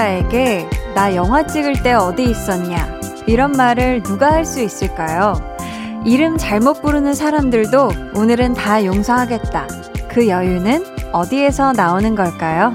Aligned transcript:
구독자에게 0.00 0.68
나 0.94 1.14
영화 1.14 1.46
찍을 1.46 1.82
때 1.82 1.92
어디 1.92 2.24
있었냐? 2.24 3.00
이런 3.26 3.52
말을 3.52 4.02
누가 4.02 4.32
할 4.32 4.44
수 4.46 4.62
있을까요? 4.62 5.34
이름 6.06 6.38
잘못 6.38 6.80
부르는 6.80 7.12
사람들도 7.14 7.90
오늘은 8.14 8.54
다 8.54 8.84
용서하겠다. 8.84 9.66
그 10.08 10.28
여유는 10.28 11.12
어디에서 11.12 11.72
나오는 11.72 12.14
걸까요? 12.14 12.74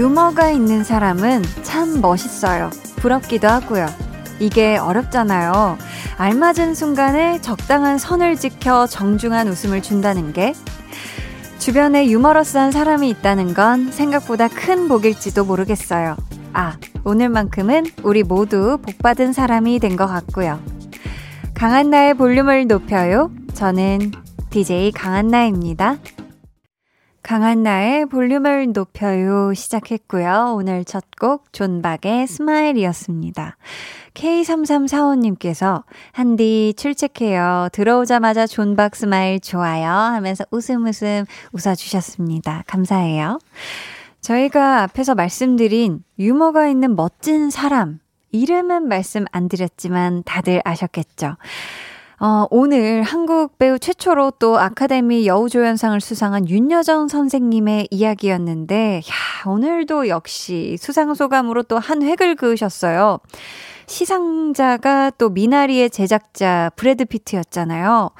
유머가 0.00 0.48
있는 0.48 0.82
사람은 0.82 1.42
참 1.62 2.00
멋있어요. 2.00 2.70
부럽기도 2.96 3.48
하고요. 3.48 3.86
이게 4.38 4.78
어렵잖아요. 4.78 5.76
알맞은 6.16 6.74
순간에 6.74 7.38
적당한 7.42 7.98
선을 7.98 8.36
지켜 8.36 8.86
정중한 8.86 9.46
웃음을 9.48 9.82
준다는 9.82 10.32
게 10.32 10.54
주변에 11.58 12.06
유머러스한 12.06 12.70
사람이 12.72 13.10
있다는 13.10 13.52
건 13.52 13.92
생각보다 13.92 14.48
큰 14.48 14.88
복일지도 14.88 15.44
모르겠어요. 15.44 16.16
아, 16.54 16.78
오늘만큼은 17.04 17.84
우리 18.02 18.22
모두 18.22 18.78
복받은 18.80 19.34
사람이 19.34 19.80
된 19.80 19.98
것 19.98 20.06
같고요. 20.06 20.60
강한나의 21.52 22.14
볼륨을 22.14 22.66
높여요. 22.66 23.30
저는 23.52 24.12
DJ 24.48 24.92
강한나입니다. 24.92 25.98
강한나의 27.22 28.06
볼륨을 28.06 28.72
높여요 28.72 29.52
시작했고요. 29.54 30.54
오늘 30.56 30.84
첫 30.84 31.04
곡 31.20 31.52
존박의 31.52 32.26
Smile이었습니다. 32.26 33.58
K3345님께서 34.14 35.84
한디 36.12 36.72
출첵해요. 36.78 37.68
들어오자마자 37.72 38.46
존박 38.46 38.96
Smile 38.96 39.38
좋아요 39.38 39.90
하면서 39.90 40.44
웃음 40.50 40.86
웃음 40.86 41.26
웃어주셨습니다. 41.52 42.64
감사해요. 42.66 43.38
저희가 44.22 44.82
앞에서 44.84 45.14
말씀드린 45.14 46.02
유머가 46.18 46.68
있는 46.68 46.96
멋진 46.96 47.50
사람 47.50 48.00
이름은 48.32 48.88
말씀 48.88 49.26
안 49.30 49.50
드렸지만 49.50 50.22
다들 50.24 50.62
아셨겠죠? 50.64 51.36
어, 52.22 52.46
오늘 52.50 53.02
한국 53.02 53.56
배우 53.56 53.78
최초로 53.78 54.32
또 54.32 54.58
아카데미 54.58 55.26
여우조연상을 55.26 55.98
수상한 56.02 56.46
윤여정 56.50 57.08
선생님의 57.08 57.88
이야기였는데, 57.90 59.00
야, 59.08 59.50
오늘도 59.50 60.08
역시 60.08 60.76
수상 60.78 61.14
소감으로 61.14 61.62
또 61.62 61.78
한 61.78 62.02
획을 62.02 62.36
그으셨어요. 62.36 63.20
시상자가 63.90 65.10
또 65.18 65.30
미나리의 65.30 65.90
제작자 65.90 66.70
브래드 66.76 67.04
피트였잖아요. 67.04 68.10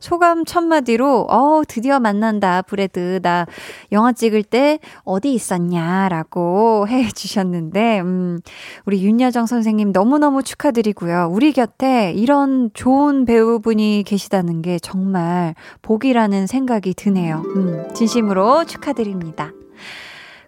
소감 0.00 0.44
첫마디로, 0.44 1.26
어, 1.30 1.62
드디어 1.68 2.00
만난다, 2.00 2.62
브래드. 2.62 3.20
나 3.22 3.46
영화 3.92 4.12
찍을 4.12 4.42
때 4.42 4.80
어디 5.04 5.32
있었냐 5.32 6.08
라고 6.08 6.86
해 6.90 7.08
주셨는데, 7.08 8.00
음, 8.00 8.40
우리 8.86 9.04
윤여정 9.04 9.46
선생님 9.46 9.92
너무너무 9.92 10.42
축하드리고요. 10.42 11.28
우리 11.30 11.52
곁에 11.52 12.12
이런 12.16 12.70
좋은 12.74 13.24
배우분이 13.24 14.02
계시다는 14.04 14.62
게 14.62 14.80
정말 14.80 15.54
복이라는 15.82 16.48
생각이 16.48 16.94
드네요. 16.94 17.44
음, 17.54 17.88
진심으로 17.94 18.64
축하드립니다. 18.64 19.52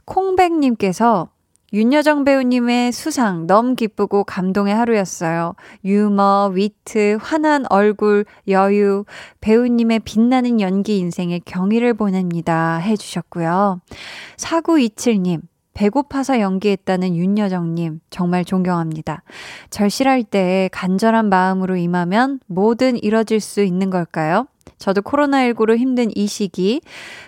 콩백님께서 0.06 1.28
윤여정 1.72 2.24
배우님의 2.24 2.92
수상 2.92 3.46
너무 3.46 3.74
기쁘고 3.74 4.24
감동의 4.24 4.74
하루였어요. 4.74 5.54
유머, 5.84 6.52
위트, 6.54 7.16
환한 7.20 7.64
얼굴, 7.70 8.26
여유, 8.48 9.04
배우님의 9.40 10.00
빛나는 10.00 10.60
연기 10.60 10.98
인생에 10.98 11.40
경의를 11.44 11.94
보냅니다. 11.94 12.76
해주셨고요. 12.76 13.80
4927님, 14.36 15.40
배고파서 15.72 16.40
연기했다는 16.40 17.16
윤여정님, 17.16 18.00
정말 18.10 18.44
존경합니다. 18.44 19.22
절실할 19.70 20.24
때 20.24 20.68
간절한 20.72 21.30
마음으로 21.30 21.76
임하면 21.76 22.40
뭐든 22.48 23.02
이뤄질 23.02 23.40
수 23.40 23.62
있는 23.62 23.88
걸까요? 23.88 24.46
저도 24.76 25.00
코로나19로 25.00 25.78
힘든 25.78 26.10
이 26.14 26.26
시기, 26.26 26.82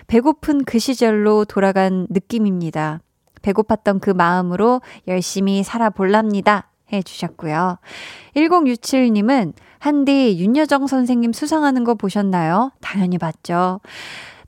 배고픈 0.05 0.63
그 0.65 0.77
시절로 0.77 1.45
돌아간 1.45 2.05
느낌입니다. 2.11 2.99
배고팠던 3.45 4.01
그 4.01 4.09
마음으로 4.09 4.81
열심히 5.07 5.63
살아볼랍니다. 5.63 6.69
해 6.93 7.01
주셨고요. 7.01 7.77
1067님은 8.35 9.53
한디 9.79 10.37
윤여정 10.39 10.87
선생님 10.87 11.33
수상하는 11.33 11.83
거 11.83 11.95
보셨나요? 11.95 12.71
당연히 12.81 13.17
봤죠. 13.17 13.79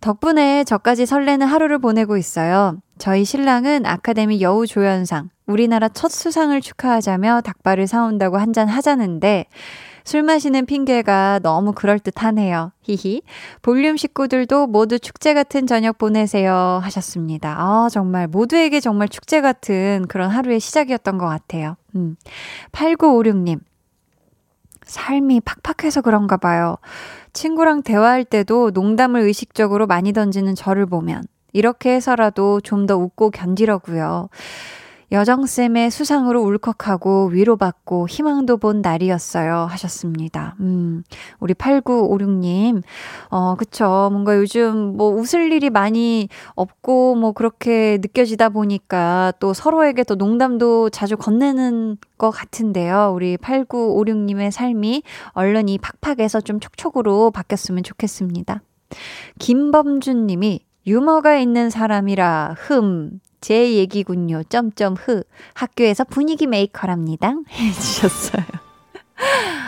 덕분에 0.01 0.63
저까지 0.63 1.05
설레는 1.05 1.47
하루를 1.47 1.79
보내고 1.79 2.17
있어요. 2.17 2.77
저희 2.97 3.25
신랑은 3.25 3.85
아카데미 3.85 4.41
여우조연상, 4.41 5.29
우리나라 5.47 5.89
첫 5.89 6.11
수상을 6.11 6.59
축하하자며 6.61 7.41
닭발을 7.41 7.87
사온다고 7.87 8.37
한잔 8.37 8.67
하자는데, 8.67 9.45
술 10.07 10.23
마시는 10.23 10.65
핑계가 10.65 11.41
너무 11.43 11.73
그럴듯하네요. 11.73 12.71
히히. 12.81 13.23
볼륨 13.61 13.97
식구들도 13.97 14.67
모두 14.67 14.99
축제 14.99 15.33
같은 15.33 15.67
저녁 15.67 15.97
보내세요. 15.97 16.79
하셨습니다. 16.81 17.57
아, 17.59 17.89
정말 17.91 18.25
모두에게 18.29 18.79
정말 18.79 19.09
축제 19.09 19.41
같은 19.41 20.05
그런 20.07 20.29
하루의 20.29 20.61
시작이었던 20.61 21.17
것 21.17 21.25
같아요. 21.25 21.75
음. 21.97 22.15
8956님. 22.71 23.59
삶이 24.83 25.41
팍팍해서 25.41 25.99
그런가 25.99 26.37
봐요. 26.37 26.77
친구랑 27.33 27.83
대화할 27.83 28.23
때도 28.23 28.71
농담을 28.73 29.19
의식적으로 29.19 29.87
많이 29.87 30.13
던지는 30.13 30.55
저를 30.55 30.85
보면 30.85 31.23
이렇게 31.51 31.93
해서라도 31.93 32.61
좀 32.61 32.85
더 32.85 32.95
웃고 32.95 33.31
견디려고요. 33.31 34.29
여정쌤의 35.11 35.89
수상으로 35.89 36.41
울컥하고 36.43 37.27
위로받고 37.27 38.07
희망도 38.09 38.57
본 38.57 38.81
날이었어요. 38.81 39.67
하셨습니다. 39.69 40.55
음, 40.59 41.03
우리 41.39 41.53
8956님, 41.53 42.83
어, 43.29 43.55
그쵸. 43.55 44.09
뭔가 44.11 44.35
요즘 44.35 44.97
뭐 44.97 45.11
웃을 45.11 45.51
일이 45.51 45.69
많이 45.69 46.27
없고 46.55 47.15
뭐 47.15 47.31
그렇게 47.31 47.99
느껴지다 48.01 48.49
보니까 48.49 49.31
또 49.39 49.53
서로에게 49.53 50.03
또 50.03 50.15
농담도 50.15 50.89
자주 50.89 51.15
건네는 51.15 51.97
것 52.17 52.31
같은데요. 52.31 53.13
우리 53.15 53.37
8956님의 53.37 54.51
삶이 54.51 55.03
얼른 55.31 55.69
이 55.69 55.77
팍팍에서 55.77 56.41
좀 56.41 56.59
촉촉으로 56.59 57.31
바뀌었으면 57.31 57.83
좋겠습니다. 57.83 58.61
김범준 59.39 60.27
님이 60.27 60.61
유머가 60.85 61.37
있는 61.37 61.69
사람이라 61.69 62.55
흠. 62.57 63.19
제 63.41 63.73
얘기군요. 63.73 64.43
점점 64.49 64.95
흐. 64.97 65.23
학교에서 65.53 66.03
분위기 66.03 66.47
메이커랍니다. 66.47 67.33
해주셨어요. 67.51 68.43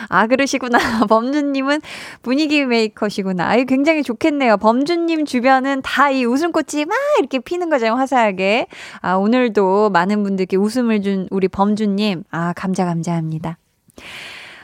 아, 0.08 0.26
그러시구나. 0.26 0.78
범준님은 1.08 1.80
분위기 2.22 2.64
메이커시구나. 2.64 3.48
아유, 3.48 3.64
굉장히 3.66 4.02
좋겠네요. 4.02 4.56
범준님 4.58 5.24
주변은 5.24 5.82
다 5.82 6.10
이 6.10 6.24
웃음꽃이 6.24 6.84
막 6.86 6.96
이렇게 7.18 7.38
피는 7.38 7.70
거잖아요, 7.70 7.96
화사하게. 7.96 8.66
아, 9.00 9.14
오늘도 9.14 9.90
많은 9.90 10.22
분들께 10.22 10.56
웃음을 10.56 11.02
준 11.02 11.28
우리 11.30 11.48
범준님. 11.48 12.24
아, 12.30 12.52
감자, 12.54 12.84
감자합니다. 12.84 13.58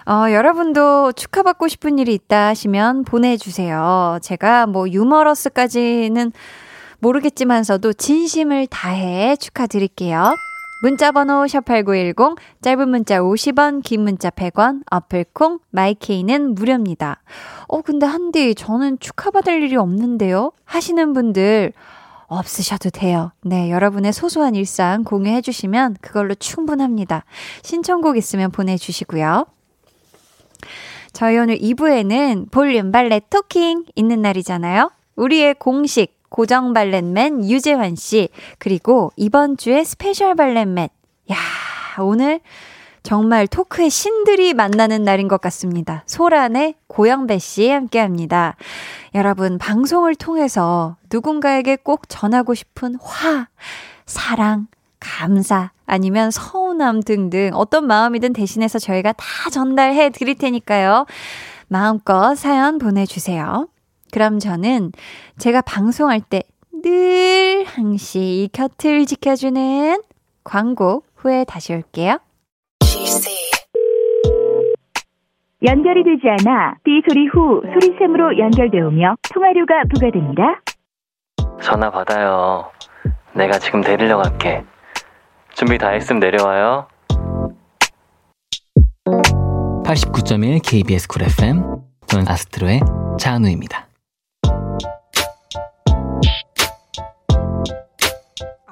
어, 0.09 0.31
여러분도 0.31 1.13
축하받고 1.13 1.67
싶은 1.67 1.99
일이 1.99 2.15
있다 2.15 2.49
하시면 2.49 3.05
보내주세요. 3.05 4.19
제가 4.23 4.67
뭐 4.67 4.89
유머러스까지는 4.89 6.33
모르겠지만서도 7.01 7.93
진심을 7.93 8.67
다해 8.67 9.37
축하드릴게요. 9.37 10.35
문자번호 10.83 11.45
샵8910, 11.45 12.37
짧은 12.61 12.89
문자 12.89 13.21
50원, 13.21 13.83
긴 13.83 14.03
문자 14.03 14.29
100원, 14.29 14.83
어플콩, 14.91 15.61
마이케이는 15.71 16.55
무료입니다. 16.55 17.23
어, 17.69 17.81
근데 17.81 18.05
한디, 18.05 18.55
저는 18.55 18.99
축하받을 18.99 19.63
일이 19.63 19.77
없는데요? 19.77 20.53
하시는 20.65 21.13
분들, 21.15 21.73
없으셔도 22.29 22.91
돼요. 22.91 23.33
네, 23.43 23.71
여러분의 23.71 24.13
소소한 24.13 24.55
일상 24.55 25.05
공유해주시면 25.05 25.97
그걸로 26.01 26.35
충분합니다. 26.35 27.25
신청곡 27.63 28.17
있으면 28.19 28.51
보내주시고요. 28.51 29.47
저희 31.13 31.39
오늘 31.39 31.57
2부에는 31.59 32.51
볼륨 32.51 32.93
발레 32.93 33.23
토킹 33.31 33.85
있는 33.95 34.21
날이잖아요. 34.21 34.91
우리의 35.17 35.55
공식 35.55 36.16
고정 36.37 36.75
발렛맨 36.75 37.49
유재환 37.49 37.97
씨, 37.97 38.29
그리고 38.59 39.11
이번 39.17 39.57
주에 39.57 39.83
special 39.85 40.35
valet 40.35 40.66
man. 40.66 40.91
야, 41.33 41.37
오늘 41.99 42.41
정말 43.03 43.47
토크의 43.47 43.89
신들이 43.89 44.53
만나는 44.53 45.03
날인 45.03 45.29
것 45.29 45.41
같습니다. 45.41 46.03
소란의 46.05 46.75
고영배 46.89 47.39
씨 47.39 47.71
함께 47.71 48.01
합니다. 48.01 48.55
여러분, 49.15 49.57
방송을 49.57 50.15
통해서 50.15 50.99
누군가에게 51.11 51.77
꼭 51.77 52.03
전하고 52.07 52.53
싶은 52.53 52.97
화, 53.01 53.49
사랑, 54.05 54.67
감사, 55.01 55.71
아니면 55.87 56.31
서운함 56.31 57.03
등등 57.03 57.53
어떤 57.55 57.87
마음이든 57.87 58.35
대신해서 58.35 58.79
저희가 58.79 59.13
다 59.13 59.25
전달해 59.51 60.11
드릴 60.11 60.35
테니까요. 60.35 61.07
마음껏 61.69 62.35
사연 62.35 62.77
보내주세요. 62.77 63.69
그럼 64.17 64.39
저는 64.39 64.93
제가 65.37 65.61
방송할 65.61 66.23
때 66.23 66.43
늘 66.87 67.65
항시 67.67 68.49
곁을 68.53 69.07
지켜주는 69.07 70.01
광고 70.45 71.03
후에 71.17 71.45
다시 71.45 71.73
올게요. 71.75 72.19
연결이 75.65 76.05
되지 76.05 76.29
않아 76.29 76.75
삐 76.85 77.03
소리 77.09 77.27
후 77.27 77.63
소리샘으로 77.73 78.39
연결되오며 78.39 79.17
통화료가 79.35 79.83
부과됩니다. 79.93 80.61
전화 81.61 81.91
받아요. 81.91 82.71
내가 83.35 83.59
지금 83.59 83.81
데리러 83.81 84.19
갈게. 84.19 84.63
준비 85.55 85.77
다 85.79 85.89
했으면 85.89 86.21
내려와요. 86.21 86.87
89.1 89.85 90.61
KBS 90.63 91.09
쿨 91.09 91.23
FM 91.23 91.65
저는 92.07 92.29
아스트로의 92.29 92.81
자은우입니다. 93.19 93.87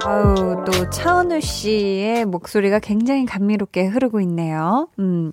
아우, 0.06 0.62
또 0.66 0.90
차은우 0.90 1.40
씨의 1.40 2.26
목소리가 2.26 2.78
굉장히 2.78 3.24
감미롭게 3.24 3.86
흐르고 3.86 4.20
있네요. 4.20 4.88
음. 4.98 5.32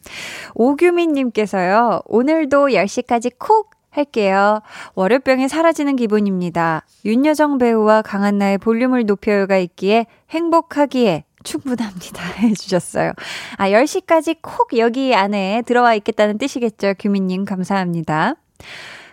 오규민 0.56 1.12
님께서요, 1.12 2.02
오늘도 2.06 2.68
10시까지 2.68 3.34
콕 3.38 3.72
할게요. 3.90 4.62
월요병이 4.96 5.50
사라지는 5.50 5.98
기분입니다. 5.98 6.86
윤여정 7.04 7.58
배우와 7.58 8.02
강한나의 8.02 8.60
볼륨을 8.60 9.06
높여요가 9.06 9.58
있기에 9.58 10.06
행복하기에 10.30 11.26
충분합니다. 11.44 12.24
해주셨어요. 12.40 13.12
아, 13.58 13.70
10시까지 13.70 14.38
콕 14.42 14.78
여기 14.78 15.14
안에 15.14 15.64
들어와 15.66 15.96
있겠다는 15.96 16.38
뜻이겠죠. 16.38 16.94
규민님, 16.98 17.44
감사합니다. 17.44 18.36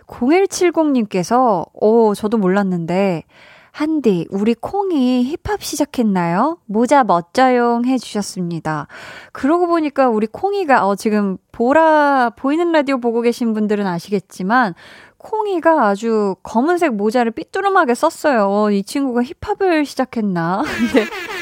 0170님께서, 0.07 1.67
오, 1.75 2.15
저도 2.15 2.39
몰랐는데, 2.39 3.25
한디, 3.71 4.27
우리 4.31 4.55
콩이 4.55 5.25
힙합 5.25 5.63
시작했나요? 5.63 6.59
모자 6.67 7.05
멋져용 7.05 7.85
해주셨습니다. 7.85 8.89
그러고 9.33 9.67
보니까 9.67 10.09
우리 10.09 10.27
콩이가, 10.27 10.87
어, 10.87 10.97
지금 10.97 11.37
보라, 11.53 12.31
보이는 12.37 12.73
라디오 12.73 12.99
보고 12.99 13.21
계신 13.21 13.55
분들은 13.55 13.87
아시겠지만, 13.87 14.75
콩이가 15.19 15.87
아주 15.87 16.37
검은색 16.43 16.95
모자를 16.95 17.33
삐뚤음하게 17.33 17.95
썼어요. 17.95 18.71
이 18.71 18.83
친구가 18.83 19.23
힙합을 19.23 19.85
시작했나? 19.85 20.63
근데 20.63 21.07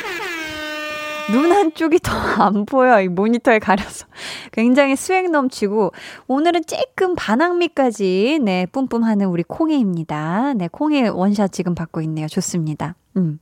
눈 1.32 1.52
한쪽이 1.52 1.98
더 2.00 2.12
안 2.42 2.66
보여. 2.66 3.00
이 3.00 3.08
모니터에 3.08 3.58
가려서. 3.58 4.06
굉장히 4.52 4.96
수행 4.96 5.30
넘치고, 5.32 5.92
오늘은 6.28 6.62
쬐끔 6.62 7.14
반항미까지, 7.16 8.40
네, 8.42 8.66
뿜뿜 8.66 9.04
하는 9.04 9.26
우리 9.26 9.42
콩이입니다. 9.42 10.54
네, 10.54 10.68
콩이 10.70 11.08
원샷 11.08 11.52
지금 11.52 11.74
받고 11.74 12.00
있네요. 12.02 12.26
좋습니다. 12.28 12.94
음. 13.16 13.38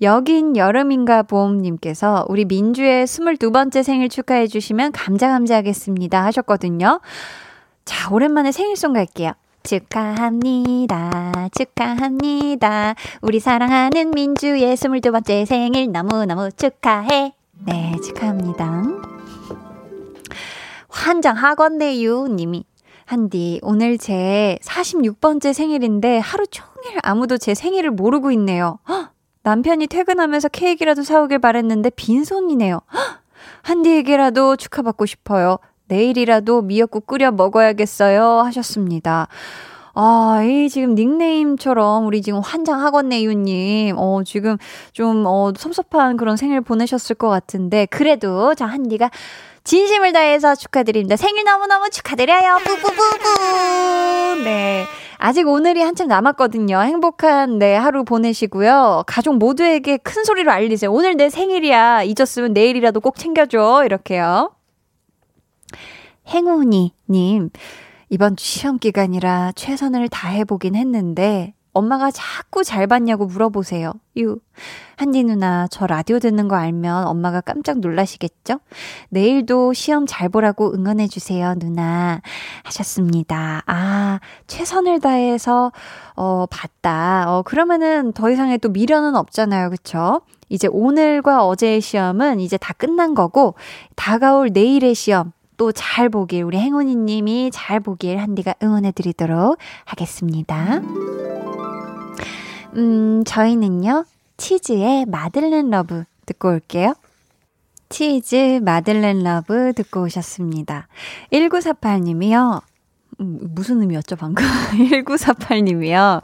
여긴 0.00 0.56
여름인가 0.56 1.22
봄님께서 1.22 2.26
우리 2.28 2.44
민주의 2.44 3.04
22번째 3.04 3.84
생일 3.84 4.08
축하해 4.08 4.48
주시면 4.48 4.90
감자감자 4.90 5.56
하겠습니다 5.56 6.24
하셨거든요. 6.24 7.00
자, 7.84 8.12
오랜만에 8.12 8.50
생일송 8.50 8.94
갈게요. 8.94 9.32
축하합니다. 9.62 11.48
축하합니다. 11.56 12.94
우리 13.20 13.40
사랑하는 13.40 14.10
민주의 14.10 14.74
22번째 14.74 15.46
생일 15.46 15.92
너무너무 15.92 16.50
축하해. 16.52 17.32
네, 17.66 17.96
축하합니다. 18.04 18.84
환장하건네유 20.88 22.28
님이 22.30 22.64
한디 23.06 23.60
오늘 23.62 23.98
제 23.98 24.58
46번째 24.62 25.52
생일인데 25.52 26.18
하루 26.18 26.46
종일 26.46 26.98
아무도 27.02 27.38
제 27.38 27.54
생일을 27.54 27.90
모르고 27.90 28.30
있네요. 28.32 28.78
헉, 28.88 29.12
남편이 29.42 29.86
퇴근하면서 29.86 30.48
케이크라도 30.48 31.02
사오길 31.02 31.38
바랬는데 31.38 31.90
빈손이네요. 31.90 32.80
헉, 32.92 33.22
한디에게라도 33.62 34.56
축하받고 34.56 35.06
싶어요. 35.06 35.58
내일이라도 35.92 36.62
미역국 36.62 37.06
끓여 37.06 37.30
먹어야겠어요. 37.30 38.40
하셨습니다. 38.46 39.28
아, 39.94 40.42
이 40.42 40.70
지금 40.70 40.94
닉네임처럼 40.94 42.06
우리 42.06 42.22
지금 42.22 42.40
환장하건네유님, 42.40 43.96
어, 43.98 44.22
지금 44.24 44.56
좀, 44.92 45.24
어, 45.26 45.52
섭섭한 45.54 46.16
그런 46.16 46.38
생일 46.38 46.62
보내셨을 46.62 47.14
것 47.16 47.28
같은데, 47.28 47.84
그래도, 47.90 48.54
자, 48.54 48.64
한디가 48.64 49.10
진심을 49.64 50.14
다해서 50.14 50.54
축하드립니다. 50.54 51.16
생일 51.16 51.44
너무너무 51.44 51.90
축하드려요. 51.90 52.58
뿌뿌뿌뿌. 52.64 54.44
네. 54.44 54.86
아직 55.18 55.46
오늘이 55.46 55.82
한참 55.82 56.08
남았거든요. 56.08 56.80
행복한 56.80 57.58
네, 57.58 57.76
하루 57.76 58.02
보내시고요. 58.04 59.04
가족 59.06 59.36
모두에게 59.36 59.98
큰 59.98 60.24
소리로 60.24 60.50
알리세요. 60.50 60.90
오늘 60.90 61.16
내 61.16 61.28
생일이야. 61.30 62.02
잊었으면 62.02 62.54
내일이라도 62.54 63.00
꼭 63.00 63.16
챙겨줘. 63.16 63.82
이렇게요. 63.84 64.50
행운이님, 66.26 67.50
이번 68.08 68.36
시험 68.38 68.78
기간이라 68.78 69.52
최선을 69.54 70.08
다해보긴 70.08 70.74
했는데, 70.74 71.54
엄마가 71.74 72.10
자꾸 72.10 72.64
잘 72.64 72.86
봤냐고 72.86 73.24
물어보세요. 73.24 73.94
유. 74.18 74.38
한디 74.96 75.24
누나, 75.24 75.66
저 75.70 75.86
라디오 75.86 76.18
듣는 76.18 76.46
거 76.46 76.56
알면 76.56 77.06
엄마가 77.06 77.40
깜짝 77.40 77.78
놀라시겠죠? 77.78 78.60
내일도 79.08 79.72
시험 79.72 80.04
잘 80.06 80.28
보라고 80.28 80.74
응원해주세요, 80.74 81.54
누나. 81.58 82.20
하셨습니다. 82.64 83.62
아, 83.66 84.20
최선을 84.46 85.00
다해서, 85.00 85.72
어, 86.14 86.44
봤다. 86.50 87.24
어, 87.28 87.42
그러면은 87.42 88.12
더 88.12 88.30
이상의 88.30 88.58
또 88.58 88.68
미련은 88.68 89.16
없잖아요. 89.16 89.70
그쵸? 89.70 90.20
이제 90.50 90.68
오늘과 90.70 91.46
어제의 91.46 91.80
시험은 91.80 92.40
이제 92.40 92.58
다 92.58 92.74
끝난 92.74 93.14
거고, 93.14 93.54
다가올 93.96 94.50
내일의 94.52 94.94
시험, 94.94 95.32
또 95.56 95.72
잘 95.72 96.08
보길, 96.08 96.42
우리 96.42 96.58
행운이 96.58 96.96
님이 96.96 97.50
잘 97.52 97.80
보길 97.80 98.18
한디가 98.18 98.54
응원해 98.62 98.92
드리도록 98.92 99.58
하겠습니다. 99.84 100.80
음, 102.76 103.22
저희는요, 103.24 104.04
치즈의 104.36 105.06
Madeleine 105.06 105.70
Love 105.70 106.04
듣고 106.26 106.48
올게요. 106.48 106.94
치즈 107.88 108.60
Madeleine 108.62 109.20
Love 109.20 109.72
듣고 109.74 110.04
오셨습니다. 110.04 110.88
1948님이요. 111.32 112.62
음, 113.20 113.38
무슨 113.54 113.82
의미였죠, 113.82 114.16
방금? 114.16 114.44
1948님이요. 114.72 116.22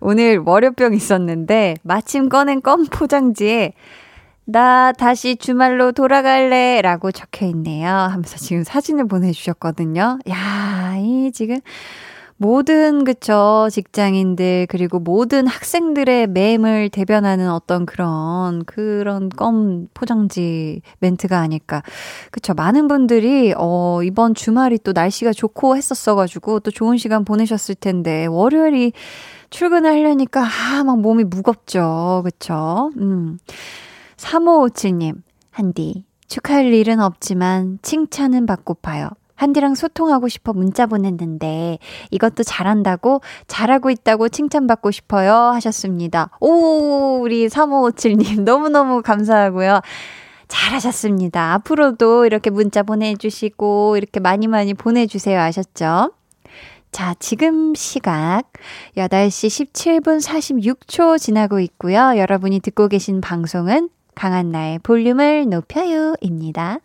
오늘 0.00 0.38
월요병 0.38 0.94
있었는데, 0.94 1.76
마침 1.82 2.28
꺼낸 2.28 2.60
껌 2.60 2.86
포장지에 2.86 3.74
나 4.46 4.92
다시 4.92 5.36
주말로 5.36 5.92
돌아갈래 5.92 6.82
라고 6.82 7.10
적혀 7.10 7.46
있네요. 7.46 7.88
하면서 7.88 8.36
지금 8.36 8.62
사진을 8.62 9.06
보내주셨거든요. 9.08 10.18
야, 10.28 10.94
이 10.98 11.30
지금 11.32 11.60
모든, 12.36 13.04
그쵸, 13.04 13.68
직장인들, 13.70 14.66
그리고 14.68 14.98
모든 14.98 15.46
학생들의 15.46 16.26
맴을 16.26 16.90
대변하는 16.90 17.48
어떤 17.50 17.86
그런, 17.86 18.64
그런 18.64 19.28
껌 19.28 19.86
포장지 19.94 20.82
멘트가 20.98 21.38
아닐까. 21.38 21.82
그쵸, 22.32 22.52
많은 22.52 22.88
분들이, 22.88 23.54
어, 23.56 24.00
이번 24.02 24.34
주말이 24.34 24.78
또 24.82 24.92
날씨가 24.92 25.32
좋고 25.32 25.76
했었어가지고 25.76 26.60
또 26.60 26.70
좋은 26.72 26.98
시간 26.98 27.24
보내셨을 27.24 27.76
텐데, 27.76 28.26
월요일이 28.26 28.92
출근을 29.50 29.90
하려니까, 29.92 30.42
아, 30.42 30.82
막 30.84 31.00
몸이 31.00 31.24
무겁죠. 31.24 32.22
그쵸. 32.24 32.90
음. 32.98 33.38
3557님, 34.24 35.22
한디, 35.50 36.04
축하할 36.28 36.72
일은 36.72 37.00
없지만 37.00 37.78
칭찬은 37.82 38.46
받고파요. 38.46 39.10
한디랑 39.36 39.74
소통하고 39.74 40.28
싶어 40.28 40.52
문자 40.52 40.86
보냈는데 40.86 41.78
이것도 42.10 42.44
잘한다고 42.44 43.20
잘하고 43.48 43.90
있다고 43.90 44.28
칭찬받고 44.28 44.92
싶어요 44.92 45.34
하셨습니다. 45.34 46.30
오 46.40 47.20
우리 47.20 47.48
3557님 47.48 48.42
너무너무 48.46 49.02
감사하고요. 49.02 49.80
잘하셨습니다. 50.48 51.54
앞으로도 51.54 52.26
이렇게 52.26 52.50
문자 52.50 52.82
보내주시고 52.82 53.96
이렇게 53.96 54.20
많이 54.20 54.46
많이 54.46 54.72
보내주세요 54.72 55.40
아셨죠? 55.40 56.12
자, 56.92 57.14
지금 57.18 57.74
시각 57.74 58.52
8시 58.96 59.72
17분 59.72 60.22
46초 60.22 61.18
지나고 61.18 61.58
있고요. 61.58 62.16
여러분이 62.16 62.60
듣고 62.60 62.86
계신 62.86 63.20
방송은 63.20 63.88
강한 64.14 64.50
나의 64.50 64.78
볼륨을 64.80 65.48
높여요. 65.48 66.14
입니다. 66.20 66.78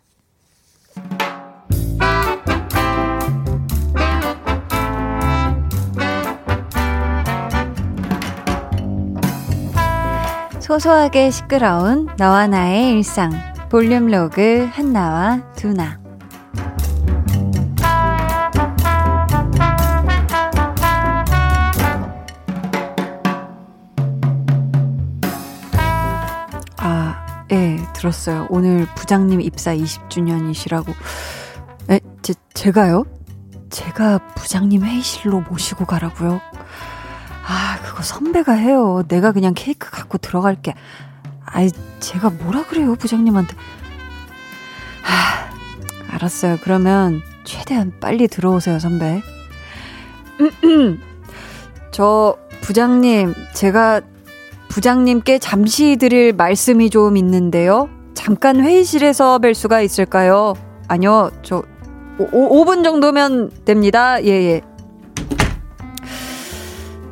소소하게 10.60 11.30
시끄러운 11.30 12.08
너와 12.16 12.46
나의 12.46 12.92
일상. 12.92 13.32
볼륨 13.70 14.06
로그 14.06 14.68
한나와 14.70 15.40
두나. 15.54 15.98
예, 27.52 27.78
들었어요. 27.94 28.46
오늘 28.48 28.86
부장님 28.94 29.40
입사 29.40 29.74
20주년이시라고. 29.74 30.88
에, 31.90 32.00
제, 32.22 32.34
제가요? 32.54 33.04
제가 33.70 34.18
부장님 34.36 34.84
회의실로 34.84 35.40
모시고 35.40 35.84
가라고요? 35.84 36.40
아, 37.46 37.78
그거 37.82 38.02
선배가 38.04 38.52
해요. 38.52 39.02
내가 39.08 39.32
그냥 39.32 39.52
케이크 39.56 39.90
갖고 39.90 40.18
들어갈게. 40.18 40.74
아이, 41.44 41.70
제가 41.98 42.30
뭐라 42.30 42.66
그래요, 42.66 42.94
부장님한테. 42.94 43.56
아, 45.04 46.14
알았어요. 46.14 46.58
그러면 46.62 47.20
최대한 47.42 47.92
빨리 47.98 48.28
들어오세요, 48.28 48.78
선배. 48.78 49.22
저, 51.90 52.36
부장님, 52.60 53.34
제가 53.54 54.02
부장님께 54.70 55.40
잠시 55.40 55.96
드릴 55.96 56.32
말씀이 56.32 56.90
좀 56.90 57.16
있는데요. 57.16 57.88
잠깐 58.14 58.60
회의실에서 58.60 59.40
뵐 59.40 59.52
수가 59.54 59.80
있을까요? 59.80 60.54
아니요, 60.86 61.30
저, 61.42 61.62
오, 62.18 62.64
5분 62.64 62.84
정도면 62.84 63.50
됩니다. 63.64 64.22
예, 64.22 64.28
예. 64.28 64.60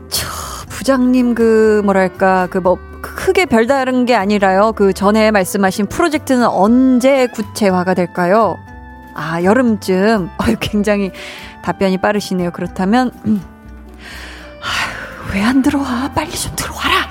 저, 0.08 0.26
부장님 0.68 1.34
그, 1.34 1.82
뭐랄까, 1.84 2.46
그 2.48 2.58
뭐, 2.58 2.78
크게 3.02 3.44
별다른 3.44 4.06
게 4.06 4.14
아니라요. 4.14 4.72
그 4.76 4.92
전에 4.92 5.32
말씀하신 5.32 5.86
프로젝트는 5.86 6.46
언제 6.46 7.26
구체화가 7.26 7.94
될까요? 7.94 8.56
아, 9.14 9.42
여름쯤. 9.42 10.30
아유, 10.38 10.56
굉장히 10.60 11.10
답변이 11.64 11.98
빠르시네요. 11.98 12.52
그렇다면, 12.52 13.10
음. 13.26 13.42
왜안 15.32 15.62
들어와? 15.62 16.10
빨리 16.14 16.30
좀 16.30 16.54
들어와라! 16.54 17.07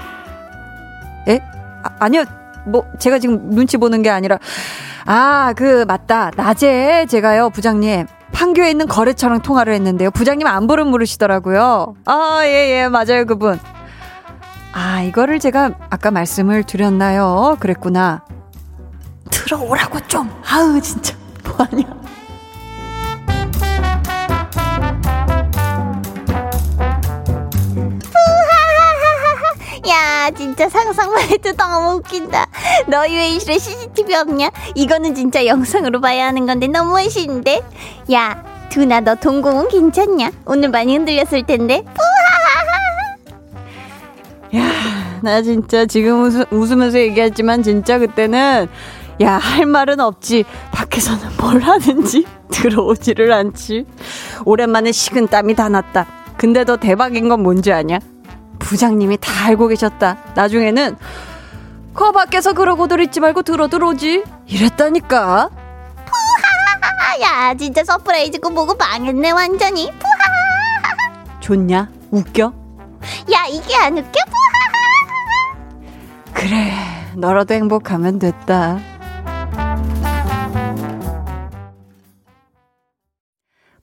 예? 1.27 1.39
아, 1.83 1.89
아니요. 1.99 2.23
뭐, 2.65 2.85
제가 2.99 3.19
지금 3.19 3.49
눈치 3.51 3.77
보는 3.77 4.01
게 4.01 4.09
아니라, 4.09 4.39
아, 5.05 5.53
그, 5.55 5.85
맞다. 5.87 6.31
낮에 6.35 7.05
제가요, 7.07 7.49
부장님. 7.49 8.07
판교에 8.33 8.69
있는 8.69 8.87
거래처랑 8.87 9.41
통화를 9.41 9.73
했는데요. 9.73 10.11
부장님 10.11 10.45
안부를 10.45 10.85
물으시더라고요. 10.85 11.95
아, 12.05 12.41
예, 12.43 12.81
예, 12.83 12.87
맞아요, 12.89 13.25
그분. 13.25 13.59
아, 14.73 15.01
이거를 15.01 15.39
제가 15.39 15.71
아까 15.89 16.11
말씀을 16.11 16.63
드렸나요? 16.63 17.57
그랬구나. 17.59 18.23
들어오라고 19.31 19.99
좀. 20.07 20.29
아우, 20.47 20.79
진짜. 20.81 21.15
뭐하냐. 21.43 22.06
야 29.89 30.29
진짜 30.31 30.67
상상만 30.69 31.29
해도 31.29 31.53
너무 31.53 31.97
웃긴다 31.97 32.47
너희 32.87 33.15
회의실에 33.15 33.57
CCTV 33.57 34.15
없냐? 34.15 34.49
이거는 34.75 35.15
진짜 35.15 35.45
영상으로 35.45 36.01
봐야 36.01 36.27
하는 36.27 36.45
건데 36.45 36.67
너무 36.67 36.91
멋있는데 36.91 37.61
야 38.11 38.43
두나 38.69 38.99
너 38.99 39.15
동공은 39.15 39.69
괜찮냐? 39.69 40.31
오늘 40.45 40.69
많이 40.69 40.95
흔들렸을 40.95 41.45
텐데 41.45 41.83
야, 44.55 45.19
나 45.21 45.41
진짜 45.41 45.85
지금 45.85 46.23
웃으, 46.23 46.45
웃으면서 46.51 46.99
얘기했지만 46.99 47.63
진짜 47.63 47.97
그때는 47.99 48.67
야, 49.21 49.33
할 49.33 49.65
말은 49.65 49.99
없지. 49.99 50.45
밖에서는 50.71 51.21
뭘 51.39 51.59
하는지 51.61 52.23
들어오지를 52.51 53.31
않지. 53.33 53.85
오랜만에 54.45 54.91
식은 54.91 55.27
땀이 55.27 55.55
다 55.55 55.69
났다. 55.69 56.05
근데 56.37 56.63
더 56.63 56.77
대박인 56.77 57.27
건 57.27 57.41
뭔지 57.41 57.73
아냐? 57.73 57.99
부장님이 58.67 59.17
다 59.17 59.45
알고 59.45 59.67
계셨다. 59.69 60.17
나중에는 60.35 60.97
거 61.93 62.11
밖에서 62.11 62.51
그러고들 62.53 62.99
있지 63.01 63.19
말고 63.21 63.41
들어 63.43 63.67
들어오지. 63.67 64.23
이랬다니까. 64.45 65.49
야 67.21 67.53
진짜 67.55 67.83
surprise고 67.83 68.51
뭐고 68.51 68.75
망했네 68.75 69.31
완전히 69.31 69.89
푸하하하 69.91 71.39
좋냐? 71.39 71.89
웃겨? 72.11 72.53
야 73.33 73.45
이게 73.49 73.75
안 73.75 73.97
웃겨 73.97 74.11
푸하하하 74.11 74.67
그래, 76.33 76.71
너라도 77.15 77.55
행복하면 77.55 78.19
됐다. 78.19 78.77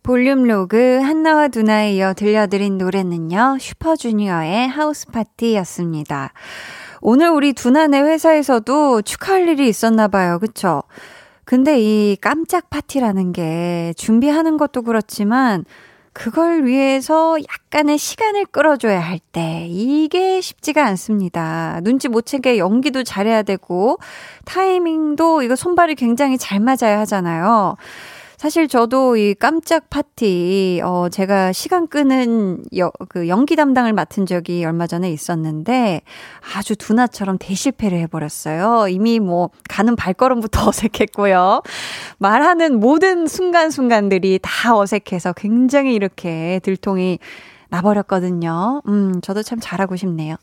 볼륨 0.04 0.42
로그 0.42 1.00
한나와 1.02 1.49
두나에 1.49 1.94
이어 1.94 2.12
들려드린 2.12 2.76
노래는요, 2.76 3.56
슈퍼주니어의 3.58 4.68
House 4.68 5.06
Party였습니다. 5.06 6.34
오늘 7.00 7.30
우리 7.30 7.54
두나네 7.54 8.02
회사에서도 8.02 9.00
축하할 9.00 9.49
일이 9.49 9.66
있었나 9.66 10.08
봐요. 10.08 10.38
그쵸? 10.38 10.82
근데 11.46 11.80
이 11.80 12.18
깜짝 12.20 12.68
파티라는 12.68 13.32
게 13.32 13.94
준비하는 13.96 14.58
것도 14.58 14.82
그렇지만 14.82 15.64
그걸 16.12 16.66
위해서 16.66 17.38
약간의 17.40 17.96
시간을 17.96 18.44
끌어줘야 18.44 19.00
할 19.00 19.18
때, 19.32 19.66
이게 19.70 20.42
쉽지가 20.42 20.84
않습니다. 20.84 21.80
눈치 21.82 22.08
못 22.08 22.26
채게 22.26 22.58
연기도 22.58 23.04
잘해야 23.04 23.42
되고, 23.42 23.96
타이밍도 24.44 25.40
이거 25.40 25.56
손발이 25.56 25.94
굉장히 25.94 26.37
잘 26.37 26.61
맞아야 26.61 27.00
하잖아요. 27.00 27.76
사실 28.44 28.68
저도 28.68 29.16
이 29.16 29.32
깜짝 29.32 29.88
파티, 29.88 30.82
어, 30.84 31.08
제가 31.08 31.52
시간 31.52 31.86
끄는 31.86 32.62
여, 32.76 32.92
그 33.08 33.26
연기 33.26 33.56
담당을 33.56 33.94
맡은 33.94 34.26
적이 34.26 34.66
얼마 34.66 34.86
전에 34.86 35.10
있었는데 35.10 36.02
아주 36.54 36.76
두나처럼 36.76 37.38
대실패를 37.38 37.96
해버렸어요. 38.00 38.88
이미 38.88 39.18
뭐 39.18 39.48
가는 39.70 39.96
발걸음부터 39.96 40.60
어색했고요. 40.68 41.62
말하는 42.18 42.80
모든 42.80 43.26
순간순간들이 43.26 44.40
다 44.42 44.76
어색해서 44.76 45.32
굉장히 45.32 45.94
이렇게 45.94 46.60
들통이 46.64 47.20
나버렸거든요. 47.70 48.82
음, 48.86 49.22
저도 49.22 49.42
참 49.42 49.58
잘하고 49.58 49.96
싶네요. 49.96 50.36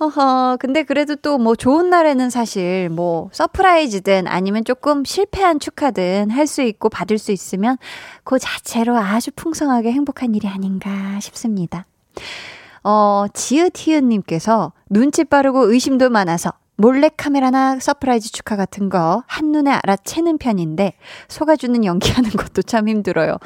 허허, 0.00 0.56
근데 0.58 0.82
그래도 0.82 1.14
또 1.16 1.38
뭐 1.38 1.54
좋은 1.54 1.88
날에는 1.90 2.30
사실 2.30 2.88
뭐 2.90 3.28
surprise든 3.32 4.26
아니면 4.26 4.64
조금 4.64 5.04
실패한 5.04 5.60
축하든 5.60 6.30
할 6.30 6.46
수 6.46 6.62
있고 6.62 6.88
받을 6.88 7.18
수 7.18 7.32
있으면 7.32 7.76
그 8.24 8.38
자체로 8.38 8.96
아주 8.96 9.30
풍성하게 9.34 9.92
행복한 9.92 10.34
일이 10.34 10.46
아닌가 10.48 10.90
싶습니다. 11.20 11.86
어, 12.82 13.26
지읒히읗님께서 13.32 14.72
눈치 14.90 15.24
빠르고 15.24 15.70
의심도 15.72 16.10
많아서 16.10 16.52
몰래 16.76 17.08
카메라나 17.16 17.78
surprise 17.78 18.32
축하 18.32 18.56
같은 18.56 18.88
거 18.88 19.22
한눈에 19.26 19.70
알아채는 19.70 20.38
편인데 20.38 20.94
속아주는 21.28 21.84
연기하는 21.84 22.30
것도 22.30 22.62
참 22.62 22.88
힘들어요. 22.88 23.36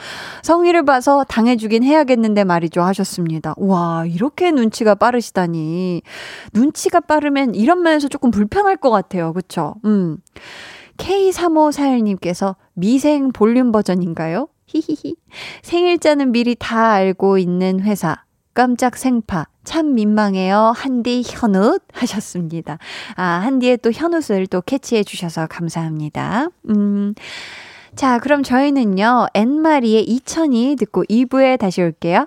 성의를 0.43 0.85
봐서 0.85 1.25
당해주긴 1.25 1.83
해야겠는데 1.83 2.45
말이죠 2.45 2.83
하셨습니다. 2.83 3.55
와 3.59 4.05
이렇게 4.07 4.51
눈치가 4.51 4.95
빠르시다니 4.95 6.03
눈치가 6.53 7.01
빠르면 7.01 7.55
이런 7.55 7.83
면에서 7.83 8.09
조금 8.09 8.31
불편할 8.31 8.77
것 8.77 8.91
같아요. 8.91 9.33
그쵸? 9.33 9.75
음. 9.85 10.19
K3541님께서 10.97 12.57
미생 12.75 13.31
볼륨 13.33 13.73
버전인가요? 13.73 14.49
히히히. 14.67 15.17
생일자는 15.63 16.33
미리 16.33 16.55
다 16.55 16.93
알고 16.93 17.39
있는 17.39 17.81
회사. 17.81 18.25
깜짝 18.59 18.97
생파. 18.97 19.47
참 19.63 19.95
민망해요. 19.95 20.73
한디 20.75 21.23
현웃 21.25 21.81
하셨습니다. 21.93 22.79
아, 23.15 23.23
한디의 23.23 23.77
또 23.77 23.93
현웃을 23.93 24.49
또 24.49 24.61
캐치해 24.63 25.05
주셔서 25.05 25.47
감사합니다. 25.47 26.49
음. 26.69 27.15
자, 27.95 28.19
그럼 28.19 28.43
저희는요, 28.43 29.29
엔마리의 29.33 30.05
2000이 30.09 30.77
듣고 30.77 31.05
2부에 31.05 31.57
다시 31.57 31.83
올게요. 31.83 32.27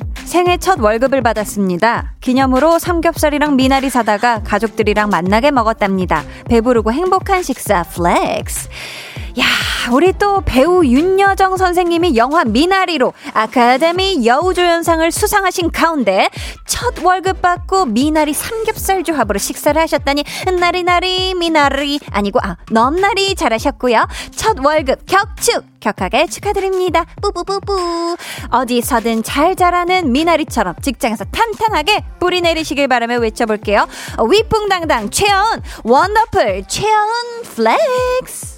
생애 0.25 0.57
첫 0.57 0.79
월급을 0.79 1.21
받았습니다. 1.21 2.13
기념으로 2.21 2.79
삼겹살이랑 2.79 3.55
미나리 3.55 3.89
사다가 3.89 4.41
가족들이랑 4.43 5.09
맛나게 5.09 5.51
먹었답니다. 5.51 6.23
배부르고 6.49 6.91
행복한 6.93 7.43
식사 7.43 7.83
flex. 7.83 8.69
야, 9.39 9.45
우리 9.91 10.11
또 10.17 10.41
배우 10.41 10.83
윤여정 10.83 11.55
선생님이 11.55 12.17
영화 12.17 12.43
미나리로 12.43 13.13
아카데미 13.33 14.25
여우조연상을 14.25 15.09
수상하신 15.09 15.71
가운데 15.71 16.29
첫 16.65 17.01
월급 17.03 17.41
받고 17.41 17.85
미나리 17.85 18.33
삼겹살 18.33 19.03
조합으로 19.03 19.39
식사를 19.39 19.81
하셨다니 19.81 20.23
나리나리 20.59 21.33
미나리 21.35 21.99
아니고 22.11 22.39
아 22.43 22.57
넘나리 22.71 23.35
잘하셨고요. 23.35 24.05
첫 24.35 24.57
월급 24.59 25.05
격축 25.05 25.79
격하게 25.79 26.27
축하드립니다. 26.27 27.05
뿌뿌뿌뿌 27.21 28.17
어디서든 28.51 29.23
잘 29.23 29.55
자라는 29.55 30.11
미나리처럼 30.11 30.75
직장에서 30.81 31.25
탄탄하게 31.25 32.03
뿌리 32.19 32.41
내리시길 32.41 32.87
바라며 32.87 33.17
외쳐볼게요. 33.19 33.87
위풍당당 34.29 35.09
최연 35.09 35.61
wonderful 35.83 36.65
최연 36.67 37.07
flex 37.55 38.50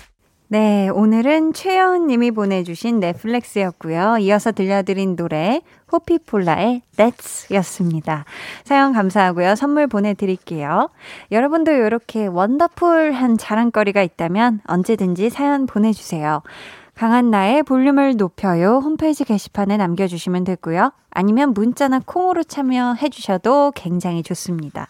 네, 0.54 0.88
오늘은 0.88 1.54
최여은 1.54 2.06
님이 2.06 2.30
보내주신 2.30 3.00
내 3.00 3.21
flex였고요. 3.21 4.20
이어서 4.20 4.52
들려드린 4.52 5.16
노래 5.16 5.64
호피폴라의 5.92 6.84
That's 6.96 7.52
였습니다. 7.56 8.24
사연 8.64 8.94
감사하고요. 8.94 9.56
선물 9.56 9.88
보내드릴게요. 9.88 10.92
여러분도 11.32 11.72
이렇게 11.72 12.28
wonderful한 12.28 13.40
자랑거리가 13.40 14.04
있다면 14.04 14.60
언제든지 14.68 15.32
사연 15.32 15.66
보내주세요. 15.66 16.44
강한 16.94 17.32
나의 17.32 17.64
볼륨을 17.64 18.16
높여요. 18.18 18.78
홈페이지 18.78 19.24
게시판에 19.24 19.78
남겨주시면 19.78 20.44
되고요. 20.44 20.92
아니면 21.10 21.56
문자나 21.56 22.02
콩으로 22.06 22.44
참여해 22.44 23.10
주셔도 23.10 23.72
굉장히 23.74 24.22
좋습니다. 24.22 24.88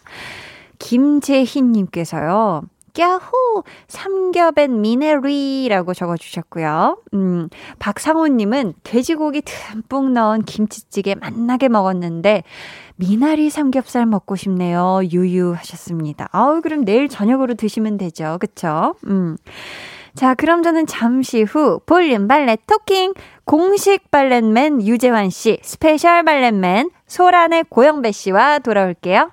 김재희님께서요. 0.78 2.64
야호! 2.98 3.64
삼겹엔 3.88 4.80
미네리라고 4.80 5.94
적어주셨고요. 5.94 7.02
음, 7.14 7.48
박상호님은 7.80 8.74
돼지고기 8.84 9.42
듬뿍 9.42 10.12
넣은 10.12 10.42
김치찌개 10.42 11.14
맛나게 11.16 11.68
먹었는데, 11.68 12.44
미나리 12.96 13.50
삼겹살 13.50 14.06
먹고 14.06 14.36
싶네요. 14.36 15.00
유유하셨습니다. 15.10 16.28
아우, 16.30 16.60
그럼 16.60 16.84
내일 16.84 17.08
저녁으로 17.08 17.54
드시면 17.54 17.96
되죠. 17.98 18.38
그쵸? 18.40 18.94
음. 19.08 19.36
자, 20.14 20.34
그럼 20.34 20.62
저는 20.62 20.86
잠시 20.86 21.42
후 21.42 21.80
볼륨 21.86 22.28
valet 22.28 22.58
talking 22.68 23.14
공식 23.44 24.12
valet 24.12 24.56
man 24.56 24.82
유재환 24.82 25.30
씨, 25.30 25.58
special 25.62 26.22
valet 26.22 26.64
man 26.64 26.90
소란의 27.08 27.64
고영배 27.68 28.12
씨와 28.12 28.60
돌아올게요. 28.60 29.32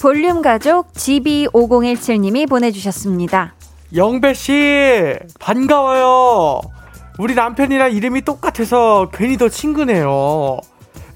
볼륨 0.00 0.40
가족 0.40 0.92
GB5017님이 0.94 2.48
보내주셨습니다. 2.48 3.54
영배씨, 3.94 5.18
반가워요. 5.38 6.62
우리 7.18 7.34
남편이랑 7.34 7.92
이름이 7.92 8.22
똑같아서 8.22 9.10
괜히 9.12 9.36
더 9.36 9.50
친근해요. 9.50 10.58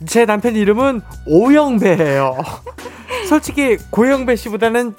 제 0.06 0.26
남편 0.26 0.54
이름은 0.54 1.00
오영배예요. 1.26 2.36
솔직히 3.26 3.78
고영배 3.88 4.36
씨보다는 4.36 4.94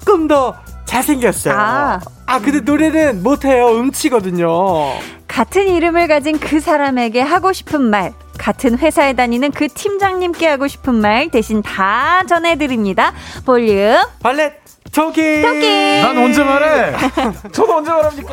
조금 0.00 0.26
더 0.26 0.56
잘생겼어요. 0.86 1.54
아, 1.54 2.00
아 2.26 2.40
근데 2.40 2.60
노래는 2.60 3.22
못해요. 3.22 3.68
음치거든요. 3.78 4.48
같은 5.28 5.68
이름을 5.68 6.08
가진 6.08 6.38
그 6.38 6.60
사람에게 6.60 7.20
하고 7.20 7.52
싶은 7.52 7.82
말, 7.82 8.12
같은 8.38 8.78
회사에 8.78 9.12
다니는 9.12 9.50
그 9.50 9.68
팀장님께 9.68 10.46
하고 10.46 10.66
싶은 10.66 10.94
말 10.94 11.30
대신 11.30 11.62
다 11.62 12.22
전해드립니다. 12.26 13.12
볼륨. 13.44 13.98
발렛 14.22 14.65
토끼. 14.96 15.42
토끼. 15.42 16.00
난 16.00 16.16
언제 16.16 16.42
말해? 16.42 16.96
저도 17.52 17.76
언제 17.76 17.90
말합니까? 17.90 18.32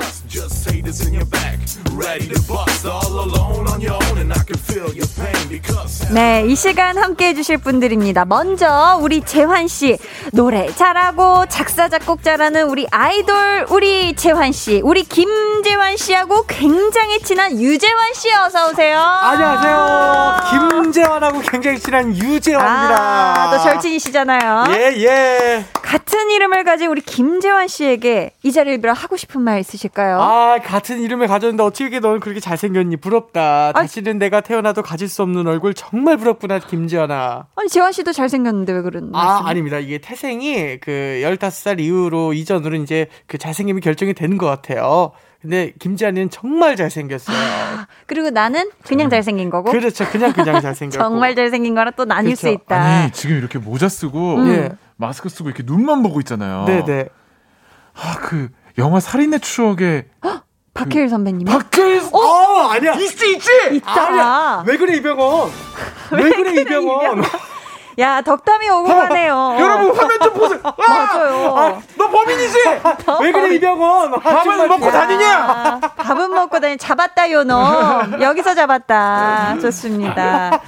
네, 6.13 6.45
이 6.47 6.55
시간 6.55 6.97
함께 6.97 7.27
해주실 7.29 7.57
분들입니다. 7.57 8.23
먼저 8.23 8.97
우리 9.01 9.19
재환 9.21 9.67
씨 9.67 9.97
노래 10.31 10.67
잘하고 10.73 11.47
작사 11.47 11.89
작곡 11.89 12.23
잘하는 12.23 12.69
우리 12.69 12.87
아이돌 12.91 13.65
우리 13.69 14.15
재환 14.15 14.53
씨, 14.53 14.79
우리 14.85 15.03
김재환 15.03 15.97
씨하고 15.97 16.45
굉장히 16.47 17.19
친한 17.19 17.59
유재환 17.59 18.13
씨 18.13 18.33
어서 18.33 18.69
오세요. 18.69 18.99
안녕하세요. 18.99 20.83
김재환하고 20.83 21.41
굉장히 21.41 21.79
친한 21.79 22.15
유재환입니다. 22.15 22.95
아, 22.95 23.51
또 23.51 23.63
절친이시잖아요. 23.63 24.65
예 24.69 25.03
예. 25.03 25.65
같은 25.81 26.31
이름 26.31 26.52
을 26.53 26.63
가진 26.63 26.87
우리 26.89 27.01
김재환 27.01 27.67
씨에게 27.67 28.31
이 28.43 28.51
자리를 28.51 28.79
빌어 28.79 28.93
하고 28.93 29.17
싶은 29.17 29.41
말 29.41 29.59
있으실까요? 29.59 30.21
아, 30.21 30.59
같은 30.59 30.99
이름을 30.99 31.27
가졌는데 31.27 31.63
어떻게 31.63 31.99
너는 31.99 32.19
그렇게 32.19 32.39
잘생겼니? 32.39 32.97
부럽다. 32.97 33.69
아, 33.69 33.71
다시는 33.73 34.19
내가 34.19 34.41
태어나도 34.41 34.81
가질 34.83 35.07
수 35.09 35.23
없는 35.23 35.47
얼굴 35.47 35.73
정말 35.73 36.17
부럽구나, 36.17 36.59
김지연아. 36.59 37.47
아니, 37.55 37.69
재환 37.69 37.91
씨도 37.91 38.11
잘생겼는데 38.13 38.73
왜 38.73 38.81
그런 38.81 39.09
아, 39.13 39.25
말씀? 39.25 39.47
아닙니다. 39.47 39.79
이게 39.79 39.97
태생이 39.97 40.79
그 40.79 41.21
15살 41.23 41.79
이후로 41.79 42.33
이전으로 42.33 42.75
이제 42.77 43.07
그 43.25 43.37
잘생김이 43.37 43.81
결정이 43.81 44.13
되는 44.13 44.37
것 44.37 44.45
같아요. 44.45 45.11
근데 45.41 45.73
김지한이는 45.77 46.29
정말 46.29 46.77
잘생겼어요. 46.77 47.35
아, 47.35 47.87
그리고 48.05 48.29
나는 48.29 48.69
그냥 48.85 49.09
잘생긴 49.09 49.49
거고. 49.49 49.71
그렇죠. 49.71 50.05
그냥 50.09 50.31
그냥 50.31 50.61
잘생겼고. 50.61 51.03
정말 51.03 51.35
잘생긴 51.35 51.75
거랑 51.75 51.93
또 51.97 52.05
나뉠 52.05 52.35
그렇죠. 52.35 52.39
수 52.39 52.49
있다. 52.49 52.81
아니, 52.81 53.11
지금 53.11 53.37
이렇게 53.37 53.59
모자 53.59 53.89
쓰고 53.89 54.35
음. 54.35 54.69
예. 55.03 55.07
마스크 55.07 55.29
쓰고 55.29 55.49
이렇게 55.49 55.63
눈만 55.65 56.01
보고 56.03 56.19
있잖아요. 56.21 56.65
네, 56.65 56.83
네. 56.85 57.09
아, 57.95 58.15
그 58.21 58.49
영화 58.77 58.99
살인의 58.99 59.41
추억에 59.41 60.05
박해일 60.73 61.09
선배님. 61.09 61.45
박해일. 61.45 62.01
어? 62.11 62.17
어, 62.17 62.67
아니야. 62.71 62.93
있지, 62.93 63.33
있지. 63.33 63.51
있다. 63.73 64.07
아니야. 64.07 64.63
왜 64.65 64.77
그래 64.77 64.97
이병헌? 64.97 65.51
왜, 66.13 66.29
그래 66.31 66.61
이병헌? 66.61 67.23
야, 67.99 68.21
덕담이 68.21 68.67
오고 68.69 68.87
가네요. 68.87 69.55
여러분, 69.59 69.95
화면 69.95 70.19
좀 70.19 70.33
보세요. 70.33 70.59
아! 70.65 70.71
맞아요. 70.87 71.55
아, 71.55 71.81
너 71.95 72.09
범인이지? 72.09 72.57
왜 73.21 73.31
그래, 73.31 73.55
이병헌? 73.55 74.19
밥은 74.19 74.67
먹고 74.67 74.89
다니냐? 74.89 75.79
밥은 75.97 76.31
먹고 76.31 76.59
다니, 76.59 76.77
잡았다요, 76.77 77.43
너. 77.43 78.01
여기서 78.19 78.55
잡았다. 78.55 79.59
좋습니다. 79.61 80.59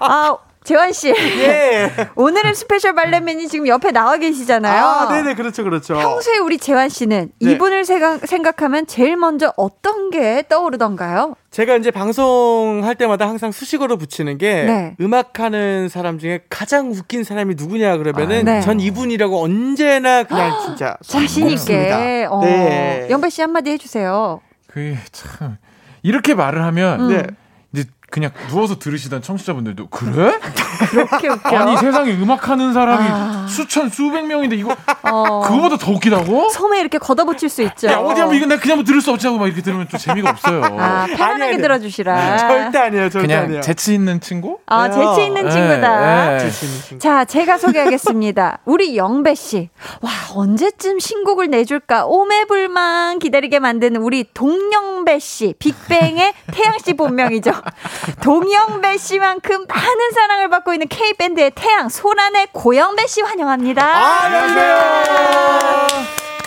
아, 0.00 0.36
재환 0.68 0.92
씨. 0.92 1.08
예. 1.40 1.90
오늘은 2.14 2.52
special 2.52 2.94
valet 2.94 3.24
man이 3.24 3.48
지금 3.48 3.66
옆에 3.68 3.90
나와 3.90 4.18
계시잖아요. 4.18 4.84
아, 4.84 5.08
네네, 5.08 5.34
그렇죠, 5.34 5.64
그렇죠. 5.64 5.94
평소에 5.94 6.36
우리 6.36 6.58
재환 6.58 6.90
씨는 6.90 7.32
네. 7.40 7.52
이분을 7.52 7.86
생각, 7.86 8.26
생각 8.26 8.60
하면 8.60 8.86
제일 8.86 9.16
먼저 9.16 9.54
어떤 9.56 10.10
게 10.10 10.44
떠오르던가요? 10.46 11.36
제가 11.50 11.76
이제 11.76 11.90
방송할 11.90 12.96
때마다 12.96 13.26
항상 13.26 13.50
수식어로 13.50 13.96
붙이는 13.96 14.36
게 14.36 14.64
네. 14.64 14.96
음악하는 15.00 15.88
사람 15.88 16.18
중에 16.18 16.40
가장 16.50 16.90
웃긴 16.90 17.24
사람이 17.24 17.54
누구냐 17.56 17.96
그러면은 17.96 18.40
아, 18.40 18.52
네. 18.56 18.60
전 18.60 18.78
이분이라고 18.78 19.42
언제나 19.42 20.24
그냥 20.24 20.52
진짜 20.66 20.98
자신 21.02 21.48
있게. 21.48 22.26
어. 22.28 22.42
네. 22.42 23.06
영배 23.08 23.30
씨 23.30 23.40
한마디 23.40 23.70
해주세요. 23.70 24.42
그참 24.66 25.56
이렇게 26.02 26.34
말을 26.34 26.62
하면 26.62 27.10
음. 27.10 27.36
네. 28.08 28.10
그냥 28.10 28.30
누워서 28.48 28.78
들으시던 28.78 29.22
청취자분들도 29.22 29.88
그래? 29.88 30.38
그렇게 30.90 31.28
웃겨. 31.28 31.56
아니 31.56 31.76
세상에 31.76 32.12
음악하는 32.12 32.72
사람이 32.72 33.06
아... 33.08 33.46
수천 33.48 33.90
수백 33.90 34.26
명인데 34.26 34.56
이거 34.56 34.74
어... 35.02 35.42
그거보다 35.42 35.76
더 35.76 35.92
웃기다고? 35.92 36.48
섬에 36.48 36.80
이렇게 36.80 36.98
걷어붙일 36.98 37.48
수 37.48 37.62
있죠. 37.62 37.88
야 37.88 37.98
어디 37.98 38.20
한번 38.20 38.36
이거 38.36 38.46
내가 38.46 38.60
그냥 38.60 38.82
들을 38.82 39.00
수 39.00 39.10
없지 39.10 39.26
하고 39.26 39.38
막 39.38 39.46
이렇게 39.46 39.60
들으면 39.60 39.88
좀 39.88 40.00
재미가 40.00 40.30
없어요. 40.30 40.64
아 40.78 41.06
편안하게 41.06 41.52
아니, 41.52 41.62
들어주시라. 41.62 42.14
네. 42.14 42.38
절대 42.38 42.78
아니에요. 42.78 43.10
절대 43.10 43.26
그냥 43.26 43.44
아니에요. 43.44 43.60
재치 43.60 43.94
있는 43.94 44.20
친구? 44.20 44.58
아 44.66 44.88
재치 44.90 45.26
있는 45.26 45.44
네, 45.44 45.50
친구다. 45.50 46.00
네, 46.00 46.38
재치 46.40 46.66
있는 46.66 46.80
친구. 46.80 47.02
자 47.02 47.24
제가 47.24 47.58
소개하겠습니다. 47.58 48.60
우리 48.64 48.96
영배 48.96 49.34
씨. 49.34 49.68
와 50.00 50.10
언제쯤 50.34 50.98
신곡을 50.98 51.50
내줄까 51.50 52.06
오매불망 52.06 53.18
기다리게 53.18 53.58
만드는 53.58 54.00
우리 54.00 54.24
동영배 54.32 55.18
씨. 55.18 55.54
빅뱅의 55.58 56.32
태양 56.52 56.78
씨 56.82 56.94
본명이죠. 56.94 57.52
동영배 58.22 58.96
씨만큼 58.98 59.66
많은 59.66 60.10
사랑을 60.14 60.48
받고 60.48 60.72
있는 60.72 60.86
K밴드의 60.88 61.52
태양, 61.54 61.88
소란의 61.88 62.48
고영배 62.52 63.06
씨 63.06 63.20
환영합니다. 63.22 63.84
아, 63.84 64.24
안녕하세요. 64.24 64.78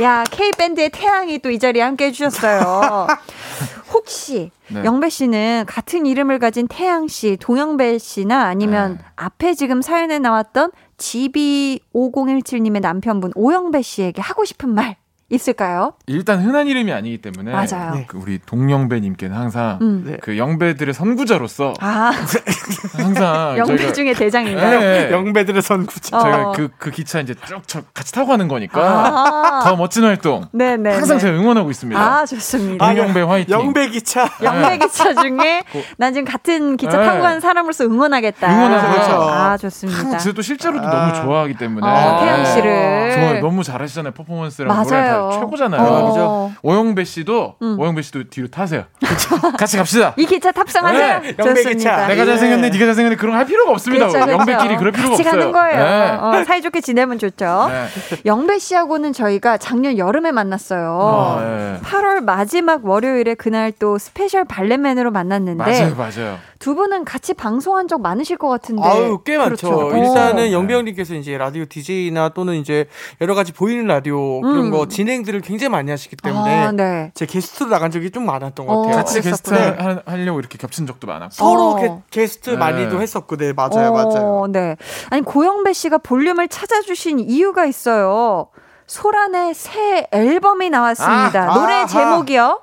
야, 0.01 0.23
K밴드의 0.31 0.89
태양이 0.89 1.37
또 1.39 1.49
이 1.51 1.59
자리에 1.59 1.81
함께 1.81 2.05
해주셨어요. 2.05 3.07
혹시 3.93 4.51
네. 4.69 4.83
영배 4.85 5.09
씨는 5.09 5.65
같은 5.67 6.05
이름을 6.05 6.39
가진 6.39 6.67
태양 6.67 7.07
씨, 7.09 7.37
동영배 7.39 7.97
씨나 7.97 8.45
아니면 8.45 8.97
네. 8.99 9.05
앞에 9.17 9.53
지금 9.53 9.81
사연에 9.81 10.17
나왔던 10.17 10.71
GB5017님의 10.97 12.79
남편분 12.81 13.33
오영배 13.35 13.81
씨에게 13.81 14.21
하고 14.21 14.45
싶은 14.45 14.69
말 14.69 14.95
있을까요? 15.31 15.93
일단 16.07 16.41
흔한 16.41 16.67
이름이 16.67 16.91
아니기 16.91 17.19
때문에 17.19 17.51
맞아요. 17.51 17.95
네. 17.95 18.05
그 18.07 18.17
우리 18.17 18.39
동영배님께는 18.45 19.35
항상 19.35 19.79
음. 19.81 20.03
네. 20.05 20.17
그 20.21 20.37
영배들의 20.37 20.93
선구자로서 20.93 21.73
아. 21.79 22.11
항상 22.97 23.57
영배 23.57 23.93
중에 23.93 24.13
대장인가요? 24.13 24.79
네. 24.79 25.09
영배들의 25.13 25.61
선구자. 25.61 26.17
어. 26.17 26.19
저희가 26.21 26.51
그, 26.51 26.69
그 26.77 26.91
기차 26.91 27.21
이제 27.21 27.33
쭉 27.65 27.85
같이 27.93 28.11
타고 28.11 28.27
가는 28.27 28.47
거니까 28.47 28.81
아. 28.81 29.63
더 29.63 29.75
멋진 29.75 30.03
활동 30.03 30.47
네네 30.51 30.95
항상 30.95 31.17
제가 31.17 31.37
응원하고 31.37 31.71
있습니다. 31.71 31.99
아 31.99 32.25
좋습니다. 32.25 32.85
동영배 32.85 33.21
화이팅. 33.21 33.53
영배 33.57 33.89
기차. 33.89 34.29
영배 34.43 34.77
기차 34.79 35.13
중에 35.13 35.63
난 35.97 36.13
지금 36.13 36.29
같은 36.29 36.75
기차 36.77 36.97
네. 36.97 37.05
타고 37.05 37.21
가는 37.21 37.39
사람으로서 37.39 37.85
응원하겠다. 37.85 38.53
응원하고 38.53 38.93
그렇죠. 38.93 39.21
아 39.29 39.57
좋습니다. 39.57 40.17
저도 40.17 40.41
실제로도 40.41 40.85
아. 40.85 40.91
너무 40.91 41.23
좋아하기 41.23 41.53
때문에 41.55 41.87
아, 41.87 42.19
태양 42.19 42.45
씨를 42.45 43.11
좋아요. 43.13 43.41
너무 43.41 43.63
잘하시잖아요 43.63 44.13
퍼포먼스랑 44.13 44.67
맞아요. 44.75 45.20
최고잖아요. 45.29 45.81
어. 45.81 46.09
그죠? 46.09 46.51
고영배 46.63 47.03
씨도 47.03 47.55
음. 47.61 47.79
고영배 47.79 48.01
씨도 48.01 48.23
뒤로 48.29 48.47
타세요. 48.47 48.85
같이 49.57 49.77
갑시다. 49.77 50.13
이 50.17 50.25
기차 50.25 50.51
탑승하세요. 50.51 51.19
네. 51.19 51.35
영배 51.37 51.63
기차. 51.63 52.07
내가 52.07 52.25
잘생겼네, 52.25 52.69
네가 52.69 52.85
잘생겼네 52.85 53.15
그런 53.15 53.33
거할 53.33 53.45
필요가 53.45 53.71
없습니다. 53.71 54.07
그렇죠, 54.07 54.25
그렇죠. 54.25 54.39
영배끼리 54.39 54.77
그럴 54.77 54.91
필요가 54.91 55.09
같이 55.17 55.27
없어요. 55.27 55.39
가는 55.39 55.51
거예요. 55.51 55.83
네. 55.83 56.39
어, 56.39 56.43
사이좋게 56.45 56.81
지내면 56.81 57.19
좋죠. 57.19 57.69
네. 57.69 57.87
영배 58.25 58.59
씨하고는 58.59 59.13
저희가 59.13 59.57
작년 59.57 59.97
여름에 59.97 60.31
만났어요. 60.31 60.97
어, 60.99 61.39
네. 61.41 61.79
8월 61.83 62.21
마지막 62.23 62.85
월요일에 62.85 63.35
그날 63.35 63.71
또 63.79 63.97
special 63.97 64.45
valet 64.45 64.73
man으로 64.73 65.11
만났는데 65.11 65.63
맞아요, 65.63 65.95
맞아요. 65.95 66.37
두 66.59 66.75
분은 66.75 67.05
같이 67.05 67.33
방송한 67.33 67.87
적 67.87 68.01
많으실 68.01 68.37
것 68.37 68.47
같은데. 68.47 68.83
아유, 68.83 69.19
꽤 69.25 69.35
그렇죠. 69.35 69.71
많죠. 69.71 69.97
일단은 69.97 70.51
영배 70.51 70.73
형님께서 70.75 71.15
이제 71.15 71.35
라디오 71.37 71.65
DJ나 71.67 72.29
또는 72.29 72.55
이제 72.55 72.85
여러 73.19 73.33
가지 73.33 73.51
보이는 73.51 73.87
라디오 73.87 74.41
그런 74.41 74.65
음. 74.65 74.71
거 74.71 74.87
진행 74.87 75.10
들을 75.23 75.41
굉장히 75.41 75.69
많이 75.69 75.91
하시기 75.91 76.15
때문에 76.15 76.65
아, 76.65 76.71
네. 76.71 77.11
제 77.13 77.25
게스트로 77.25 77.69
나간 77.69 77.91
적이 77.91 78.11
좀 78.11 78.25
많았던 78.25 78.65
것 78.65 78.81
같아요. 78.81 78.93
어, 78.93 78.97
같이 78.97 79.21
게스트 79.21 79.53
하, 79.53 80.01
하려고 80.05 80.39
이렇게 80.39 80.57
겹친 80.57 80.87
적도 80.87 81.07
많았고. 81.07 81.33
서로 81.33 81.71
어. 81.71 82.03
게, 82.09 82.27
스트 82.27 82.51
네. 82.51 82.57
많이도 82.57 83.01
했었고, 83.01 83.37
네, 83.37 83.53
맞아요, 83.53 83.89
어, 83.89 83.91
맞아요. 83.91 84.47
네. 84.49 84.75
아니, 85.09 85.21
고영배 85.21 85.73
씨가 85.73 85.99
볼륨을 85.99 86.47
찾아주신 86.47 87.19
이유가 87.19 87.65
있어요. 87.65 88.47
소란의 88.87 89.53
새 89.53 90.07
앨범이 90.11 90.69
나왔습니다. 90.69 91.51
아, 91.51 91.53
노래 91.53 91.73
아, 91.73 91.85
제목이요? 91.85 92.61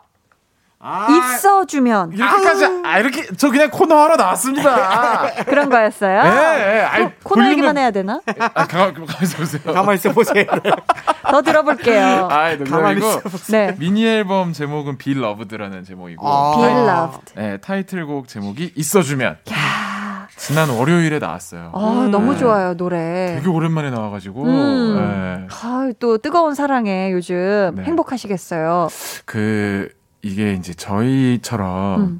아, 0.81 1.09
있어주면 1.11 2.13
이렇게까지 2.13 2.65
아 2.85 2.99
이렇게 3.01 3.27
저 3.37 3.51
그냥 3.51 3.69
코너 3.71 3.97
하러 3.97 4.17
나왔습니다. 4.17 5.43
그런 5.45 5.71
거였어요? 5.71 6.23
네, 6.23 6.31
네. 6.31 6.81
아니, 6.83 7.11
코, 7.25 7.35
너 7.35 7.49
얘기만 7.51 7.77
해야 7.77 7.91
되나? 7.91 8.21
아, 8.55 8.67
가만 8.67 8.95
가만 8.95 9.23
있어 9.23 9.39
보세요. 9.39 9.75
가만 9.75 9.95
있어 9.97 10.13
보세요. 10.13 10.45
더 11.31 11.43
들어볼게요. 11.43 12.29
아, 12.31 12.55
농담이고. 12.55 13.07
네. 13.51 13.75
미니 13.79 14.07
앨범 14.07 14.53
제목은 14.53 14.99
Be 14.99 15.15
Loved라는 15.15 15.83
제목이고. 15.83 16.27
아~ 16.27 16.57
Be 16.57 16.65
Loved. 16.65 17.35
네, 17.35 17.57
타이틀곡 17.59 18.29
제목이 18.29 18.73
있어주면. 18.77 19.39
야. 19.53 20.29
지난 20.37 20.71
월요일에 20.71 21.19
나왔어요. 21.19 21.73
아, 21.75 22.05
음. 22.05 22.11
너무 22.13 22.39
좋아요, 22.39 22.77
노래. 22.77 23.35
되게 23.37 23.49
오랜만에 23.49 23.91
나와가지고. 23.91 24.45
음. 24.45 24.95
네. 24.97 25.47
아, 25.51 25.91
또 25.99 26.19
뜨거운 26.19 26.55
사랑에 26.55 27.11
요즘 27.13 27.73
네. 27.75 27.83
행복하시겠어요. 27.83 28.89
그, 29.25 29.89
이게 30.23 30.53
이제 30.55 30.75
저희처럼 30.75 32.01
음. 32.01 32.19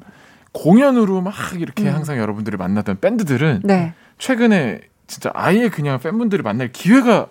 공연으로 0.51 1.21
막 1.21 1.33
이렇게 1.59 1.83
음. 1.83 1.93
항상 1.95 2.17
여러분들을 2.17 2.57
만났던 2.57 2.99
밴드들은 2.99 3.61
네. 3.63 3.93
최근에 4.17 4.81
진짜 5.07 5.31
아예 5.33 5.69
그냥 5.69 5.99
팬분들을 5.99 6.43
만날 6.43 6.71
기회가 6.71 7.27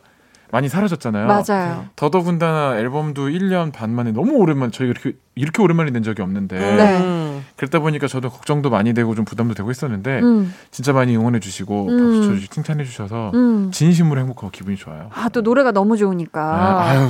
많이 0.50 0.68
사라졌잖아요. 0.68 1.26
맞아요. 1.26 1.86
더더군다나 1.94 2.78
앨범도 2.78 3.28
1년 3.28 3.72
반 3.72 3.90
만에 3.90 4.12
너무 4.12 4.32
오랜만 4.36 4.72
저희가 4.72 4.90
이렇게 4.90 5.18
이렇게 5.38 5.62
오랜만에 5.62 5.90
낸 5.90 6.02
적이 6.02 6.22
없는데 6.22 6.58
네. 6.58 7.40
그랬다 7.56 7.78
보니까 7.80 8.06
저도 8.06 8.30
걱정도 8.30 8.70
많이 8.70 8.92
되고 8.94 9.14
좀 9.14 9.24
부담도 9.24 9.54
되고 9.54 9.70
했었는데 9.70 10.20
음. 10.20 10.54
진짜 10.70 10.92
많이 10.92 11.16
응원해 11.16 11.40
주시고 11.40 11.86
음. 11.88 11.98
박수 11.98 12.28
쳐주시고 12.28 12.52
칭찬해 12.54 12.84
주셔서 12.84 13.30
음. 13.34 13.70
진심으로 13.72 14.20
행복하고 14.20 14.50
기분이 14.50 14.76
좋아요. 14.76 15.10
아 15.14 15.28
또 15.30 15.42
노래가 15.42 15.72
너무 15.72 15.96
좋으니까. 15.96 16.40
아, 16.40 16.88
아유 16.88 17.08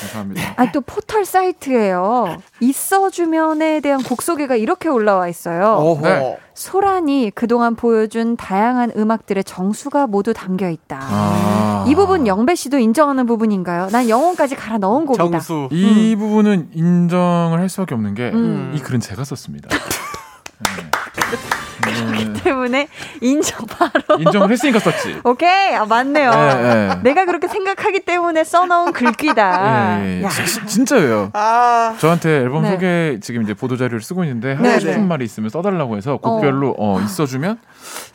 감사합니다. 0.00 0.54
아 0.56 0.72
또 0.72 0.80
포털 0.80 1.24
사이트에요. 1.24 2.36
있어주면에 2.60 3.80
대한 3.80 4.02
곡 4.02 4.22
소개가 4.22 4.56
이렇게 4.56 4.88
올라와 4.88 5.28
있어요. 5.28 5.98
네. 6.02 6.38
소란이 6.54 7.30
그동안 7.34 7.76
보여준 7.76 8.36
다양한 8.36 8.92
음악들의 8.96 9.44
정수가 9.44 10.08
모두 10.08 10.32
담겨 10.32 10.68
있다. 10.68 10.98
아. 11.00 11.84
이 11.88 11.94
부분 11.94 12.26
영배 12.26 12.54
씨도 12.56 12.78
인정하는 12.78 13.26
부분인가요? 13.26 13.88
난 13.90 14.08
영혼까지 14.08 14.56
갈아 14.56 14.78
넣은 14.78 15.06
곡이다. 15.06 15.24
정수. 15.38 15.68
이 15.70 16.14
음. 16.14 16.18
부분은 16.18 16.70
인정을 16.74 17.57
할 17.60 17.68
수밖에 17.68 17.94
없는 17.94 18.14
게이 18.14 18.32
음. 18.32 18.78
글은 18.82 19.00
제가 19.00 19.24
썼습니다. 19.24 19.68
네. 20.76 20.90
그렇기 21.80 22.42
때문에 22.42 22.88
인정 23.20 23.66
바로 23.66 24.18
인정을 24.18 24.50
했으니까 24.50 24.78
썼지. 24.78 25.20
오케이, 25.24 25.74
아, 25.74 25.84
맞네요. 25.84 26.30
네, 26.30 26.54
네. 26.62 27.00
내가 27.02 27.24
그렇게 27.24 27.48
생각하기 27.48 28.00
때문에 28.00 28.44
써놓은 28.44 28.92
글귀다. 28.92 29.98
네, 29.98 30.22
야. 30.22 30.28
지, 30.28 30.66
진짜예요. 30.66 31.30
아. 31.34 31.96
저한테 31.98 32.40
앨범 32.40 32.62
네. 32.62 32.72
소개 32.72 33.18
지금 33.20 33.42
이제 33.42 33.54
보도 33.54 33.76
자료를 33.76 34.00
쓰고 34.00 34.24
있는데 34.24 34.52
하고 34.52 34.62
네, 34.62 34.78
싶은 34.80 35.00
네. 35.00 35.06
말이 35.06 35.24
있으면 35.24 35.50
써달라고 35.50 35.96
해서 35.96 36.16
곡별로 36.18 36.74
어, 36.78 36.98
어 36.98 37.00
있어주면 37.00 37.58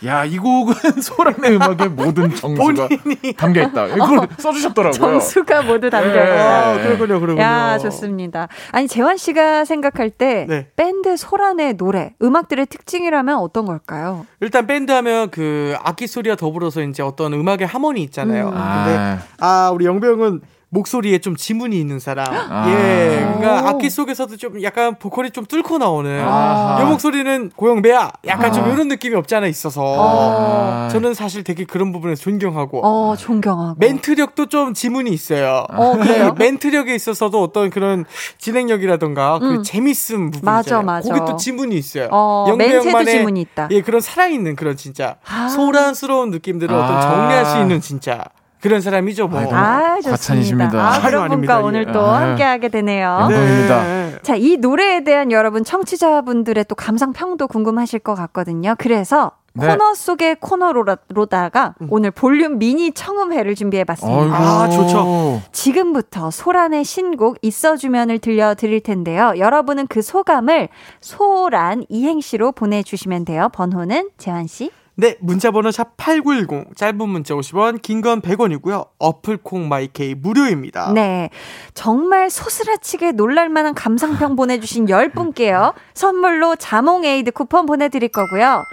야, 0.05 0.25
이 0.25 0.37
곡은 0.37 0.73
소란의 1.01 1.55
음악의 1.55 1.89
모든 1.89 2.33
정수가 2.33 2.89
담겨 3.37 3.61
있다. 3.61 3.87
이걸 3.87 4.19
어, 4.19 4.27
써주셨더라고요. 4.37 4.93
정수가 4.93 5.61
모두 5.63 5.89
담겨 5.89 6.09
있다. 6.09 6.25
네. 6.25 6.39
아, 6.39 6.73
그렇군요, 6.81 7.19
그렇군요. 7.19 7.41
야, 7.41 7.77
좋습니다. 7.77 8.47
아니 8.71 8.87
재환 8.87 9.17
씨가 9.17 9.65
생각할 9.65 10.09
때 10.09 10.45
네. 10.47 10.67
밴드 10.75 11.15
소란의 11.15 11.75
노래, 11.75 12.13
음악들의 12.21 12.65
특징이라면 12.65 13.37
어떤 13.37 13.65
걸까요? 13.65 14.25
일단 14.41 14.67
밴드 14.67 14.91
하면 14.91 15.29
그 15.29 15.75
악기 15.81 16.07
소리와 16.07 16.35
더불어서 16.35 16.81
이제 16.81 17.03
어떤 17.03 17.33
음악의 17.33 17.65
하모니 17.67 18.01
있잖아요. 18.03 18.47
음. 18.47 18.51
근데 18.51 18.59
아, 18.59 19.19
아 19.39 19.71
우리 19.71 19.85
영병은 19.85 20.41
목소리에 20.73 21.19
좀 21.19 21.35
지문이 21.35 21.79
있는 21.79 21.99
사람. 21.99 22.25
아. 22.31 22.69
예. 22.69 23.19
그러니까 23.37 23.69
악기 23.69 23.89
속에서도 23.89 24.35
좀 24.37 24.61
약간 24.63 24.95
보컬이 24.97 25.31
좀 25.31 25.45
뚫고 25.45 25.77
나오는. 25.77 26.23
아. 26.27 26.79
요 26.81 26.87
목소리는 26.87 27.51
고영배야. 27.55 28.11
약간 28.25 28.49
아. 28.49 28.51
좀 28.51 28.71
이런 28.71 28.87
느낌이 28.87 29.15
없지 29.15 29.35
않아 29.35 29.47
있어서. 29.47 29.95
아. 29.97 30.89
저는 30.89 31.13
사실 31.13 31.43
되게 31.43 31.63
그런 31.63 31.91
부분에서 31.91 32.21
존경하고. 32.23 32.85
어, 32.85 33.15
존경하고. 33.15 33.75
멘트력도 33.77 34.47
좀 34.47 34.73
지문이 34.73 35.11
있어요. 35.11 35.65
어, 35.69 35.97
그래요? 35.97 36.35
멘트력에 36.37 36.95
있어서도 36.95 37.41
어떤 37.41 37.69
그런 37.69 38.05
진행력이라던가 38.39 39.39
그 39.39 39.45
음. 39.45 39.57
그 39.57 39.63
재밌음 39.63 40.31
부분. 40.31 40.45
맞아, 40.45 40.81
맞아. 40.81 41.13
거기 41.13 41.31
또 41.31 41.37
지문이 41.37 41.75
있어요. 41.75 42.07
어, 42.11 42.53
멘트도 42.57 43.03
지문이 43.05 43.41
있다. 43.41 43.67
예, 43.71 43.81
그런 43.81 44.01
살아있는 44.01 44.55
그런 44.55 44.75
진짜 44.75 45.17
아. 45.29 45.49
소란스러운 45.49 46.31
느낌들을 46.31 46.75
어떤 46.75 47.01
정리할 47.01 47.45
수 47.45 47.59
있는 47.59 47.79
진짜. 47.79 48.23
그런 48.63 48.79
사람이죠, 48.79 49.27
뭐. 49.27 49.41
아, 49.53 49.99
좋습니다. 49.99 50.69
아, 50.79 51.01
그런 51.01 51.27
분과 51.27 51.59
오늘 51.59 51.91
또 51.91 51.99
아, 51.99 52.21
함께하게 52.21 52.69
되네요. 52.69 53.17
영광입니다. 53.23 53.83
네. 53.83 54.15
자, 54.21 54.35
이 54.37 54.55
노래에 54.55 55.03
대한 55.03 55.33
여러분 55.33 55.65
청취자분들의 55.65 56.63
또 56.69 56.73
감상평도 56.73 57.49
궁금하실 57.49 57.99
것 57.99 58.15
같거든요. 58.15 58.75
그래서 58.77 59.33
네. 59.51 59.67
코너 59.67 59.93
속의 59.93 60.37
코너로다가 60.39 61.75
음. 61.81 61.87
오늘 61.89 62.11
볼륨 62.11 62.57
미니 62.57 62.93
청음회를 62.93 63.53
준비해봤습니다. 63.55 64.33
아, 64.33 64.69
좋죠. 64.69 65.41
지금부터 65.51 66.31
소란의 66.31 66.85
신곡 66.85 67.39
있어주면을 67.41 68.19
들려드릴 68.19 68.79
텐데요. 68.79 69.33
여러분은 69.37 69.87
그 69.87 70.01
소감을 70.01 70.69
소란 71.01 71.83
이행시로 71.89 72.53
보내주시면 72.53 73.25
돼요. 73.25 73.49
번호는 73.53 74.11
재환 74.17 74.47
씨. 74.47 74.71
네, 74.95 75.17
문자번호 75.21 75.71
샵 75.71 75.97
8910, 75.97 76.75
짧은 76.77 77.09
문자 77.09 77.33
50원, 77.33 77.81
긴 77.81 78.01
건 78.03 78.21
100원이고요. 78.21 78.87
어플콩 78.99 79.67
마이케이 79.69 80.13
무료입니다. 80.13 80.91
네. 80.93 81.29
정말 81.73 82.29
소스라치게 82.29 83.13
놀랄만한 83.13 83.73
감상평 83.73 84.35
보내주신 84.37 84.85
10분께요. 84.85 85.73
선물로 85.93 86.55
자몽 86.57 87.05
에이드 87.05 87.31
쿠폰 87.31 87.65
보내드릴 87.65 88.09
거고요. 88.09 88.63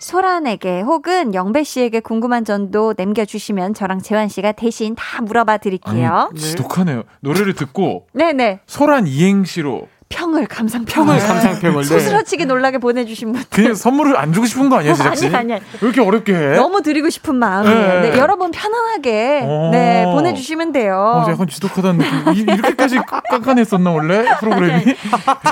소란에게 0.00 0.80
혹은 0.80 1.34
영배 1.34 1.64
씨에게 1.64 2.00
궁금한 2.00 2.44
점도 2.44 2.94
남겨주시면 2.96 3.74
저랑 3.74 4.00
재환 4.00 4.28
씨가 4.28 4.52
대신 4.52 4.94
다 4.94 5.20
물어봐 5.22 5.58
드릴게요. 5.58 6.28
아니, 6.30 6.40
지독하네요. 6.40 7.02
노래를 7.20 7.54
듣고. 7.54 8.06
네네. 8.14 8.60
소란 8.66 9.06
이행시로. 9.06 9.88
평을 10.10 10.46
감상평을 10.46 11.14
아, 11.14 11.18
감상평을 11.18 11.82
네. 11.82 11.88
소스라치게 11.88 12.46
놀라게 12.46 12.78
보내주신 12.78 13.32
분 13.32 13.44
그냥 13.50 13.74
선물을 13.74 14.16
안 14.16 14.32
주고 14.32 14.46
싶은 14.46 14.68
거 14.70 14.76
아니에요 14.78 14.94
제작진? 14.94 15.32
아니 15.36 15.52
아니 15.52 15.62
왜 15.80 15.88
이렇게 15.88 16.00
어렵게 16.00 16.34
해? 16.34 16.56
너무 16.56 16.80
드리고 16.82 17.10
싶은 17.10 17.34
마음이에요. 17.36 18.00
네. 18.00 18.10
네, 18.10 18.18
여러분 18.18 18.50
편안하게 18.50 19.42
어. 19.44 19.68
네 19.72 20.04
보내주시면 20.06 20.72
돼요. 20.72 21.22
어, 21.26 21.30
약간 21.30 21.46
지독하다는 21.46 21.98
느낌. 21.98 22.48
이렇게까지 22.48 22.98
깐깐했었나 23.30 23.90
원래 23.90 24.24
프로그램이? 24.40 24.94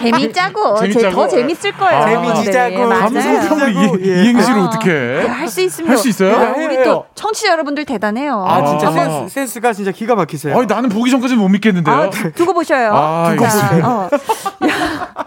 재미짜고, 0.01 0.77
재미짜고. 0.81 1.15
더 1.15 1.29
재밌을 1.29 1.73
거예요. 1.73 1.99
아, 2.03 2.07
재미지자고 2.09 2.89
네, 2.89 2.99
감성평을 2.99 4.01
예. 4.07 4.23
이행시로 4.25 4.63
어. 4.65 4.71
떻게 4.71 4.91
네, 4.93 5.27
할수 5.27 5.61
있습니다. 5.61 5.91
할 5.93 5.99
수 5.99 6.09
있어요? 6.09 6.39
네, 6.57 6.65
우리 6.65 6.83
또 6.85 7.05
청취자 7.15 7.51
여러분들 7.53 7.85
대단해요. 7.85 8.45
아 8.49 8.65
진짜 8.65 8.91
센스, 8.91 9.35
센스 9.35 9.61
가 9.61 9.73
진짜 9.73 9.91
기가 9.93 10.15
막히세요. 10.15 10.57
아니, 10.57 10.67
나는 10.67 10.89
보기 10.89 11.11
전까지는 11.11 11.41
못 11.43 11.49
믿겠는데요. 11.49 11.95
아, 11.95 12.11
두고 12.11 12.53
보셔요. 12.55 12.93
아, 12.95 13.31
두고 13.33 13.45
보세요. 13.45 13.85
어. 13.85 14.09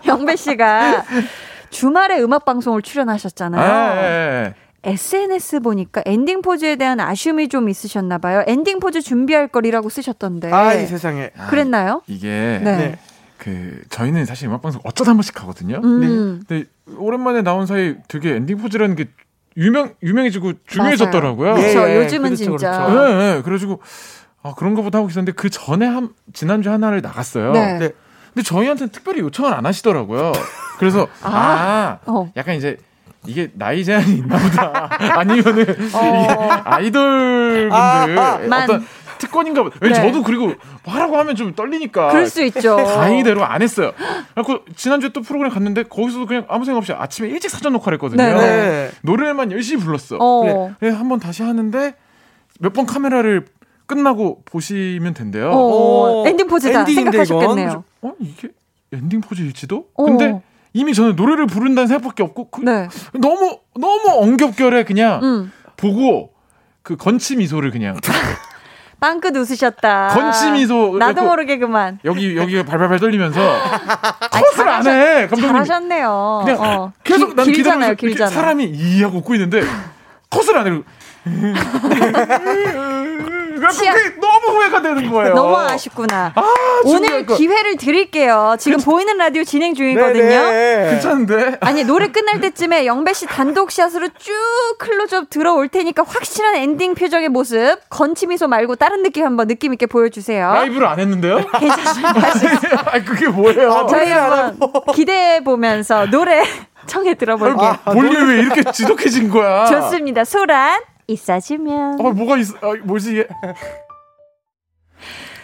영배 0.06 0.36
씨가 0.36 1.04
주말에 1.70 2.20
음악 2.22 2.46
방송을 2.46 2.82
출연하셨잖아요. 2.82 3.96
네, 3.96 4.02
네. 4.02 4.56
SNS 4.92 5.60
보니까 5.60 6.02
엔딩 6.06 6.42
포즈에 6.42 6.76
대한 6.78 7.00
아쉬움이 7.00 7.50
좀 7.50 7.70
있으셨나 7.70 8.18
봐요. 8.18 8.44
엔딩 8.48 8.80
포즈 8.80 9.02
준비할 9.02 9.48
거리라고 9.50 9.90
쓰셨던데. 9.90 10.52
아, 10.52 10.74
이 10.74 10.86
세상에. 10.86 11.32
그랬나요? 11.50 11.96
아, 11.96 12.02
이게 12.08 12.60
네. 12.64 12.98
그 13.38 13.82
저희는 13.90 14.26
사실 14.26 14.48
음악 14.48 14.62
방송 14.62 14.82
어쩌다 14.84 15.12
한 15.12 15.18
번씩 15.18 15.42
하거든요. 15.42 15.82
음. 15.84 16.00
네. 16.00 16.46
근데 16.48 16.70
오랜만에 16.98 17.42
나온 17.42 17.66
사이 17.66 17.96
되게 18.08 18.36
엔딩 18.36 18.58
포즈라는 18.58 18.96
게 18.96 19.08
유명 19.58 19.94
유명해지고 20.04 20.54
중요해졌더라고요. 20.68 21.56
그렇죠. 21.56 21.90
예, 21.90 21.98
요즘은 21.98 22.30
그렇죠, 22.30 22.44
진짜. 22.44 22.86
그렇죠. 22.86 23.06
네, 23.08 23.36
네. 23.36 23.42
그래가지고 23.42 23.82
아, 24.42 24.54
그런 24.56 24.74
거보다 24.76 25.00
하고 25.00 25.10
있었는데 25.10 25.34
그 25.34 25.50
전에 25.50 25.86
한 25.86 26.10
지난주 26.34 26.70
하나를 26.72 27.02
나갔어요. 27.02 27.52
네. 27.52 27.92
네. 28.40 28.44
근데 28.44 28.44
저희한테는 28.44 28.92
특별히 28.92 29.20
요청을 29.22 29.54
안 29.54 29.66
하시더라고요. 29.66 30.32
그래서 30.78 31.08
아, 31.22 31.30
아 31.30 32.00
어. 32.06 32.32
약간 32.38 32.56
이제 32.56 32.78
이게 33.28 33.52
나이 33.54 33.84
제한이 33.84 34.16
있나 34.18 34.38
보다. 34.38 34.90
아니면은 35.20 35.66
어. 35.94 36.62
아이돌 36.64 37.70
분들 37.70 37.72
아, 37.74 38.06
아, 38.50 38.64
어떤 38.64 38.86
특권인가 39.18 39.64
보다. 39.64 39.78
왜 39.82 39.90
네. 39.90 39.96
저도 39.96 40.24
그리고 40.24 40.54
하라고 40.86 41.18
하면 41.18 41.36
좀 41.36 41.54
떨리니까. 41.54 42.10
그럴 42.12 42.28
수 42.28 42.42
있죠. 42.46 42.78
다행히대로 42.88 43.44
안 43.44 43.62
했어요. 43.62 43.92
그래고 44.34 44.60
지난주에 44.76 45.10
또 45.10 45.22
프로그램 45.22 45.52
갔는데 45.52 45.84
거기서도 45.84 46.26
그냥 46.26 46.46
아무 46.48 46.64
생각 46.64 46.78
없이 46.78 46.94
아침에 46.94 47.28
일찍 47.28 47.50
사전 47.52 47.74
녹화를 47.74 47.98
했거든요. 47.98 48.24
네. 48.24 48.34
네. 48.36 48.92
노래만 49.02 49.52
열심히 49.52 49.84
불렀어. 49.84 50.18
어. 50.22 50.74
그래 50.80 50.92
한번 50.92 51.20
다시 51.20 51.44
하는데 51.44 51.94
몇 52.62 52.74
번 52.74 52.86
카메라를 52.86 53.46
끝나고 54.00 54.44
보시면 54.46 55.16
된대요. 55.16 55.50
어, 55.52 56.24
엔딩 56.28 56.48
포즈다 56.48 56.86
생각하셨겠네요. 56.86 57.84
어 58.04 58.14
이게 58.20 58.50
엔딩 58.94 59.20
포즈일지도? 59.20 59.88
어. 59.96 60.06
근데 60.06 60.42
이미 60.74 60.94
저는 60.94 61.16
노래를 61.16 61.48
부른다는 61.48 61.88
생각밖에 61.88 62.22
없고 62.22 62.52
그, 62.52 62.62
네. 62.62 62.88
너무 63.14 63.58
너무 63.74 64.10
엉겹결에 64.22 64.84
그냥 64.84 65.24
음. 65.24 65.52
보고 65.76 66.32
그 66.84 66.96
건치 66.98 67.36
미소를 67.36 67.72
그냥 67.72 67.98
빵긋 69.00 69.36
웃으셨다. 69.36 70.10
건치 70.10 70.52
미소. 70.52 70.96
나도 71.00 71.24
모르게 71.24 71.58
그만. 71.58 72.00
여기 72.06 72.36
여기가 72.38 72.64
발발발 72.64 73.00
떨리면서 73.00 73.40
컷을 74.32 74.70
안 74.70 74.86
해. 74.86 75.28
감독님. 75.28 75.48
잘하셨네요. 75.48 76.42
그냥 76.46 76.62
어. 76.62 76.94
계속 77.04 77.34
난 77.34 77.46
기다리면서 77.52 77.96
길잖아요. 77.96 78.36
사람이 78.36 78.66
이 78.66 79.02
하고 79.02 79.18
웃고 79.20 79.34
있는데 79.36 79.64
컷을 80.30 80.58
안 80.58 80.68
해. 80.68 80.82
치아... 83.68 83.94
너무 84.20 84.58
후회가 84.58 84.82
되는 84.82 85.10
거예요. 85.12 85.34
너무 85.34 85.58
아쉽구나. 85.58 86.32
아, 86.36 86.44
오늘 86.86 87.26
거. 87.26 87.36
기회를 87.36 87.76
드릴게요. 87.78 88.56
지금 88.60 88.78
그... 88.80 88.86
보이는 88.86 89.18
라디오 89.18 89.44
진행 89.44 89.74
중이거든요. 89.74 90.24
네네. 90.24 90.90
괜찮은데? 90.92 91.58
아니 91.62 91.84
노래 91.84 92.08
끝날 92.08 92.40
때쯤에 92.42 92.86
영배 92.86 93.14
씨 93.14 93.26
단독 93.26 93.72
샷으로 93.72 94.08
쭉 94.18 94.34
클로즈업 94.80 95.30
들어올 95.30 95.68
테니까 95.68 96.04
확실한 96.08 96.56
엔딩 96.56 96.96
표정의 96.96 97.30
모습 97.30 97.78
건치 97.90 98.28
미소 98.28 98.48
말고 98.48 98.76
다른 98.76 99.04
느낌 99.04 99.26
한번 99.26 99.48
느낌 99.48 99.74
있게 99.74 99.86
보여주세요. 99.86 100.54
라이브를 100.54 100.88
안 100.88 101.00
했는데요? 101.00 101.46
괜찮습니다. 101.60 102.84
아 102.92 103.04
그게 103.04 103.28
뭐예요? 103.28 103.72
아, 103.72 103.88
저희 103.88 104.12
한번 104.12 104.58
기대해 104.94 105.44
보면서 105.44 106.06
노래 106.08 106.44
청해 106.88 107.16
들어볼게요. 107.16 107.78
아, 107.86 107.92
볼륨이 107.92 108.34
왜 108.34 108.40
이렇게 108.40 108.64
지독해진 108.72 109.30
거야? 109.30 109.66
좋습니다. 109.66 110.24
소란 110.24 110.80
있어주면. 111.10 112.00
어, 112.00 112.12
뭐가 112.12 112.38
있어? 112.38 112.56
아, 112.62 112.74
뭐지 112.84 113.12
이게? 113.12 113.28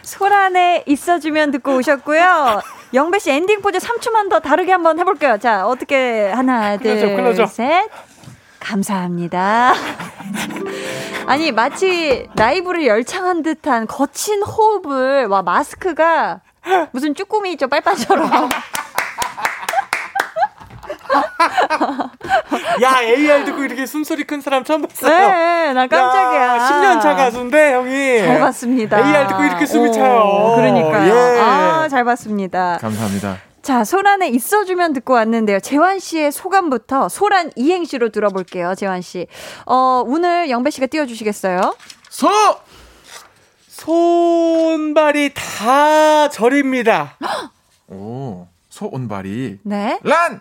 소란에 0.03 0.83
있어주면 0.85 1.51
듣고 1.51 1.77
오셨고요. 1.77 2.61
영배 2.93 3.19
씨 3.19 3.31
엔딩 3.31 3.61
포즈 3.61 3.79
3초만 3.79 4.29
더 4.29 4.39
다르게 4.39 4.71
한번 4.71 4.99
해볼게요. 4.99 5.37
자, 5.39 5.67
어떻게 5.67 6.29
하나, 6.29 6.77
둘, 6.77 7.15
클로저, 7.15 7.47
셋. 7.47 7.89
감사합니다. 8.59 9.73
아니 11.27 11.51
마치 11.51 12.27
라이브를 12.35 12.85
열창한 12.85 13.41
듯한 13.41 13.87
거친 13.87 14.41
호흡을 14.43 15.25
와 15.27 15.41
마스크가 15.41 16.41
무슨 16.91 17.13
쭈꾸미 17.15 17.53
있죠 17.53 17.67
빨빠처럼 17.67 18.49
야, 22.81 22.99
AR 23.01 23.45
듣고 23.45 23.63
이렇게 23.63 23.85
숨소리 23.85 24.23
큰 24.23 24.41
사람 24.41 24.63
처음 24.63 24.81
봤어요. 24.81 25.09
네, 25.11 25.73
나 25.73 25.87
깜짝이야. 25.87 26.41
야, 26.41 26.69
10년 26.69 27.01
차 27.01 27.15
가수인데, 27.15 27.73
형이. 27.73 28.19
잘 28.19 28.39
봤습니다. 28.39 28.97
AR 28.97 29.27
듣고 29.27 29.43
이렇게 29.43 29.65
숨이 29.65 29.91
차요. 29.93 30.53
그러니까요. 30.55 31.13
예. 31.15 31.39
아, 31.41 31.87
잘 31.89 32.03
봤습니다. 32.03 32.77
감사합니다. 32.81 33.37
자, 33.61 33.83
소란에 33.83 34.27
있어주면 34.27 34.93
듣고 34.93 35.13
왔는데요. 35.13 35.59
재환 35.59 35.99
씨의 35.99 36.31
소감부터 36.31 37.09
소란 37.09 37.51
이행시로 37.55 38.09
들어볼게요, 38.09 38.75
재환 38.75 39.01
씨. 39.01 39.27
어, 39.65 40.03
오늘 40.05 40.49
영배 40.49 40.69
씨가 40.69 40.85
띄워주시겠어요? 40.87 41.75
소! 42.09 42.29
손발이 43.67 45.33
다 45.33 46.29
저립니다. 46.29 47.17
오, 47.87 48.47
소온발이. 48.69 49.59
네. 49.63 49.99
란! 50.03 50.39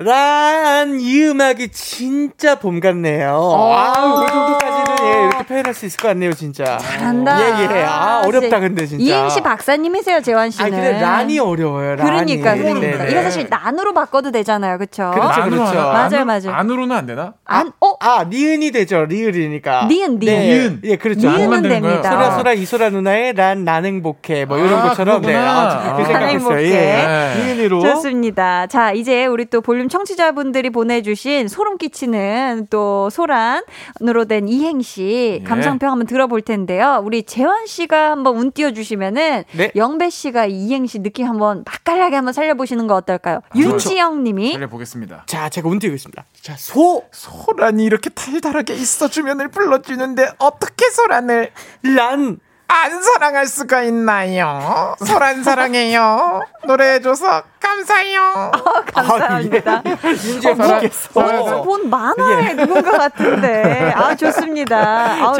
란, 0.00 1.00
이 1.00 1.24
음악이 1.24 1.70
진짜 1.70 2.60
봄 2.60 2.78
같네요. 2.78 3.34
어. 3.34 3.74
아, 3.74 3.90
이 3.90 4.28
정도까지는 4.30 4.77
예, 5.08 5.26
이렇게 5.26 5.44
표현할 5.44 5.74
수 5.74 5.86
있을 5.86 5.98
것 5.98 6.08
같네요, 6.08 6.32
진짜. 6.32 6.78
잘한다. 6.78 7.40
예, 7.40 7.64
예. 7.64 7.84
아, 7.84 8.22
어렵다, 8.26 8.60
근데 8.60 8.86
진짜. 8.86 9.02
이행시 9.04 9.40
박사님이세요, 9.40 10.20
재환 10.22 10.50
씨는. 10.50 10.66
아, 10.66 10.70
근데 10.70 11.00
란이 11.00 11.38
어려워요, 11.38 11.96
란이. 11.96 12.10
그러니까, 12.10 12.54
그러니까. 12.54 12.98
네, 12.98 13.04
네. 13.04 13.10
이거 13.10 13.22
사실 13.22 13.46
난으로 13.48 13.94
바꿔도 13.94 14.30
되잖아요, 14.30 14.78
그쵸? 14.78 15.10
그렇죠, 15.14 15.42
그렇죠. 15.44 15.74
맞아요, 15.74 16.24
맞아요. 16.24 16.50
안으로는 16.52 16.96
안 16.96 17.06
되나? 17.06 17.34
안, 17.44 17.72
어? 17.80 17.94
아, 18.00 18.24
니은이 18.24 18.70
되죠, 18.70 19.04
리을이니까. 19.04 19.86
니은, 19.88 20.18
니은. 20.18 20.20
네. 20.20 20.46
니은. 20.48 20.80
예, 20.84 20.96
그렇죠. 20.96 21.30
니은은 21.30 21.62
됩니다. 21.62 22.10
소라, 22.10 22.30
소라, 22.36 22.52
이소라 22.52 22.90
누나의 22.90 23.34
란, 23.34 23.64
난 23.64 23.84
행복해. 23.84 24.44
뭐 24.44 24.58
이런 24.58 24.74
아, 24.74 24.88
것처럼. 24.88 25.22
네. 25.22 25.34
아, 25.34 25.94
그렇게 25.94 26.04
생각했어요. 26.04 26.60
예. 26.60 27.34
니은으로. 27.38 27.80
좋습니다. 27.80 28.66
자, 28.66 28.92
이제 28.92 29.26
우리 29.26 29.44
또 29.46 29.60
볼륨 29.60 29.88
청취자분들이 29.88 30.70
보내주신 30.70 31.48
소름 31.48 31.78
끼치는 31.78 32.68
또 32.70 33.08
소란으로 33.10 34.24
된 34.28 34.48
이행시 34.48 34.97
예. 35.02 35.42
감상평 35.42 35.90
한번 35.90 36.06
들어볼 36.06 36.42
텐데요. 36.42 37.00
우리 37.04 37.22
재환 37.22 37.66
씨가 37.66 38.10
한번 38.10 38.36
운 38.36 38.52
띄워주시면은 38.52 39.44
네. 39.52 39.72
영배 39.74 40.10
씨가 40.10 40.46
이행시 40.46 41.00
느낌 41.00 41.26
한번 41.26 41.64
맛깔나게 41.66 42.16
한번 42.16 42.32
살려보시는 42.32 42.86
거 42.86 42.94
어떨까요? 42.94 43.36
아, 43.48 43.58
윤지영 43.58 44.24
님이. 44.24 44.52
살려보겠습니다. 44.52 45.24
자, 45.26 45.48
제가 45.48 45.68
운 45.68 45.78
띄우겠습니다. 45.78 46.24
자, 46.40 46.54
소. 46.56 47.04
소란이 47.12 47.84
이렇게 47.84 48.10
달달하게 48.10 48.74
있어주면을 48.74 49.48
불러주는데 49.48 50.30
어떻게 50.38 50.90
소란을. 50.90 51.50
란. 51.82 52.38
안 52.70 53.02
사랑할 53.02 53.46
수가 53.46 53.82
있나요? 53.84 54.94
소란 55.04 55.42
사랑해요. 55.42 56.42
노래해줘서 56.66 57.42
감사해요. 57.58 58.20
어, 58.54 58.84
감사합니다. 58.92 59.82
윤재 60.04 60.54
분께서 60.54 61.08
어, 61.14 61.62
본 61.62 61.88
만화에 61.88 62.54
누군가 62.54 62.90
같은데. 62.92 63.92
아, 63.96 64.14
좋습니다. 64.14 64.76
아, 64.78 65.34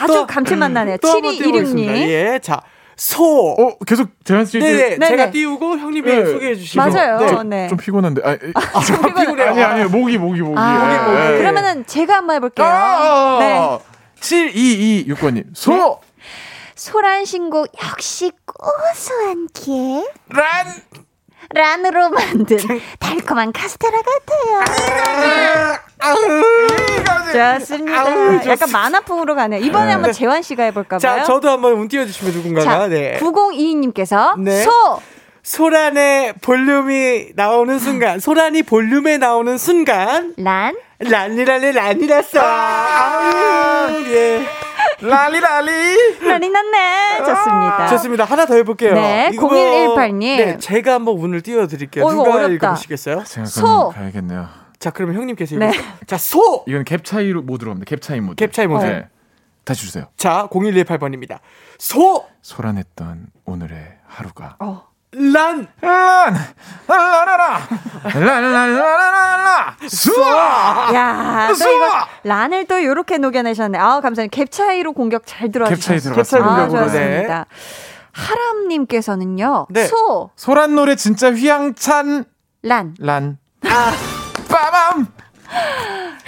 아주 0.00 0.26
감칠맛 0.28 0.70
나네요. 0.70 0.96
7216님. 0.98 1.88
예, 2.08 2.38
자. 2.40 2.60
소. 2.96 3.52
어, 3.58 3.76
계속 3.86 4.10
재현 4.24 4.44
씨. 4.44 4.58
네, 4.58 4.96
네, 4.98 5.08
제가 5.08 5.30
띄우고 5.30 5.78
형님이 5.78 6.02
네. 6.14 6.26
소개해 6.26 6.54
주시고. 6.54 6.84
맞아요. 6.84 7.18
네. 7.18 7.62
네. 7.62 7.68
좀 7.68 7.78
피곤한데. 7.78 8.20
아, 8.24 8.36
아 8.74 8.80
좀 8.82 9.02
피곤해요. 9.14 9.48
아니, 9.50 9.62
아니, 9.62 9.84
목이, 9.84 10.18
목이, 10.18 10.40
목이. 10.42 10.54
아, 10.58 10.88
네. 10.88 10.98
목이. 11.30 11.38
그러면은 11.38 11.84
제가 11.86 12.16
한번 12.18 12.36
해볼게요. 12.36 12.66
아, 12.68 13.38
네. 13.40 13.78
7226번님. 14.20 15.44
소! 15.54 15.98
네. 16.80 16.90
소란 16.92 17.26
신곡 17.26 17.68
역시 17.84 18.32
고소한 18.46 19.48
게 19.52 20.02
란! 20.28 20.66
란으로 21.52 22.08
만든 22.10 22.56
달콤한 22.98 23.52
카스테라 23.52 23.98
같아요. 24.00 25.78
좋습니다. 27.58 28.50
약간 28.50 28.70
만화풍으로 28.70 29.34
가네요. 29.34 29.60
이번에 29.60 29.86
네. 29.86 29.92
한번 29.92 30.12
재환 30.12 30.42
씨가 30.42 30.64
해볼까 30.64 30.98
봐요. 30.98 31.18
자, 31.18 31.24
저도 31.24 31.50
한번 31.50 31.72
운 31.74 31.88
띄워주시면 31.88 32.32
누군가가. 32.34 32.88
네. 32.88 33.18
9022님께서 33.20 34.40
네. 34.40 34.62
소! 34.62 34.70
소란의 35.42 36.34
볼륨이 36.40 37.32
나오는 37.34 37.78
순간, 37.78 38.20
소란이 38.20 38.62
볼륨에 38.62 39.18
나오는 39.18 39.58
순간, 39.58 40.34
란? 40.36 40.76
란이란이 40.98 41.72
란이랐어. 41.72 42.40
아, 42.42 43.88
예. 44.06 44.59
라리 45.02 45.40
라리. 45.40 46.18
라리 46.20 46.48
났네. 46.50 47.18
좋습니다. 47.18 47.86
좋습니다. 47.88 48.24
하나 48.24 48.46
더 48.46 48.54
해볼게요. 48.54 48.94
네 48.94 49.30
0118님. 49.34 50.18
네 50.20 50.58
제가 50.58 50.94
한번 50.94 51.16
운을 51.16 51.42
띄워드릴게요. 51.42 52.04
어, 52.04 52.12
누가 52.12 52.34
어렵다. 52.34 52.48
읽어보시겠어요? 52.54 53.24
소. 53.46 53.88
가야겠네요. 53.90 54.48
자 54.78 54.90
그러면 54.90 55.16
형님께서 55.16 55.56
네. 55.56 55.72
자소. 56.06 56.64
이건 56.66 56.84
캡 56.84 56.98
차이로 57.02 57.42
모드로 57.42 57.70
합니다. 57.70 57.88
캡 57.88 57.96
차이 58.00 58.20
모드. 58.20 58.36
캡 58.36 58.50
차이 58.50 58.66
모드. 58.66 58.84
네. 58.84 59.08
다시 59.64 59.82
주세요. 59.86 60.06
자 60.16 60.48
0118번입니다. 60.50 61.38
소. 61.78 62.26
소란했던 62.42 63.26
오늘의 63.44 63.98
하루가 64.06 64.56
어. 64.58 64.89
란! 65.12 65.66
란! 65.80 66.36
라라라! 66.86 67.60
라라라라라라! 68.14 69.76
수아! 69.88 70.94
야, 70.94 71.48
또 71.48 71.68
이거 71.68 71.88
란을 72.22 72.66
또 72.66 72.84
요렇게 72.84 73.18
녹여내셨네. 73.18 73.76
아, 73.76 74.00
감사합니다. 74.00 74.26
갭 74.30 74.46
차이로 74.46 74.92
공격 74.92 75.22
잘 75.26 75.50
들어와주셨어요. 75.50 76.14
갭 76.14 76.22
차이 76.22 76.38
들어갔습니다. 76.40 76.54
아, 76.54 76.68
좋습니다. 76.68 77.38
네. 77.38 77.44
하람님께서는요, 78.12 79.66
네. 79.70 79.86
소! 79.86 80.30
소란 80.36 80.74
노래 80.76 80.94
진짜 80.94 81.32
휘황찬 81.32 82.24
란. 82.62 82.94
란. 83.00 83.38
아, 83.64 83.92
빠밤! 84.48 85.08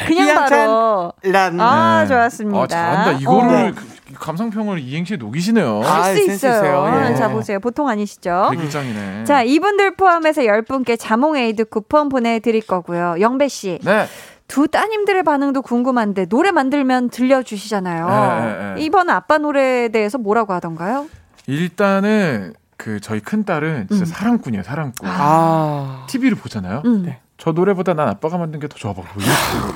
그냥 0.06 0.34
바로 0.34 1.12
란. 1.22 1.60
아, 1.60 2.02
네. 2.02 2.08
좋았습니다. 2.08 2.60
아, 2.60 2.66
잘한다. 2.66 3.12
이거를 3.12 3.70
어. 3.70 3.92
감상평을 4.14 4.78
이행시에 4.80 5.16
녹이시네요. 5.16 5.80
할수 5.80 6.30
있어요. 6.30 7.10
예. 7.10 7.14
자, 7.14 7.28
보세요. 7.28 7.60
보통 7.60 7.88
아니시죠? 7.88 8.48
대기장이네. 8.50 9.24
자, 9.24 9.42
이분들 9.42 9.96
포함해서 9.96 10.42
10분께 10.42 10.98
자몽 10.98 11.36
에이드 11.36 11.66
쿠폰 11.66 12.08
보내드릴 12.08 12.66
거고요. 12.66 13.16
영배 13.20 13.48
씨. 13.48 13.78
네. 13.82 14.06
두 14.48 14.68
따님들의 14.68 15.22
반응도 15.22 15.62
궁금한데 15.62 16.26
노래 16.26 16.50
만들면 16.50 17.08
들려주시잖아요. 17.08 18.06
네, 18.06 18.74
네, 18.74 18.82
이번 18.82 19.08
아빠 19.08 19.38
노래에 19.38 19.88
대해서 19.88 20.18
뭐라고 20.18 20.52
하던가요? 20.52 21.06
일단은 21.46 22.52
그 22.76 23.00
저희 23.00 23.20
큰 23.20 23.44
딸은 23.44 23.86
진짜 23.88 24.02
음. 24.02 24.06
사랑꾼이에요, 24.06 24.62
사랑꾼. 24.62 25.08
아. 25.10 26.04
TV를 26.08 26.36
보잖아요. 26.36 26.82
음. 26.84 27.02
네. 27.06 27.20
저 27.42 27.50
노래보다 27.50 27.92
난 27.94 28.06
아빠가 28.08 28.38
만든 28.38 28.60
게 28.60 28.68
더 28.68 28.76
좋아 28.76 28.92
봐. 28.92 29.02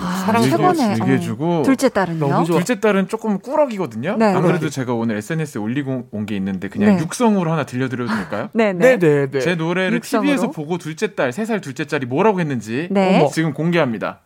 아, 0.00 0.22
사랑 0.24 0.40
최고네. 0.44 0.92
얘기해주고. 1.00 1.58
어. 1.58 1.62
둘째 1.64 1.88
딸은요? 1.88 2.28
너무 2.28 2.44
좋아. 2.46 2.58
둘째 2.58 2.78
딸은 2.78 3.08
조금 3.08 3.40
꾸러기거든요. 3.40 4.14
네, 4.16 4.26
안 4.26 4.40
그래도 4.42 4.66
네. 4.66 4.70
제가 4.70 4.94
오늘 4.94 5.16
SNS에 5.16 5.60
올리고 5.60 6.06
온 6.12 6.26
게 6.26 6.36
있는데 6.36 6.68
그냥 6.68 6.94
네. 6.96 7.02
육성으로 7.02 7.50
하나 7.50 7.64
들려드려도 7.66 8.14
될까요? 8.14 8.50
네네. 8.52 8.98
네, 8.98 9.28
네. 9.28 9.40
제 9.40 9.56
노래를 9.56 9.96
육성으로? 9.98 10.26
TV에서 10.28 10.50
보고 10.52 10.78
둘째 10.78 11.16
딸, 11.16 11.32
세 11.32 11.44
살 11.44 11.60
둘째 11.60 11.84
딸이 11.86 12.06
뭐라고 12.06 12.38
했는지 12.38 12.86
네. 12.92 13.28
지금 13.34 13.52
공개합니다. 13.52 14.20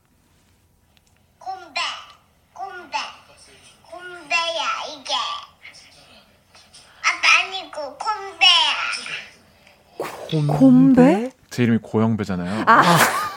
이게. 4.89 5.15
아빠 7.03 7.47
아니고 7.47 7.97
곰배야. 10.37 10.59
곰배? 10.59 11.31
제 11.51 11.63
이름이 11.65 11.79
고영배잖아요. 11.83 12.65
아. 12.67 12.83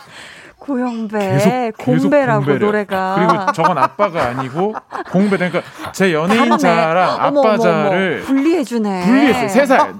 고영배, 0.63 1.73
공배라고 1.77 2.45
계속 2.45 2.59
노래가. 2.65 3.15
그리고 3.15 3.51
저건 3.51 3.77
아빠가 3.77 4.27
아니고 4.27 4.73
공배. 5.11 5.35
그러니까 5.37 5.61
제 5.91 6.13
연예인 6.13 6.57
자랑 6.57 7.17
아빠 7.19 7.57
자를 7.57 8.21
분리해주네. 8.21 9.05
분리했어요. 9.05 9.49
세 9.49 9.65
살, 9.65 9.93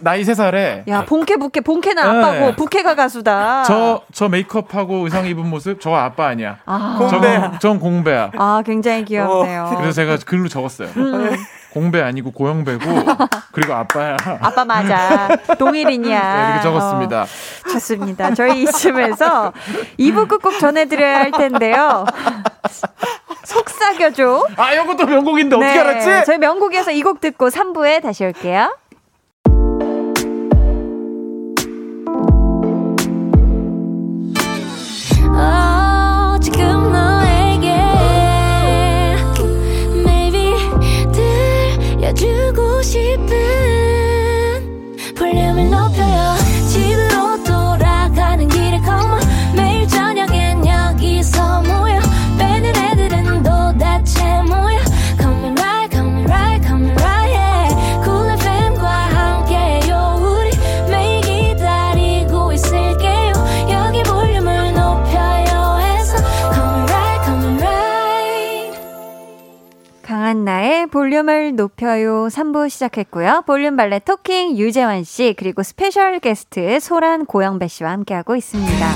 나이 0.00 0.22
세 0.22 0.34
살에. 0.34 0.84
야 0.88 1.04
본캐 1.06 1.36
부캐, 1.36 1.60
본캐는 1.62 2.02
아빠고 2.02 2.38
네. 2.50 2.56
부캐가 2.56 2.94
가수다. 2.94 3.62
저 3.64 4.02
저 4.12 4.28
메이크업하고 4.28 5.04
의상 5.04 5.24
입은 5.26 5.48
모습 5.48 5.80
저 5.80 5.94
아빠 5.94 6.26
아니야. 6.26 6.58
아. 6.66 6.96
공배. 6.98 7.40
전 7.60 7.80
공배야. 7.80 8.32
아 8.36 8.62
굉장히 8.66 9.04
귀엽네요. 9.06 9.70
어. 9.72 9.76
그래서 9.78 9.92
제가 9.92 10.18
글로 10.26 10.48
적었어요. 10.48 10.88
음. 10.96 11.30
공배 11.72 12.02
아니고 12.02 12.32
고영배고 12.32 12.84
그리고 13.52 13.74
아빠야. 13.74 14.16
아빠 14.40 14.64
맞아. 14.64 15.28
동일인이야. 15.58 16.34
네, 16.34 16.48
이렇게 16.50 16.62
적었습니다. 16.62 17.22
어, 17.22 17.70
좋습니다. 17.72 18.34
저희 18.34 18.62
이쯤에서 18.62 19.52
2부 19.98 20.28
끝곡 20.28 20.58
전해드려야 20.58 21.18
할 21.20 21.30
텐데요. 21.32 22.04
속삭여줘. 23.44 24.46
아, 24.56 24.72
이것도 24.74 25.06
명곡인데 25.06 25.56
어떻게 25.56 25.72
네, 25.72 25.78
알았지? 25.80 26.26
저희 26.26 26.38
명곡에서 26.38 26.90
이 26.92 27.00
곡 27.02 27.20
듣고 27.20 27.48
3부에 27.48 28.02
다시 28.02 28.24
올게요. 28.24 28.76
강한나의 70.40 70.86
볼륨을 70.86 71.54
높여요 71.56 72.28
3부 72.28 72.68
시작했고요. 72.68 73.44
볼륨 73.46 73.76
발레 73.76 74.00
토킹 74.00 74.56
유재환 74.56 75.04
씨 75.04 75.34
그리고 75.36 75.62
스페셜 75.62 76.18
게스트 76.20 76.80
소란 76.80 77.26
고영배 77.26 77.68
씨와 77.68 77.90
함께하고 77.92 78.36
있습니다. 78.36 78.86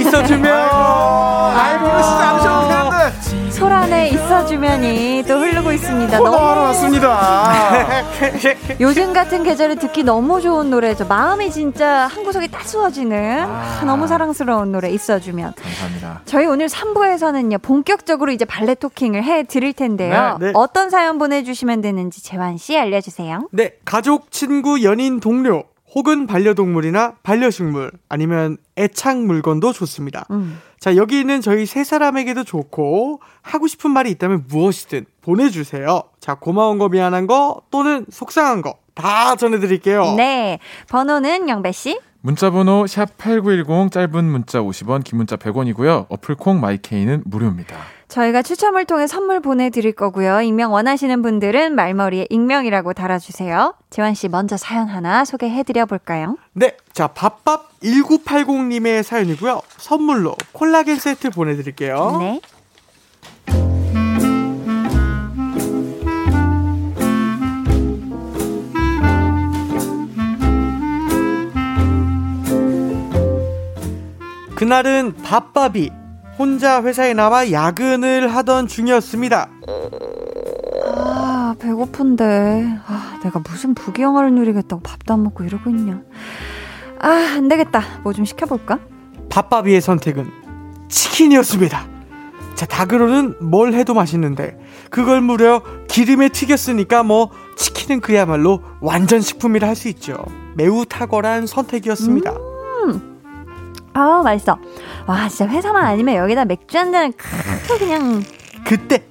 있어주면 0.00 0.46
아이고 0.46 1.86
진짜 2.02 2.30
않으셔도 2.30 2.68
되는데 2.68 3.43
소란에 3.54 4.08
있어주면이 4.08 5.24
또 5.28 5.38
흐르고 5.38 5.70
있습니다. 5.70 6.18
너무 6.18 6.36
왔습니다. 6.36 8.02
요즘 8.80 9.12
같은 9.12 9.44
계절에 9.44 9.76
듣기 9.76 10.02
너무 10.02 10.40
좋은 10.40 10.70
노래죠. 10.70 11.06
마음이 11.06 11.52
진짜 11.52 12.08
한 12.08 12.24
구석이 12.24 12.48
따스워지는 12.48 13.44
아, 13.48 13.84
너무 13.86 14.08
사랑스러운 14.08 14.72
노래 14.72 14.90
있어주면. 14.90 15.54
감사합니다. 15.54 16.22
저희 16.24 16.46
오늘 16.46 16.66
3부에서는요 16.66 17.62
본격적으로 17.62 18.32
이제 18.32 18.44
발레 18.44 18.74
토킹을 18.74 19.22
해 19.22 19.44
드릴 19.44 19.72
텐데요. 19.72 20.36
네, 20.40 20.46
네. 20.46 20.52
어떤 20.54 20.90
사연 20.90 21.18
보내주시면 21.18 21.80
되는지 21.80 22.24
재환 22.24 22.56
씨 22.56 22.76
알려주세요. 22.76 23.48
네, 23.52 23.74
가족, 23.84 24.32
친구, 24.32 24.82
연인, 24.82 25.20
동료 25.20 25.62
혹은 25.94 26.26
반려동물이나 26.26 27.16
반려식물 27.22 27.92
아니면 28.08 28.56
애착 28.76 29.18
물건도 29.24 29.72
좋습니다. 29.72 30.26
음. 30.30 30.60
자, 30.80 30.96
여기 30.96 31.20
있는 31.20 31.40
저희 31.40 31.66
세 31.66 31.84
사람에게도 31.84 32.44
좋고 32.44 33.20
하고 33.42 33.66
싶은 33.66 33.90
말이 33.90 34.10
있다면 34.10 34.44
무엇이든 34.48 35.06
보내주세요. 35.22 36.02
자, 36.20 36.34
고마운 36.34 36.78
거 36.78 36.88
미안한 36.88 37.26
거 37.26 37.62
또는 37.70 38.06
속상한 38.10 38.62
거 38.62 38.84
다 38.94 39.34
전해드릴게요. 39.36 40.14
네, 40.16 40.58
번호는 40.88 41.48
영배 41.48 41.72
씨. 41.72 41.98
문자번호 42.24 42.86
샵 42.86 43.18
8910 43.18 43.92
짧은 43.92 44.24
문자 44.24 44.58
50원 44.58 45.04
긴 45.04 45.18
문자 45.18 45.36
100원이고요. 45.36 46.06
어플콩 46.08 46.58
마이케이는 46.58 47.22
무료입니다. 47.26 47.76
저희가 48.08 48.40
추첨을 48.40 48.86
통해 48.86 49.06
선물 49.06 49.40
보내드릴 49.40 49.92
거고요. 49.92 50.40
익명 50.40 50.72
원하시는 50.72 51.20
분들은 51.20 51.74
말머리에 51.74 52.28
익명이라고 52.30 52.94
달아주세요. 52.94 53.74
재환 53.90 54.14
씨 54.14 54.28
먼저 54.28 54.56
사연 54.56 54.88
하나 54.88 55.26
소개해드려 55.26 55.84
볼까요? 55.84 56.38
네, 56.54 56.74
자 56.94 57.08
밥밥 57.08 57.80
1980님의 57.82 59.02
사연이고요. 59.02 59.60
선물로 59.76 60.34
콜라겐 60.52 60.96
세트 60.96 61.28
보내드릴게요. 61.28 62.16
네. 62.20 62.40
그날은 74.64 75.12
밥밥이 75.22 75.90
혼자 76.38 76.82
회사에 76.82 77.12
나와 77.12 77.52
야근을 77.52 78.34
하던 78.34 78.66
중이었습니다. 78.66 79.50
아, 80.86 81.54
배고픈데. 81.58 82.78
아, 82.86 83.20
내가 83.22 83.40
무슨 83.40 83.74
부귀영화를 83.74 84.32
누리겠다고 84.32 84.80
밥도 84.80 85.12
안 85.12 85.22
먹고 85.22 85.44
이러고 85.44 85.68
있냐. 85.68 86.00
아, 86.98 87.08
안 87.36 87.48
되겠다. 87.48 87.82
뭐 88.04 88.14
좀 88.14 88.24
시켜볼까? 88.24 88.78
밥밥이의 89.28 89.82
선택은 89.82 90.30
치킨이었습니다. 90.88 91.86
자, 92.54 92.64
닭으로는 92.64 93.34
뭘 93.42 93.74
해도 93.74 93.92
맛있는데, 93.92 94.56
그걸 94.88 95.20
무려 95.20 95.60
기름에 95.88 96.30
튀겼으니까 96.30 97.02
뭐, 97.02 97.28
치킨은 97.58 98.00
그야말로 98.00 98.62
완전 98.80 99.20
식품이라 99.20 99.68
할 99.68 99.76
수 99.76 99.88
있죠. 99.88 100.24
매우 100.56 100.86
탁월한 100.86 101.46
선택이었습니다. 101.46 102.30
음. 102.32 103.13
아, 103.94 104.22
맛있어. 104.22 104.58
와, 105.06 105.28
진짜 105.28 105.46
회사만 105.46 105.84
아니면 105.84 106.16
여기다 106.16 106.44
맥주 106.44 106.76
한 106.76 106.92
잔을 106.92 107.12
크 107.12 107.78
그냥. 107.78 108.22
그때 108.66 109.06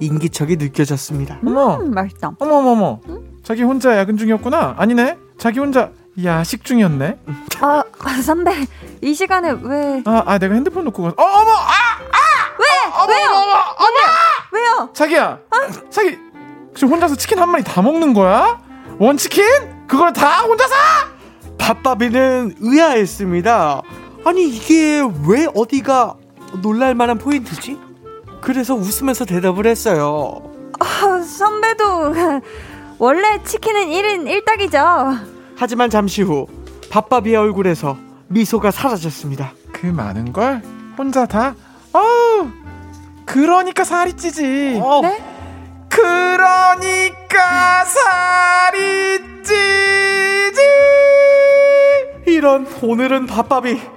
인기척이 0.00 0.56
느껴졌습니다. 0.56 1.38
어머, 1.44 1.76
음, 1.76 1.90
맛있다. 1.92 2.32
어머, 2.38 2.56
어머, 2.56 2.70
어머. 2.70 3.00
자기 3.42 3.62
혼자 3.62 3.96
야근 3.96 4.16
중이었구나. 4.16 4.74
아니네. 4.78 5.18
자기 5.38 5.58
혼자 5.58 5.90
야식 6.22 6.64
중이었네. 6.64 7.18
아, 7.60 7.82
아, 8.00 8.22
선배. 8.22 8.52
이 9.00 9.14
시간에 9.14 9.54
왜. 9.62 10.02
아, 10.04 10.22
아 10.26 10.38
내가 10.38 10.54
핸드폰 10.54 10.84
놓고 10.84 11.02
가서. 11.02 11.14
어, 11.18 11.22
어머, 11.24 11.50
아, 11.52 11.72
아! 12.12 12.26
왜? 12.58 13.02
어머, 13.02 13.12
왜요? 13.12 13.26
어머, 13.30 13.40
어머, 13.40 13.54
어머! 13.78 13.96
왜요? 14.52 14.90
자기야. 14.92 15.38
자기 15.90 16.18
지금 16.74 16.92
혼자서 16.92 17.16
치킨 17.16 17.38
한 17.38 17.50
마리 17.50 17.62
다 17.64 17.80
먹는 17.80 18.12
거야? 18.12 18.60
원 18.98 19.16
치킨? 19.16 19.44
그걸 19.86 20.12
다 20.12 20.40
혼자서? 20.42 20.74
밥밥이는 21.58 22.56
의아했습니다. 22.60 23.82
아니 24.26 24.48
이게 24.48 25.00
왜 25.28 25.46
어디가 25.54 26.16
놀랄만한 26.60 27.16
포인트지? 27.16 27.78
그래서 28.40 28.74
웃으면서 28.74 29.24
대답을 29.24 29.68
했어요. 29.68 30.42
아, 30.80 31.20
선배도 31.22 32.42
원래 32.98 33.40
치킨은 33.44 33.86
1인 33.86 34.44
1닭이죠. 34.44 35.20
하지만 35.56 35.90
잠시 35.90 36.22
후 36.22 36.48
밥밥이의 36.90 37.36
얼굴에서 37.36 37.96
미소가 38.26 38.72
사라졌습니다. 38.72 39.52
그 39.72 39.86
많은 39.86 40.32
걸 40.32 40.60
혼자 40.98 41.24
다? 41.26 41.54
어우, 41.92 42.48
그러니까 43.24 43.84
살이 43.84 44.12
찌지. 44.14 44.80
어, 44.82 45.02
네? 45.02 45.22
그러니까 45.88 47.84
살이 47.84 49.20
찌지. 49.44 50.62
이런 52.26 52.66
오늘은 52.82 53.26
밥밥이 53.26 53.95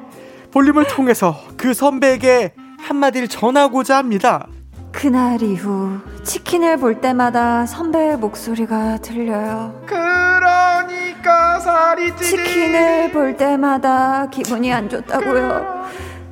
볼륨을 0.52 0.88
통해서 0.88 1.39
그 1.58 1.74
선배에게 1.74 2.54
한마디를 2.80 3.28
전하고자 3.28 3.97
합니다. 3.97 4.47
그날 4.91 5.41
이후 5.43 6.00
치킨을 6.24 6.78
볼 6.78 7.00
때마다 7.00 7.66
선배의 7.66 8.18
목소리가 8.18 8.97
들려요. 8.97 9.80
그러니까 9.86 11.60
살이 11.60 12.16
찌지. 12.16 12.32
치킨을 12.32 13.12
볼 13.12 13.38
때마다 13.38 14.28
기분이 14.30 14.74
안 14.74 14.89
좋다고요. 14.89 15.80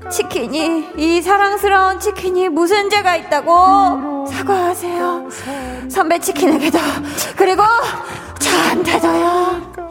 치킨이 0.10 0.94
이 0.98 1.22
사랑스러운 1.22 2.00
치킨이 2.00 2.50
무슨 2.50 2.90
죄가 2.90 3.16
있다고 3.18 4.26
사과하세요. 4.28 5.30
선배 5.90 6.18
치킨에게도 6.20 6.80
그리고 7.36 7.62
저한테도요. 8.40 9.87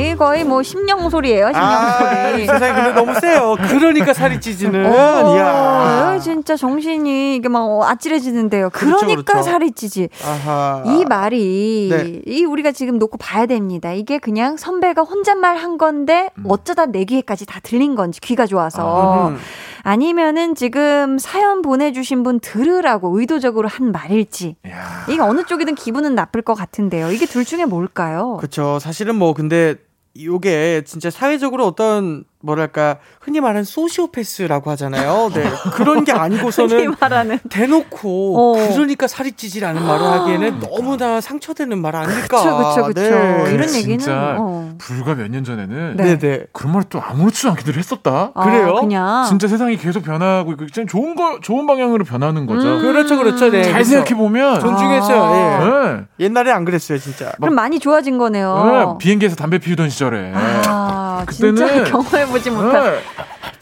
이 0.00 0.14
거의 0.16 0.44
뭐 0.44 0.62
심령 0.62 1.08
소리예요, 1.10 1.46
심령 1.48 1.62
아, 1.62 2.30
소리. 2.30 2.46
세상에 2.46 2.74
근데 2.74 2.92
너무 2.92 3.18
세요. 3.20 3.56
그러니까 3.68 4.12
살이 4.14 4.40
찌지는. 4.40 4.86
어, 4.86 5.34
이야. 5.34 6.18
진짜 6.20 6.56
정신이 6.56 7.36
이게 7.36 7.48
막 7.48 7.82
아찔해지는데요. 7.82 8.70
그렇죠, 8.70 9.06
그러니까 9.06 9.32
그렇죠. 9.32 9.50
살이 9.50 9.72
찌지. 9.72 10.08
아하. 10.24 10.82
이 10.86 11.04
말이 11.04 11.88
네. 11.90 12.20
이 12.26 12.44
우리가 12.44 12.72
지금 12.72 12.98
놓고 12.98 13.18
봐야 13.18 13.46
됩니다. 13.46 13.92
이게 13.92 14.18
그냥 14.18 14.56
선배가 14.56 15.02
혼잣말 15.02 15.56
한 15.56 15.78
건데 15.78 16.30
음. 16.38 16.44
어쩌다 16.48 16.86
내 16.86 17.04
귀에까지 17.04 17.46
다 17.46 17.60
들린 17.62 17.94
건지 17.94 18.20
귀가 18.20 18.46
좋아서 18.46 19.28
음. 19.28 19.38
아니면은 19.82 20.54
지금 20.54 21.18
사연 21.18 21.62
보내주신 21.62 22.22
분 22.22 22.38
들으라고 22.40 23.18
의도적으로 23.18 23.68
한 23.68 23.92
말일지 23.92 24.56
야. 24.68 25.06
이게 25.08 25.20
어느 25.22 25.42
쪽이든 25.44 25.74
기분은 25.74 26.14
나쁠 26.14 26.42
것 26.42 26.54
같은데요. 26.54 27.10
이게 27.12 27.24
둘 27.26 27.44
중에 27.44 27.64
뭘까요? 27.64 28.36
그렇죠. 28.38 28.78
사실은 28.78 29.16
뭐 29.16 29.32
근데 29.32 29.76
요게 30.16 30.82
진짜 30.86 31.10
사회적으로 31.10 31.66
어떤 31.66 32.24
뭐랄까 32.42 32.96
흔히 33.20 33.40
말하는 33.40 33.64
소시오패스라고 33.64 34.70
하잖아요. 34.70 35.30
네 35.34 35.44
그런 35.74 36.04
게 36.04 36.12
아니고서는 36.12 36.94
말하는 37.00 37.38
대놓고 37.50 38.38
어. 38.56 38.68
그러니까 38.72 39.06
살이 39.06 39.32
찌지라는 39.32 39.82
말을 39.84 40.06
하기에는 40.06 40.60
너무나 40.60 41.20
상처되는 41.20 41.78
말 41.80 41.96
아닐까. 41.96 42.36
그쵸 42.38 42.56
그쵸 42.56 42.86
그쵸 42.86 43.00
네. 43.00 43.44
이런 43.52 43.68
진짜 43.68 43.78
얘기는 43.78 44.14
어. 44.38 44.72
불과 44.78 45.14
몇 45.14 45.30
년 45.30 45.44
전에는 45.44 45.96
네. 45.96 46.16
네네. 46.16 46.46
그런 46.52 46.72
말 46.72 46.80
또 46.90 47.00
아무렇지도 47.00 47.50
않게들 47.50 47.76
했었다. 47.76 48.32
아, 48.34 48.44
그래요? 48.44 48.74
그냥 48.80 49.24
진짜 49.28 49.46
세상이 49.46 49.76
계속 49.76 50.02
변하고 50.02 50.50
있고 50.52 50.66
진짜 50.66 50.90
좋은 50.90 51.14
거 51.14 51.38
좋은 51.40 51.66
방향으로 51.66 52.04
변하는 52.04 52.46
거죠. 52.46 52.66
음. 52.78 52.80
그렇죠 52.80 53.16
그렇죠. 53.18 53.50
네. 53.50 53.62
잘 53.62 53.72
그렇죠. 53.74 53.90
생각해 53.90 54.14
보면 54.16 54.60
존중했어요. 54.60 55.22
아. 55.22 55.36
예. 55.36 55.96
네. 55.98 56.04
옛날에 56.20 56.50
안 56.50 56.64
그랬어요 56.64 56.98
진짜. 56.98 57.30
그럼 57.40 57.54
많이 57.54 57.78
좋아진 57.78 58.18
거네요. 58.18 58.64
네, 58.64 58.98
비행기에서 58.98 59.36
담배 59.36 59.58
피우던 59.58 59.90
시절에 59.90 60.32
아, 60.34 60.99
그때는- 61.26 61.56
진짜 61.56 61.84
경험해보지 61.84 62.50
못한 62.50 62.84
네. 62.92 63.00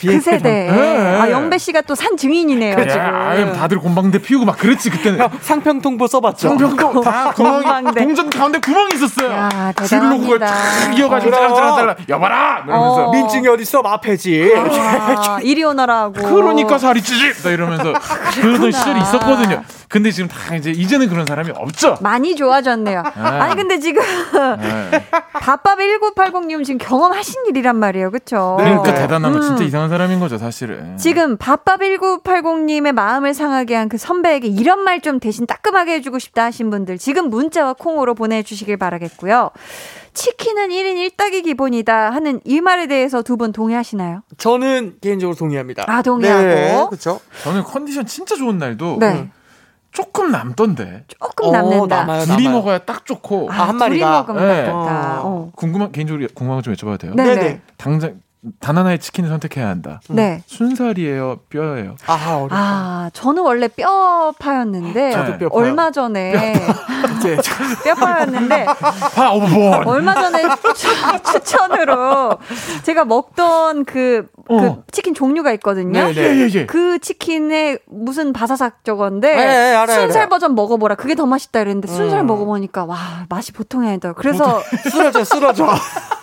그 0.01 0.21
세대. 0.21 0.71
네. 0.71 1.17
아, 1.21 1.31
영배 1.31 1.59
씨가 1.59 1.83
또 1.83 1.95
산 1.99 2.17
증인이네요, 2.17 2.77
지금. 2.77 2.97
야, 2.97 3.29
아유, 3.31 3.53
다들 3.53 3.79
곰방대 3.81 4.19
피우고 4.19 4.45
막 4.45 4.57
그랬지 4.57 4.91
그때는. 4.91 5.27
상평통보 5.41 6.07
써봤죠. 6.07 6.49
상병도 6.51 7.01
다 7.03 7.33
구멍이 7.33 7.65
곰방대. 7.65 8.03
동전 8.05 8.31
가운데 8.31 8.59
구멍이 8.61 8.95
있었어요. 8.95 9.31
야, 9.33 9.73
대단합니다. 9.75 10.47
탁 10.47 10.97
이어가지고 10.99 11.31
그래요? 11.33 11.55
짤랑짤랑 11.55 11.97
여봐라 12.09 12.63
이러면서 12.65 13.09
어. 13.09 13.13
민증이 13.13 13.49
어딨어 13.49 13.83
마패지. 13.83 14.55
아, 14.57 15.39
이리 15.43 15.65
오너라고. 15.65 16.13
그러니까 16.13 16.79
살이 16.79 17.03
찌지 17.03 17.43
나 17.43 17.51
이러면서 17.51 17.93
그러던 18.41 18.71
시절이 18.71 19.01
있었거든요. 19.01 19.63
근데 19.89 20.11
지금 20.11 20.29
다 20.29 20.55
이제 20.55 20.71
이제는 20.71 21.09
그런 21.09 21.25
사람이 21.25 21.51
없죠. 21.57 21.97
많이 22.03 22.37
좋아졌네요. 22.37 23.03
아니, 23.17 23.57
근데 23.57 23.79
지금, 23.79 24.03
네. 24.61 25.03
밥밥 25.33 25.79
1980님 25.79 26.63
지금 26.63 26.77
경험하신 26.77 27.47
일이란 27.49 27.77
말이에요. 27.77 28.11
그러니까 28.11 28.83
네. 28.83 28.95
대단한 28.95 29.33
거 29.33 29.41
진짜 29.41 29.63
음. 29.63 29.67
이상 29.67 29.88
한 29.89 29.99
사람인 29.99 30.20
거죠 30.20 30.36
사실은. 30.39 30.97
지금 30.99 31.36
밥밥 31.39 31.80
1980님의 31.80 32.93
마음을 32.93 33.32
상하게 33.34 33.74
한 33.74 33.89
그 33.89 33.97
선배에게 33.97 34.49
이런 34.49 34.80
말 34.80 35.01
좀 35.01 35.18
대신 35.20 35.47
따끔하게 35.47 35.95
해주고 35.95 36.18
싶다 36.18 36.45
하신 36.45 36.68
분들 36.70 36.99
지금 36.99 37.30
문자와 37.30 37.72
콩으로 37.74 38.14
보내주시길 38.14 38.76
바라겠고요. 38.76 39.51
치킨은 40.12 40.68
1인 40.68 41.11
1닭이 41.16 41.45
기본이다 41.45 42.11
하는 42.11 42.41
이 42.45 42.61
말에 42.61 42.86
대해서 42.89 43.22
두 43.22 43.36
분 43.39 43.53
동의하시나요? 43.53 44.22
저는 44.36 44.97
개인적으로 45.01 45.36
동의합니다. 45.36 45.84
아, 45.86 46.03
동의하고. 46.03 46.43
네, 46.43 46.86
그렇죠. 46.91 47.20
저는 47.45 47.62
컨디션 47.62 48.05
진짜 48.05 48.34
좋은 48.36 48.59
날도 48.59 48.97
네. 49.01 49.30
조금 49.93 50.30
남던데 50.32 51.05
조금 51.07 51.49
어, 51.49 51.53
남는다. 51.53 51.97
남아요, 52.01 52.24
둘이 52.24 52.43
남아요. 52.45 52.51
먹어야 52.59 52.78
딱 52.80 53.07
좋고 53.07 53.49
아, 53.51 53.55
한 53.68 53.78
둘이 53.78 53.78
마리가. 53.78 54.11
먹으면 54.26 54.43
네. 54.49 54.57
낫겠다. 54.66 55.20
어. 55.22 55.51
궁금한 55.57 55.93
개인적으로 55.93 56.26
궁금한 56.34 56.59
거 56.61 56.62
좀 56.62 56.74
여쭤봐도 56.74 56.99
돼요? 57.01 57.14
네네. 57.14 57.34
네네. 57.36 57.61
당장 57.78 58.20
단 58.61 58.78
하나의 58.78 59.01
치킨을 59.01 59.28
선택해야 59.30 59.66
한다. 59.68 60.01
네. 60.09 60.43
순살이에요, 60.47 61.41
뼈예요. 61.49 61.97
아, 62.07 62.36
어렵다. 62.36 62.57
아, 62.57 63.11
저는 63.12 63.43
원래 63.43 63.66
뼈파였는데 63.66 65.11
저도 65.11 65.39
뼈파요. 65.39 65.49
얼마 65.53 65.91
전에 65.91 66.55
이제 67.16 67.36
뼈파였는데 67.84 68.64
파. 69.14 69.32
얼마 69.86 70.14
전에 70.14 70.43
추천, 70.74 71.22
추천으로 71.24 72.39
제가 72.84 73.05
먹던 73.05 73.84
그, 73.84 74.28
그 74.47 74.55
어. 74.55 74.82
치킨 74.93 75.14
종류가 75.14 75.53
있거든요. 75.55 75.93
네, 75.93 76.12
네. 76.12 76.22
예, 76.22 76.36
예, 76.36 76.49
예. 76.53 76.66
그 76.66 77.01
치킨에 77.01 77.78
무슨 77.86 78.32
바사삭 78.32 78.84
저건데 78.84 79.34
네, 79.34 79.47
네, 79.47 79.74
알아요, 79.74 80.01
순살 80.01 80.16
알아요. 80.16 80.28
버전 80.28 80.55
먹어보라. 80.55 80.95
그게 80.95 81.16
더 81.16 81.26
맛있다 81.26 81.61
이랬는데 81.61 81.89
순살 81.89 82.20
음. 82.20 82.26
먹어보니까 82.28 82.84
와 82.84 82.97
맛이 83.28 83.53
보통이 83.53 83.89
아니더라고. 83.89 84.20
그래서 84.20 84.62
쓰러져, 84.91 85.24
쓰러져. 85.24 85.68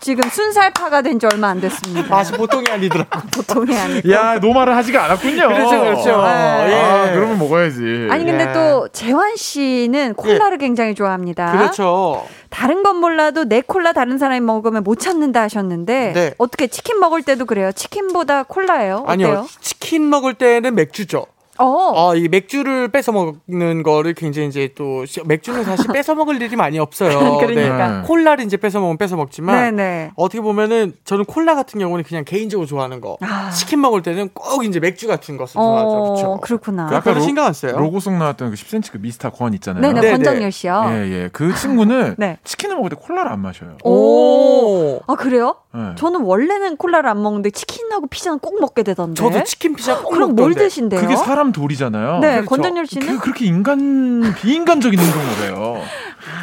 지금 0.00 0.28
순살파가 0.28 1.02
된 1.02 1.20
지 1.20 1.26
얼마 1.26 1.48
안 1.48 1.60
됐습니다. 1.60 2.08
맛이 2.08 2.32
보통이 2.32 2.64
아니더라고. 2.70 3.10
보통이 3.34 3.76
아니고. 3.78 4.10
야, 4.10 4.38
노말을 4.38 4.74
하지가 4.74 5.04
않았군요. 5.04 5.48
그렇죠, 5.48 5.80
그렇죠. 5.80 6.22
네. 6.22 6.70
예. 6.70 6.74
아, 6.80 7.12
그러면 7.12 7.38
먹어야지. 7.38 8.08
아니 8.10 8.24
근데 8.24 8.48
예. 8.48 8.52
또 8.54 8.88
재환 8.88 9.36
씨는 9.36 10.14
콜라를 10.14 10.56
굉장히 10.58 10.94
좋아합니다. 10.94 11.52
그렇죠. 11.52 12.26
다른 12.48 12.82
건 12.82 12.96
몰라도 12.96 13.44
내 13.44 13.60
콜라 13.60 13.92
다른 13.92 14.16
사람이 14.18 14.40
먹으면 14.40 14.82
못 14.82 14.98
참는다 14.98 15.42
하셨는데 15.42 16.12
네. 16.14 16.34
어떻게 16.38 16.66
치킨 16.68 16.98
먹을 16.98 17.22
때도 17.22 17.44
그래요? 17.44 17.70
치킨보다 17.72 18.44
콜라예요? 18.44 19.04
어때요? 19.06 19.10
아니요. 19.28 19.46
치킨 19.60 20.08
먹을 20.08 20.34
때는 20.34 20.74
맥주죠. 20.74 21.26
어. 21.60 21.92
어, 21.94 22.16
이 22.16 22.28
맥주를 22.28 22.88
뺏어 22.88 23.12
먹는 23.12 23.82
거를 23.82 24.14
굉장히 24.14 24.48
이제 24.48 24.70
또 24.76 25.04
시- 25.06 25.20
맥주는 25.24 25.62
사실 25.64 25.86
뺏어 25.92 26.14
먹을 26.14 26.40
일이 26.40 26.56
많이 26.56 26.78
없어요. 26.78 27.38
그러니까. 27.40 28.00
네. 28.00 28.06
콜라를 28.06 28.44
이제 28.44 28.56
뺏어 28.56 28.80
먹으면 28.80 28.96
뺏어 28.98 29.16
먹지만 29.16 29.76
네네. 29.76 30.12
어떻게 30.16 30.40
보면은 30.40 30.94
저는 31.04 31.24
콜라 31.26 31.54
같은 31.54 31.78
경우는 31.80 32.04
그냥 32.04 32.24
개인적으로 32.24 32.66
좋아하는 32.66 33.00
거. 33.00 33.16
아. 33.20 33.50
치킨 33.50 33.80
먹을 33.80 34.02
때는 34.02 34.30
꼭 34.34 34.64
이제 34.64 34.80
맥주 34.80 35.06
같은 35.06 35.36
것을 35.36 35.54
좋아하죠. 35.54 35.88
어, 35.88 36.02
그렇죠. 36.14 36.40
그렇구나. 36.40 37.00
그 37.00 37.08
로- 37.10 37.20
신경 37.20 37.44
안 37.46 37.52
써요. 37.52 37.76
로고송 37.78 38.18
나왔던 38.18 38.50
그 38.50 38.56
10cm 38.56 38.92
그 38.92 38.98
미스터 38.98 39.30
권 39.30 39.54
있잖아요. 39.54 39.80
네네, 39.82 40.00
네, 40.00 40.10
권정열 40.12 40.52
씨요. 40.52 40.84
예, 40.90 40.94
예. 41.10 41.28
그 41.32 41.54
친구는 41.54 42.14
네. 42.18 42.38
치킨을 42.44 42.76
먹을 42.76 42.90
때 42.90 42.96
콜라를 42.96 43.30
안 43.30 43.40
마셔요. 43.40 43.76
오. 43.84 45.00
아 45.06 45.14
그래요? 45.14 45.56
예. 45.74 45.94
저는 45.96 46.22
원래는 46.22 46.76
콜라를 46.76 47.08
안 47.08 47.22
먹는데 47.22 47.50
치킨하고 47.50 48.06
피자는 48.08 48.38
꼭 48.40 48.60
먹게 48.60 48.82
되던데. 48.82 49.14
저도 49.14 49.44
치킨 49.44 49.74
피자 49.74 50.00
꼭 50.02 50.10
그럼 50.10 50.34
뭘 50.34 50.48
먹던데. 50.50 50.64
드신대요? 50.68 51.00
그게 51.00 51.16
사람 51.16 51.49
돌이잖아요. 51.52 52.18
네, 52.20 52.30
그렇죠. 52.36 52.48
권정열 52.48 52.86
씨는 52.86 53.06
그, 53.06 53.18
그렇게 53.20 53.46
인간 53.46 54.34
비인간적인 54.34 54.98
행동을 55.00 55.26
해요. 55.44 55.82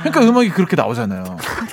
그러니까 0.04 0.22
음악이 0.22 0.50
그렇게 0.50 0.76
나오잖아요. 0.76 1.24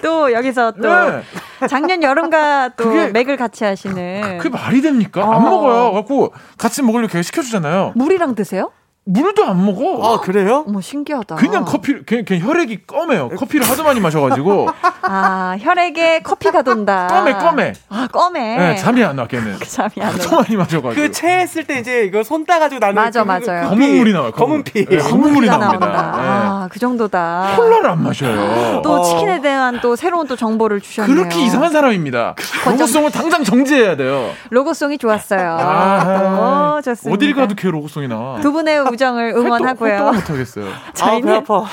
또 0.03 0.33
여기서 0.33 0.73
또 0.73 0.89
네. 0.89 1.23
작년 1.69 2.03
여름과 2.03 2.71
또 2.77 2.85
그게- 2.85 3.09
맥을 3.09 3.37
같이 3.37 3.65
하시는 3.65 4.39
그게 4.39 4.49
말이 4.51 4.81
됩니까? 4.83 5.25
어. 5.27 5.33
안 5.33 5.43
먹어요. 5.45 5.93
갖고 5.93 6.33
같이 6.59 6.83
먹으려고 6.83 7.09
걔가 7.13 7.23
시켜주잖아요. 7.23 7.93
물이랑 7.97 8.35
드세요? 8.35 8.71
물도 9.07 9.45
안 9.45 9.63
먹어. 9.67 10.15
아, 10.15 10.21
그래요? 10.21 10.65
어머 10.67 10.81
신기하다. 10.81 11.37
그냥 11.37 11.65
커피, 11.67 12.03
그냥, 12.07 12.25
그냥 12.25 12.47
혈액이 12.49 12.87
검해요. 12.87 13.29
커피를 13.31 13.69
하도 13.69 13.83
많이 13.85 14.01
마셔가지고. 14.01 14.69
아 15.03 15.57
혈액에 15.61 16.21
커피가 16.23 16.63
돈다. 16.63 17.09
검해, 17.09 17.35
검해. 17.35 17.73
아 17.91 18.09
검해. 18.11 18.57
네, 18.57 18.77
잠이 18.77 19.05
안 19.05 19.19
와, 19.19 19.27
걔는. 19.27 19.59
잠이 19.67 19.91
안 20.01 20.07
와. 20.07 20.13
하도 20.15 20.37
많이 20.37 20.57
마셔가지고. 20.57 20.95
그 20.95 21.11
체했을 21.13 21.65
때 21.65 21.81
이제 21.81 22.05
이거 22.05 22.23
손 22.23 22.47
따가지고 22.47 22.79
나는 22.79 22.95
맞아, 22.95 23.23
그- 23.23 23.27
맞아요. 23.27 23.65
그 23.65 23.69
검은 23.71 23.79
피. 23.79 23.99
물이 23.99 24.13
나와요. 24.15 24.33
검은 24.33 24.65
피. 24.65 24.85
네, 24.87 24.97
검은 24.97 25.33
물이 25.35 25.49
나옵니다. 25.49 25.87
나온다. 25.87 26.17
네. 26.17 26.23
아, 26.27 26.69
그 26.73 26.79
정도다. 26.79 27.53
콜라를 27.57 27.91
안 27.91 28.03
마셔요. 28.03 28.81
또 28.83 28.95
어. 28.95 29.03
치킨에 29.03 29.43
대한 29.43 29.81
또 29.83 29.97
새로운 29.97 30.27
또 30.27 30.35
정보를 30.35 30.81
주셨네요. 30.81 31.15
그렇게 31.15 31.43
이상한 31.43 31.71
사람입니다. 31.73 32.37
로고송을 32.67 33.11
당장 33.11 33.45
정지해야 33.45 33.97
돼요. 33.97 34.31
로고송이 34.49 34.97
좋았어요. 34.97 35.59
아, 35.61 36.77
또 36.79 36.83
좋습니다. 36.91 37.15
어딜 37.15 37.35
가도 37.35 37.55
걔 37.55 37.69
로고송이 37.71 38.09
나와. 38.09 38.41
두 38.41 38.51
분의 38.53 38.94
우정을 38.95 39.35
응원하고요. 39.37 40.13
못하겠어요. 40.13 40.67
아, 40.71 40.87
배 40.87 40.93
저희는 40.95 41.35
아파. 41.35 41.67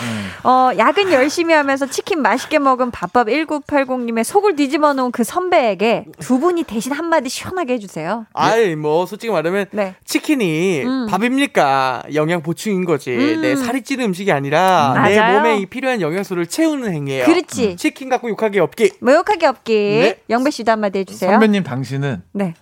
어, 0.43 0.71
야근 0.77 1.11
열심히 1.13 1.53
하면서 1.53 1.85
치킨 1.85 2.21
맛있게 2.21 2.59
먹은 2.59 2.91
밥밥 2.91 3.27
1980님의 3.27 4.23
속을 4.23 4.55
뒤집어 4.55 4.93
놓은 4.93 5.11
그 5.11 5.23
선배에게 5.23 6.05
두 6.19 6.39
분이 6.39 6.63
대신 6.63 6.91
한마디 6.91 7.29
시원하게 7.29 7.73
해주세요. 7.73 8.25
아이, 8.33 8.75
뭐, 8.75 9.05
솔직히 9.05 9.31
말하면, 9.31 9.67
네. 9.71 9.95
치킨이 10.05 10.83
음. 10.83 11.05
밥입니까? 11.07 12.03
영양 12.13 12.41
보충인 12.41 12.85
거지. 12.85 13.11
음. 13.11 13.41
내 13.41 13.55
살이 13.55 13.83
찌는 13.83 14.05
음식이 14.05 14.31
아니라, 14.31 14.93
내 15.07 15.17
맞아요. 15.17 15.37
몸에 15.39 15.57
이 15.59 15.65
필요한 15.65 16.01
영양소를 16.01 16.47
채우는 16.47 16.91
행위예요. 16.91 17.25
그렇지. 17.25 17.75
치킨 17.77 18.09
갖고 18.09 18.29
욕하기 18.29 18.59
없기. 18.59 18.91
모욕하기 18.99 19.45
없기. 19.45 19.73
네. 19.73 20.19
영배 20.29 20.51
씨도 20.51 20.71
한마디 20.71 20.99
해주세요. 20.99 21.31
선배님 21.31 21.63
당신은 21.63 22.23
네. 22.33 22.53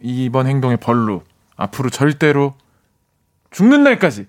이번 0.00 0.46
행동의 0.46 0.78
벌로 0.78 1.22
앞으로 1.56 1.90
절대로 1.90 2.54
죽는 3.52 3.84
날까지 3.84 4.26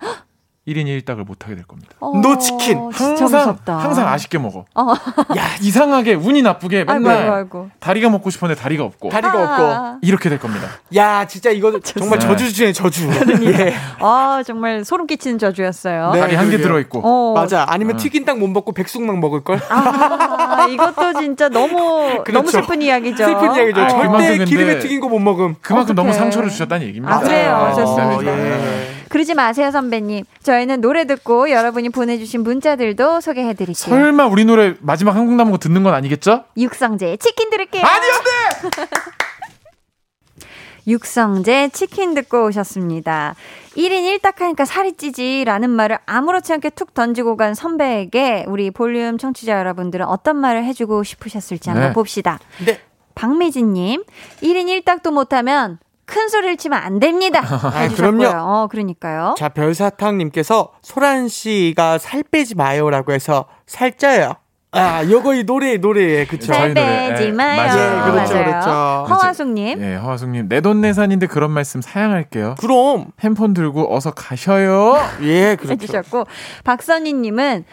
1인 0.66 0.86
1딱을 1.04 1.26
못하게 1.26 1.56
될 1.56 1.64
겁니다. 1.66 1.90
어, 2.00 2.12
너 2.22 2.38
치킨. 2.38 2.78
항상 2.90 3.26
무섭다. 3.26 3.76
항상 3.76 4.08
아쉽게 4.08 4.38
먹어. 4.38 4.64
어. 4.74 4.94
야 5.36 5.42
이상하게 5.60 6.14
운이 6.14 6.40
나쁘게 6.40 6.84
맨날 6.84 7.16
아이고, 7.18 7.32
아이고. 7.34 7.70
다리가 7.80 8.08
먹고 8.08 8.30
싶었는데 8.30 8.62
다리가 8.62 8.82
없고 8.84 9.10
다리가 9.10 9.32
없고. 9.42 9.62
아, 9.62 9.98
이렇게 10.00 10.30
될 10.30 10.38
겁니다. 10.38 10.66
야, 10.96 11.26
진짜 11.26 11.50
이거 11.50 11.78
정말 11.84 12.18
네. 12.18 12.26
저주 12.26 12.50
중에 12.54 12.72
저주. 12.72 13.10
예. 13.44 13.74
아, 14.00 14.42
정말 14.46 14.86
소름 14.86 15.06
끼치는 15.06 15.38
저주였어요. 15.38 16.12
네. 16.14 16.20
다리 16.20 16.34
한 16.34 16.48
개. 16.48 16.56
들어 16.56 16.80
있고. 16.80 17.02
어. 17.04 17.34
맞아. 17.34 17.66
아니면 17.68 17.96
어. 17.96 17.98
튀긴 17.98 18.24
딱못 18.24 18.48
먹고 18.48 18.72
백숙만 18.72 19.20
먹을 19.20 19.44
걸. 19.44 19.60
아, 19.68 20.66
이것도 20.70 21.20
진짜 21.20 21.50
너무 21.50 22.06
그렇죠. 22.24 22.32
너무 22.32 22.50
슬픈 22.50 22.80
이야기죠. 22.80 23.22
슬픈 23.22 23.54
이야기죠. 23.54 23.80
아, 23.82 23.88
절대 23.90 24.44
기름에 24.46 24.78
튀긴 24.78 25.00
거 25.00 25.08
못 25.08 25.18
먹음. 25.18 25.56
그만큼 25.60 25.94
너무 25.94 26.08
어떡해. 26.08 26.18
상처를 26.22 26.48
주셨다는 26.48 26.86
얘기입니다. 26.86 27.16
아, 27.16 27.20
그래요. 27.20 27.52
어, 27.70 27.74
좋습니다. 27.74 28.32
예. 28.38 28.83
그러지 29.14 29.34
마세요, 29.34 29.70
선배님. 29.70 30.24
저희는 30.42 30.80
노래 30.80 31.04
듣고 31.04 31.48
여러분이 31.48 31.90
보내주신 31.90 32.42
문자들도 32.42 33.20
소개해드릴게요. 33.20 33.94
설마 33.94 34.26
우리 34.26 34.44
노래 34.44 34.74
마지막 34.80 35.14
한국 35.14 35.36
남은 35.36 35.52
거 35.52 35.58
듣는 35.58 35.84
건 35.84 35.94
아니겠죠? 35.94 36.42
육성재 36.56 37.18
치킨 37.18 37.48
들을게요. 37.48 37.84
아니 37.84 38.06
안 38.10 38.24
돼. 38.24 38.86
육성재 40.88 41.68
치킨 41.72 42.14
듣고 42.14 42.46
오셨습니다. 42.46 43.36
1인 43.76 44.18
1딱 44.18 44.38
하니까 44.38 44.64
살이 44.64 44.94
찌지 44.94 45.44
라는 45.44 45.70
말을 45.70 45.98
아무렇지 46.06 46.52
않게 46.52 46.70
툭 46.70 46.92
던지고 46.92 47.36
간 47.36 47.54
선배에게 47.54 48.46
우리 48.48 48.72
볼륨 48.72 49.16
청취자 49.16 49.56
여러분들은 49.56 50.06
어떤 50.06 50.38
말을 50.38 50.64
해주고 50.64 51.04
싶으셨을지 51.04 51.70
한번 51.70 51.90
네. 51.90 51.92
봅시다. 51.92 52.40
네. 52.66 52.80
박미진님, 53.14 54.02
1인 54.42 54.82
1딱도 54.82 55.12
못하면 55.12 55.78
큰 56.06 56.28
소리를 56.28 56.56
치면 56.56 56.78
안 56.82 56.98
됩니다. 56.98 57.40
해주셨고요. 57.40 57.94
그럼요. 58.30 58.38
어, 58.38 58.66
그러니까요. 58.68 59.34
자, 59.38 59.48
별사탕님께서 59.48 60.72
소란 60.82 61.28
씨가 61.28 61.98
살 61.98 62.22
빼지 62.22 62.54
마요라고 62.54 63.12
해서 63.12 63.46
살쪄요. 63.66 64.34
아, 64.76 65.04
요거 65.08 65.34
이 65.34 65.44
노래, 65.44 65.76
노래에, 65.76 66.26
그쵸. 66.26 66.46
저희 66.46 66.58
살 66.58 66.74
노래. 66.74 67.10
빼지 67.10 67.22
예, 67.26 67.30
마요. 67.30 67.56
맞아요. 67.56 67.96
예, 68.08 68.10
그렇죠, 68.10 68.34
맞아요. 68.34 68.44
그렇죠. 68.44 68.70
허화숙님, 69.14 69.80
예, 69.80 69.94
허화숙님 69.94 70.48
내돈내산인데 70.48 71.28
그런 71.28 71.52
말씀 71.52 71.80
사양할게요. 71.80 72.56
그럼. 72.58 73.06
핸폰 73.22 73.54
들고 73.54 73.94
어서 73.94 74.10
가셔요. 74.10 74.96
예, 75.22 75.54
그렇죠. 75.54 75.74
해주셨고 75.74 76.24
박선희님은 76.64 77.64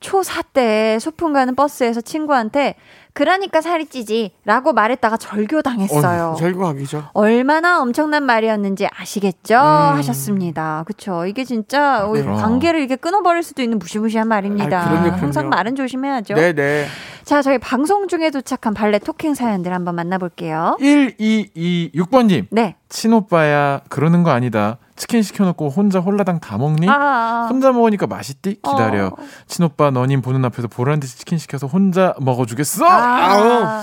초4 0.00 0.44
때 0.52 0.98
소풍 0.98 1.32
가는 1.32 1.54
버스에서 1.54 2.00
친구한테 2.00 2.74
그러니까 3.12 3.60
살이 3.60 3.86
찌지 3.86 4.32
라고 4.44 4.72
말했다가 4.72 5.16
절교당했어요. 5.16 6.36
절구하기죠. 6.38 7.10
얼마나 7.12 7.80
엄청난 7.80 8.22
말이었는지 8.24 8.86
아시겠죠? 8.86 9.54
음. 9.56 9.96
하셨습니다. 9.98 10.84
그쵸. 10.86 11.26
이게 11.26 11.44
진짜 11.44 12.08
네. 12.14 12.22
관계를 12.24 12.80
이렇게 12.80 12.96
끊어버릴 12.96 13.42
수도 13.42 13.62
있는 13.62 13.78
무시무시한 13.78 14.28
말입니다. 14.28 14.80
아, 14.80 14.88
그럼요, 14.88 15.02
그럼요. 15.02 15.22
항상 15.22 15.48
말은 15.48 15.76
조심해야죠. 15.76 16.34
네네. 16.34 16.86
자, 17.24 17.42
저희 17.42 17.58
방송 17.58 18.08
중에 18.08 18.30
도착한 18.30 18.74
발레 18.74 19.00
토킹 19.00 19.34
사연들 19.34 19.72
한번 19.72 19.96
만나볼게요. 19.96 20.76
1226번님. 20.80 22.46
네. 22.50 22.76
친오빠야 22.88 23.82
그러는 23.88 24.22
거 24.22 24.30
아니다. 24.30 24.78
치킨 25.00 25.22
시켜놓고 25.22 25.70
혼자 25.70 25.98
홀라당 25.98 26.40
다 26.40 26.58
먹니? 26.58 26.86
아, 26.86 27.46
혼자 27.48 27.72
먹으니까 27.72 28.06
맛있디? 28.06 28.56
기다려. 28.62 29.06
어. 29.06 29.16
친오빠 29.46 29.90
너님 29.90 30.20
보는 30.20 30.44
앞에서 30.44 30.68
보란 30.68 31.00
듯이 31.00 31.16
치킨 31.16 31.38
시켜서 31.38 31.66
혼자 31.66 32.12
먹어주겠어? 32.20 32.84
아, 32.86 33.82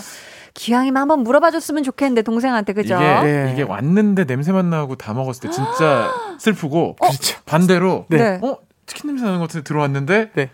기왕이면 0.53 1.01
한번 1.01 1.21
물어봐 1.23 1.49
줬으면 1.49 1.81
좋겠는데 1.81 2.21
동생한테 2.21 2.73
그죠? 2.73 2.95
이게 2.97 3.03
네. 3.23 3.49
이게 3.51 3.63
왔는데 3.63 4.25
냄새만 4.25 4.69
나고 4.69 4.95
다 4.95 5.13
먹었을 5.13 5.49
때 5.49 5.49
진짜 5.49 6.11
슬프고 6.37 6.95
그렇죠. 6.97 7.39
반대로 7.47 8.05
네. 8.09 8.39
어 8.43 8.57
치킨 8.85 9.07
냄새 9.09 9.25
나는 9.25 9.39
것 9.39 9.47
같은데 9.47 9.63
들어왔는데 9.63 10.31
네. 10.35 10.49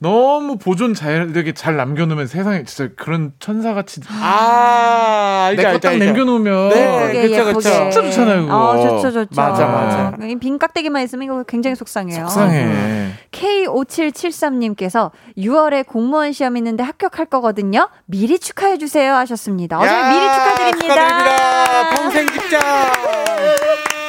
너무 0.00 0.58
보존 0.58 0.94
잘 0.94 1.32
되게 1.32 1.52
잘 1.52 1.76
남겨놓으면 1.76 2.28
세상에 2.28 2.62
진짜 2.64 2.88
그런 2.96 3.32
천사같이 3.40 4.00
아 4.08 5.50
내 5.56 5.62
거 5.72 5.78
딱 5.78 5.96
남겨놓으면 5.96 6.68
네, 6.68 7.22
그쵸 7.28 7.44
그쵸 7.46 7.60
진짜 7.60 7.90
좋잖아요. 7.90 8.42
그거. 8.42 8.56
어, 8.70 8.76
좋죠, 8.80 9.10
좋죠. 9.12 9.28
맞아, 9.40 9.66
맞아. 9.66 10.16
빈 10.40 10.58
깍대기만 10.58 11.02
있으면 11.02 11.24
이거 11.24 11.42
굉장히 11.44 11.74
속상해요. 11.74 12.20
속상해. 12.28 13.10
K5773님께서 13.32 15.10
6월에 15.36 15.86
공무원 15.86 16.32
시험 16.32 16.56
있는데 16.56 16.82
합격할 16.84 17.26
거거든요. 17.26 17.88
미리 18.06 18.38
축하해 18.38 18.78
주세요 18.78 19.14
하셨습니다. 19.14 19.78
어제 19.78 19.88
야, 19.88 20.10
미리 20.10 20.20
축하드립니다. 20.20 20.94
축하드립니다. 20.94 21.90
평생 21.96 22.26
직장. 22.28 22.60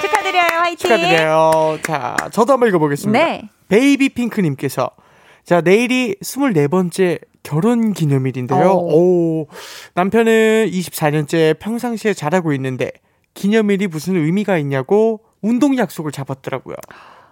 축하드려요. 0.01 0.59
화이팅. 0.61 0.77
축하드려요. 0.77 1.77
자, 1.83 2.15
저도 2.31 2.53
한번 2.53 2.69
읽어보겠습니다. 2.69 3.19
네. 3.25 3.49
베이비 3.69 4.09
핑크님께서 4.09 4.89
자 5.43 5.61
내일이 5.61 6.15
24번째 6.21 7.19
결혼 7.43 7.93
기념일인데요. 7.93 8.69
오. 8.69 9.41
오, 9.41 9.47
남편은 9.95 10.69
24년째 10.71 11.57
평상시에 11.59 12.13
잘하고 12.13 12.53
있는데 12.53 12.91
기념일이 13.33 13.87
무슨 13.87 14.15
의미가 14.15 14.57
있냐고 14.57 15.21
운동 15.41 15.77
약속을 15.77 16.11
잡았더라고요. 16.11 16.75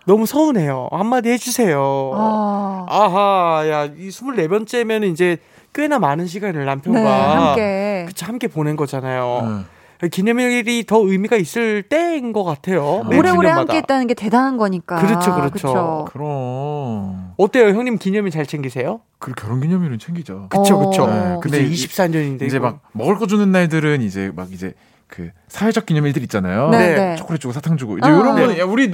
너무 0.05 0.25
서운해요. 0.25 0.87
한마디 0.91 1.29
해주세요. 1.29 1.81
어. 1.81 2.85
아하, 2.87 3.67
야, 3.69 3.85
이 3.85 4.07
24번째면 4.07 5.11
이제 5.11 5.37
꽤나 5.75 5.99
많은 5.99 6.27
시간을 6.27 6.63
남편과 6.65 7.01
네, 7.01 7.07
함께. 7.09 8.05
그쵸, 8.07 8.25
함께 8.25 8.47
보낸 8.47 8.77
거잖아요. 8.77 9.65
기념일이 10.11 10.85
더 10.85 10.99
의미가 10.99 11.37
있을 11.37 11.81
때인 11.83 12.31
것 12.33 12.43
같아요. 12.43 13.03
매 13.09 13.17
오래오래 13.17 13.49
기념마다. 13.49 13.59
함께 13.59 13.77
했다는 13.77 14.07
게 14.07 14.13
대단한 14.13 14.57
거니까. 14.57 14.97
그렇죠, 14.97 15.33
그렇죠. 15.33 15.51
그쵸. 15.51 16.05
그럼. 16.11 17.33
어때요, 17.37 17.69
형님 17.69 17.97
기념일 17.97 18.31
잘 18.31 18.45
챙기세요? 18.45 19.01
그 19.19 19.31
결혼 19.33 19.61
기념일은 19.61 19.97
챙기죠. 19.97 20.47
그쵸, 20.49 20.79
그쵸. 20.79 21.03
어. 21.03 21.39
근데 21.41 21.63
이제 21.63 21.87
24년인데 21.87 22.43
이제 22.43 22.59
막 22.59 22.81
먹을 22.93 23.15
거 23.17 23.25
주는 23.25 23.51
날들은 23.51 24.01
이제 24.03 24.31
막 24.35 24.51
이제 24.53 24.73
그 25.07 25.31
사회적 25.47 25.85
기념일들 25.87 26.21
있잖아요. 26.23 26.69
네, 26.69 26.95
네. 26.95 27.15
초콜릿 27.15 27.41
주고 27.41 27.53
사탕 27.53 27.77
주고 27.77 27.97
이제 27.97 28.07
어. 28.07 28.11
이런 28.11 28.35
거는 28.35 28.59
야 28.59 28.65
우리 28.65 28.91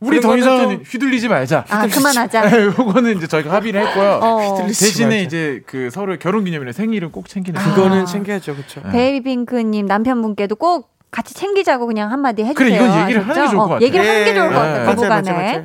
우리 0.00 0.20
더 0.20 0.36
이상 0.36 0.58
좀- 0.62 0.82
휘둘리지 0.82 1.28
말자. 1.28 1.64
아, 1.68 1.86
그만하자. 1.86 2.48
네, 2.48 2.64
요거는 2.76 3.18
이제 3.18 3.26
저희가 3.26 3.52
합의를 3.52 3.86
했고요. 3.86 4.20
어. 4.22 4.66
대신에 4.66 5.06
말자. 5.08 5.22
이제 5.22 5.62
그 5.66 5.90
서로 5.90 6.16
결혼 6.18 6.44
기념일에 6.44 6.72
생일은 6.72 7.12
꼭 7.12 7.28
챙기는. 7.28 7.60
그거는 7.60 8.02
아. 8.02 8.04
챙겨야죠, 8.06 8.56
그쵸. 8.56 8.80
네. 8.86 8.92
베이비핑크님 8.92 9.86
남편분께도 9.86 10.56
꼭 10.56 10.88
같이 11.10 11.34
챙기자고 11.34 11.86
그냥 11.86 12.12
한마디 12.12 12.44
해주세요. 12.44 12.54
그래, 12.54 12.76
이건 12.76 13.02
얘기를 13.02 13.20
하는 13.22 13.34
게 13.34 13.40
아셨죠? 13.40 13.50
좋을 13.50 13.58
것 13.58 13.64
어, 13.64 13.68
같아요. 13.74 13.86
얘기를 13.86 14.08
하는 14.08 14.24
게 14.24 14.34
좋을 14.34 14.46
것 14.48 14.52
네. 14.52 14.58
같아요. 14.58 14.84
맞아요, 14.84 14.94
부부간에. 14.96 15.32
맞아요. 15.32 15.64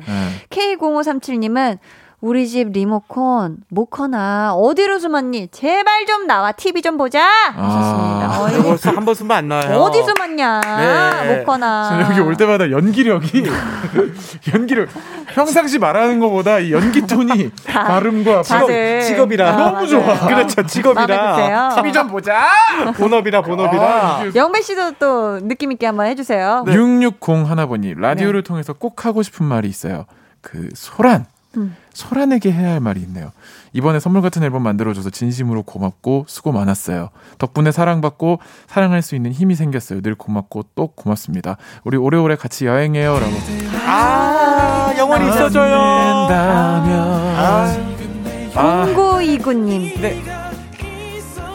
K0537님은 0.50 1.78
우리 2.22 2.48
집 2.48 2.72
리모컨 2.72 3.58
모커나 3.68 4.54
어디로 4.54 4.98
숨었니? 4.98 5.48
제발 5.48 6.06
좀 6.06 6.26
나와 6.26 6.50
TV 6.50 6.80
좀 6.80 6.96
보자 6.96 7.22
하셨습니다. 7.22 8.26
아. 8.26 8.40
어, 8.40 8.48
이거 8.48 8.90
한번 8.90 9.14
쓰면 9.14 9.36
안 9.36 9.48
나와요. 9.48 9.76
어디 9.76 10.02
숨었냐? 10.02 10.60
네. 10.62 11.36
모커나. 11.38 11.90
저 11.90 12.10
여기 12.10 12.20
올 12.20 12.34
때마다 12.36 12.70
연기력이 12.70 13.44
연기를 14.54 14.88
평상시 15.34 15.78
말하는 15.78 16.18
것보다 16.18 16.58
이 16.58 16.72
연기 16.72 17.02
톤이 17.02 17.50
발음과 17.68 18.42
다들 18.42 19.02
직업이라. 19.02 19.48
아, 19.50 19.56
너무 19.56 19.86
좋아. 19.86 20.00
맞아요. 20.06 20.26
그렇죠, 20.26 20.54
마음에 20.56 20.66
직업이라. 20.68 21.74
TV 21.76 21.92
좀 21.92 22.08
보자. 22.08 22.46
본업이라, 22.96 23.42
본업이라. 23.42 23.82
아, 23.82 24.24
영배 24.34 24.62
씨도 24.62 24.92
또 24.92 25.38
느낌 25.40 25.70
있게 25.70 25.84
한번 25.86 26.06
해주세요. 26.06 26.64
네. 26.66 26.72
660 26.74 27.48
하나번님 27.50 28.00
라디오를 28.00 28.42
통해서 28.42 28.72
꼭 28.72 29.04
하고 29.04 29.22
싶은 29.22 29.44
말이 29.44 29.68
있어요. 29.68 30.06
그 30.40 30.70
소란. 30.74 31.26
음. 31.56 31.76
소란에게 31.92 32.52
해야 32.52 32.72
할 32.72 32.80
말이 32.80 33.00
있네요. 33.00 33.32
이번에 33.72 34.00
선물 34.00 34.22
같은 34.22 34.42
앨범 34.42 34.62
만들어줘서 34.62 35.10
진심으로 35.10 35.62
고맙고 35.62 36.26
수고 36.28 36.52
많았어요. 36.52 37.10
덕분에 37.38 37.72
사랑받고 37.72 38.40
사랑할 38.66 39.02
수 39.02 39.14
있는 39.14 39.32
힘이 39.32 39.54
생겼어요. 39.54 40.00
늘 40.02 40.14
고맙고 40.14 40.66
또 40.74 40.88
고맙습니다. 40.88 41.56
우리 41.84 41.96
오래오래 41.96 42.36
같이 42.36 42.66
여행해요 42.66 43.18
라고. 43.18 43.32
아, 43.86 44.94
영원히 44.96 45.28
있어줘요. 45.28 46.28
된다면. 46.28 47.36
아, 48.54 48.86
0929님. 48.94 50.00
네. 50.00 50.22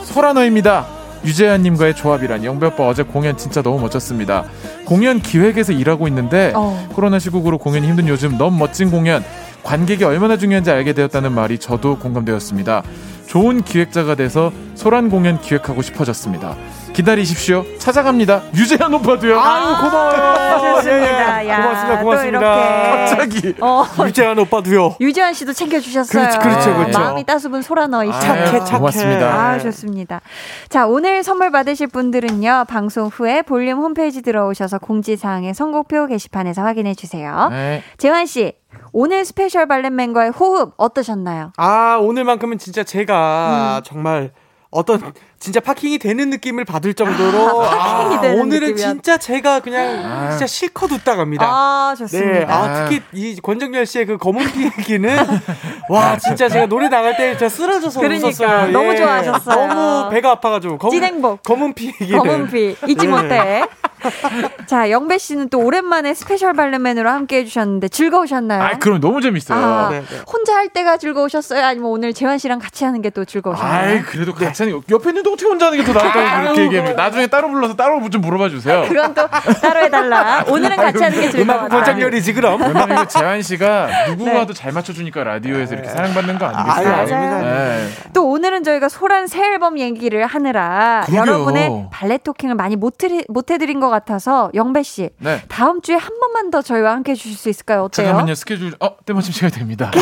소란어입니다. 0.04 1.02
유재환님과의 1.24 1.96
조합이란 1.96 2.44
영배 2.44 2.68
오빠 2.68 2.88
어제 2.88 3.04
공연 3.04 3.38
진짜 3.38 3.62
너무 3.62 3.80
멋졌습니다. 3.80 4.46
공연 4.86 5.20
기획에서 5.22 5.72
일하고 5.72 6.08
있는데 6.08 6.52
어. 6.56 6.88
코로나 6.94 7.20
시국으로 7.20 7.58
공연이 7.58 7.88
힘든 7.88 8.08
요즘 8.08 8.38
너무 8.38 8.58
멋진 8.58 8.90
공연 8.90 9.24
관객이 9.64 10.04
얼마나 10.04 10.38
중요한지 10.38 10.72
알게 10.72 10.94
되었다는 10.94 11.32
말이 11.34 11.58
저도 11.58 11.98
공감되었습니다. 12.00 12.84
좋은 13.28 13.64
기획자가 13.64 14.16
돼서 14.16 14.52
소란 14.76 15.10
공연 15.10 15.40
기획하고 15.40 15.82
싶어졌습니다. 15.82 16.58
기다리십시오. 16.94 17.66
찾아갑니다. 17.78 18.44
유재한 18.56 18.94
오빠도요. 18.94 19.40
아유, 19.40 19.76
고마워요. 19.82 20.76
좋습니다. 20.76 21.44
예, 21.44 21.48
예. 21.48 21.50
야, 21.50 21.62
고맙습니다, 21.62 21.98
또 22.00 22.04
고맙습니다. 22.04 22.40
이렇게. 22.40 23.16
갑자기. 23.16 23.56
어, 23.62 23.86
유재환 24.06 24.40
오빠도요. 24.40 24.96
유재환 25.00 25.34
씨도 25.34 25.54
챙겨주셨어요. 25.54 26.22
그렇죠, 26.22 26.40
그렇죠, 26.40 26.76
그렇죠. 26.76 27.00
마음이 27.00 27.24
따스분 27.24 27.62
소라너이 27.62 28.12
씨. 28.12 28.20
착해, 28.20 28.60
착해. 28.60 28.78
고맙습니다. 28.78 29.28
아, 29.34 29.60
좋습니다. 29.60 30.22
자, 30.70 30.86
오늘 30.86 31.24
선물 31.24 31.52
받으실 31.52 31.88
분들은요, 31.88 32.66
방송 32.68 33.08
후에 33.08 33.42
볼륨 33.42 33.80
홈페이지 33.80 34.22
들어오셔서 34.22 34.80
공지사항의 34.80 35.54
선곡표 35.54 36.08
게시판에서 36.08 36.62
확인해 36.62 36.94
주세요. 36.94 37.48
네. 37.52 37.84
재환 37.98 38.26
씨, 38.26 38.54
오늘 38.92 39.26
스페셜 39.26 39.68
발렌맨과의 39.68 40.32
호흡 40.32 40.74
어떠셨나요? 40.78 41.54
아, 41.58 41.98
오늘만큼은 42.02 42.58
진짜 42.58 42.84
제가 42.84 43.80
음. 43.80 43.84
정말 43.86 44.32
어떤 44.70 45.02
진짜 45.42 45.60
파킹이 45.60 45.98
되는 46.00 46.30
느낌을 46.30 46.66
받을 46.66 46.94
정도로 46.94 47.64
아, 47.64 47.70
파킹이 48.04 48.22
되는 48.22 48.42
오늘은 48.42 48.68
느낌이야. 48.70 48.88
진짜 48.88 49.18
제가 49.18 49.60
그냥 49.60 50.02
아. 50.06 50.30
진짜 50.30 50.48
실컷 50.48 50.92
웃다 50.92 51.16
갑니다. 51.16 51.46
아, 51.48 51.94
네, 51.98 52.04
좋습니다. 52.06 52.54
아, 52.56 52.86
특히 52.88 53.02
이 53.14 53.38
권정열 53.42 53.86
씨의 53.86 54.06
그 54.06 54.18
검은 54.18 54.46
피 54.52 54.66
얘기는 54.66 55.18
와 55.90 56.18
진짜 56.18 56.48
제가 56.48 56.66
노래 56.68 56.88
나갈 56.90 57.18
때 57.18 57.32
진짜 57.32 57.50
쓰러져서 57.50 58.00
그러니까, 58.00 58.28
웃었어요. 58.28 58.68
예. 58.70 58.72
너무 58.72 58.96
좋아하셨어요. 58.96 59.68
너무 59.68 60.10
배가 60.12 60.32
아파가지고 60.32 60.78
검은, 60.78 60.92
찐행복. 60.96 61.44
검은 61.44 61.74
피 61.74 61.88
얘기는 61.88 62.18
검은 62.20 62.48
피 62.50 62.76
잊지 62.88 63.06
네. 63.06 63.08
못해. 63.08 63.64
자, 64.66 64.90
영배 64.90 65.20
씨는 65.20 65.50
또 65.50 65.60
오랜만에 65.60 66.16
스페셜 66.16 66.54
발렌맨으로 66.54 67.08
함께 67.08 67.38
해주셨는데 67.38 67.88
즐거우셨나요? 67.90 68.64
아, 68.64 68.78
그럼 68.80 69.00
너무 69.00 69.22
재밌어요. 69.22 69.60
아, 69.60 69.90
네, 69.92 70.00
네. 70.02 70.18
혼자 70.28 70.56
할 70.56 70.70
때가 70.70 70.98
즐거우셨어요? 70.98 71.64
아니면 71.64 71.90
오늘 71.92 72.12
재환 72.14 72.40
씨랑 72.40 72.58
같이 72.60 72.84
하는 72.84 73.02
게 73.04 73.12
또 73.12 73.26
즐거우셨나요? 73.26 73.90
아이, 73.98 74.02
그래도 74.04 74.34
같이 74.34 74.64
하는 74.64 74.80
게 74.80 74.86
옆에 74.94 75.10
있는데 75.10 75.30
어떻게 75.32 75.46
혼자 75.46 75.68
하는 75.68 75.78
게 75.78 75.84
더 75.84 75.94
나을까요? 75.94 76.42
그렇게 76.44 76.62
얘기하면 76.64 76.96
나중에 76.96 77.28
따로 77.28 77.50
불러서 77.50 77.76
따로 77.76 78.10
좀 78.10 78.22
물어봐 78.22 78.50
주세요. 78.50 78.86
그건 78.88 79.14
또 79.14 79.28
따로 79.28 79.80
해달라. 79.82 80.44
오늘은 80.48 80.76
같이 80.76 81.04
하는 81.04 81.20
게 81.20 81.26
음악 81.42 81.54
즐거웠다. 81.70 81.76
권정열이지 81.76 82.34
그럼. 82.34 82.62
왜냐면 82.62 82.92
이거 82.92 83.06
재환 83.08 83.42
씨가 83.42 83.88
누구와도 84.10 84.54
잘 84.54 84.72
맞춰주니까 84.72 85.24
라디오에서 85.24 85.74
이렇게 85.76 85.90
사랑받는 85.90 86.38
거 86.38 86.46
아니겠어요? 86.48 86.84
네. 86.88 86.94
아유, 86.94 87.14
아닙니다. 87.14 87.42
네. 87.42 87.88
또 88.14 88.30
오늘은 88.30 88.64
저희가 88.64 88.90
소란 88.90 89.28
새 89.28 89.42
앨범 89.52 89.80
얘기를 89.80 90.26
하느라 90.26 91.04
그러게요. 91.06 91.22
여러분의 91.34 91.88
발레 91.92 92.18
토킹을 92.20 92.56
많이 92.56 92.76
못, 92.76 92.98
드리, 92.98 93.24
못 93.28 93.52
해드린 93.52 93.80
것 93.80 93.90
같아서 93.90 94.50
영배 94.54 94.84
씨 94.84 95.10
네. 95.20 95.42
다음 95.50 95.82
주에 95.82 95.96
한 95.96 96.10
번만 96.20 96.52
더 96.52 96.62
저희와 96.62 96.92
함께 96.92 97.12
해주실 97.14 97.38
수 97.38 97.50
있을까요? 97.50 97.84
어때요? 97.84 98.08
잠깐만요 98.08 98.36
스케줄 98.36 98.74
어 98.80 98.96
때마침 99.06 99.34
시간이 99.34 99.52
됩니다. 99.54 99.92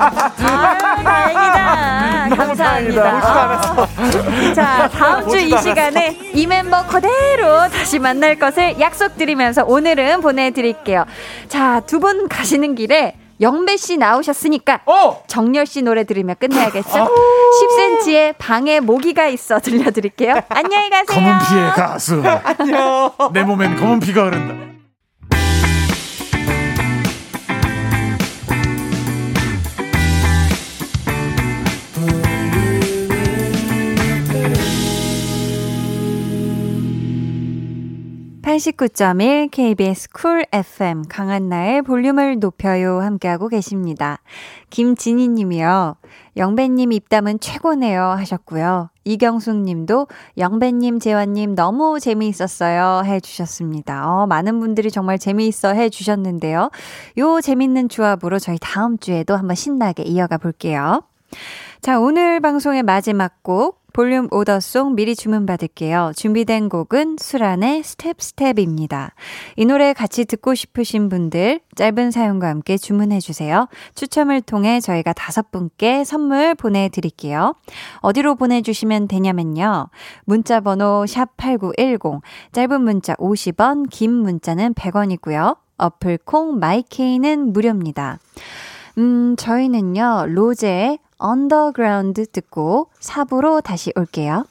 아, 0.00 0.76
다행이다. 1.02 2.36
감사합니다. 2.36 3.20
자, 4.54 4.88
다음 4.88 5.28
주 5.28 5.38
이 5.38 5.56
시간에 5.62 6.16
이 6.34 6.46
멤버 6.46 6.84
그대로 6.86 7.68
다시 7.68 7.98
만날 7.98 8.38
것을 8.38 8.78
약속드리면서 8.80 9.64
오늘은 9.64 10.20
보내드릴게요. 10.20 11.04
자, 11.48 11.80
두 11.86 12.00
분 12.00 12.28
가시는 12.28 12.74
길에 12.76 13.14
영배 13.42 13.76
씨 13.78 13.96
나오셨으니까 13.96 14.80
어 14.86 15.22
정열 15.26 15.64
씨 15.66 15.82
노래 15.82 16.04
들으며 16.04 16.34
끝내야겠죠? 16.34 17.08
10cm의 17.98 18.34
방에 18.38 18.80
모기가 18.80 19.26
있어 19.28 19.58
들려드릴게요. 19.60 20.34
안녕히 20.48 20.90
가세요. 20.90 21.04
검은 21.06 21.38
피의 21.48 21.70
가수. 21.70 22.22
안녕. 22.44 23.10
내 23.32 23.42
몸엔 23.42 23.76
검은 23.76 24.00
피가 24.00 24.24
흐른다. 24.24 24.79
89.1 38.50 39.48
KBS 39.52 40.10
쿨 40.10 40.44
FM 40.52 41.04
강한나의 41.08 41.82
볼륨을 41.82 42.40
높여요 42.40 42.98
함께하고 42.98 43.46
계십니다. 43.46 44.18
김진희 44.70 45.28
님이요. 45.28 45.94
영배님 46.36 46.90
입담은 46.90 47.38
최고네요 47.38 48.02
하셨고요. 48.02 48.90
이경숙 49.04 49.54
님도 49.54 50.08
영배님, 50.36 50.98
재환님 50.98 51.54
너무 51.54 52.00
재미있었어요 52.00 53.02
해 53.04 53.20
주셨습니다. 53.20 54.08
어, 54.10 54.26
많은 54.26 54.58
분들이 54.58 54.90
정말 54.90 55.16
재미있어 55.16 55.72
해 55.74 55.88
주셨는데요. 55.88 56.70
요 57.18 57.40
재밌는 57.40 57.88
조합으로 57.88 58.40
저희 58.40 58.58
다음 58.60 58.98
주에도 58.98 59.36
한번 59.36 59.54
신나게 59.54 60.02
이어가 60.02 60.38
볼게요. 60.38 61.02
자, 61.80 61.98
오늘 61.98 62.40
방송의 62.40 62.82
마지막 62.82 63.42
곡 63.42 63.79
볼륨 64.00 64.28
오더송 64.30 64.94
미리 64.94 65.14
주문받을게요. 65.14 66.12
준비된 66.16 66.70
곡은 66.70 67.16
수란의 67.20 67.82
스텝 67.82 68.16
스텝입니다. 68.18 69.12
이 69.56 69.66
노래 69.66 69.92
같이 69.92 70.24
듣고 70.24 70.54
싶으신 70.54 71.10
분들 71.10 71.60
짧은 71.74 72.10
사연과 72.10 72.48
함께 72.48 72.78
주문해 72.78 73.20
주세요. 73.20 73.68
추첨을 73.94 74.40
통해 74.40 74.80
저희가 74.80 75.12
다섯 75.12 75.50
분께 75.50 76.04
선물 76.04 76.54
보내드릴게요. 76.54 77.54
어디로 77.96 78.36
보내주시면 78.36 79.06
되냐면요. 79.06 79.90
문자 80.24 80.60
번호 80.60 81.04
샵8910 81.06 82.22
짧은 82.52 82.80
문자 82.80 83.12
50원 83.16 83.90
긴 83.90 84.14
문자는 84.14 84.72
100원이고요. 84.72 85.58
어플 85.76 86.20
콩 86.24 86.58
마이케이는 86.58 87.52
무료입니다. 87.52 88.18
음, 88.96 89.36
저희는요, 89.36 90.24
로제의 90.28 90.98
언더그라운드 91.20 92.26
듣고 92.26 92.88
4부로 93.00 93.62
다시 93.62 93.92
올게요. 93.94 94.44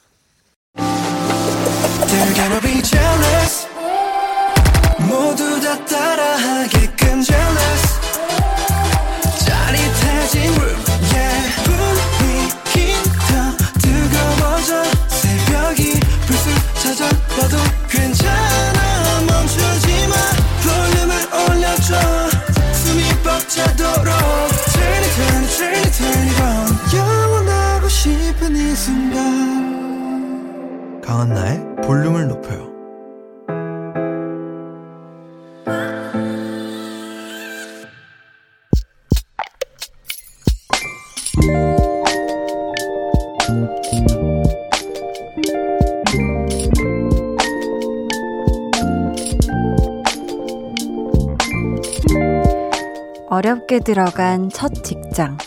들어간 53.84 54.50
첫 54.50 54.84
직장. 54.84 55.38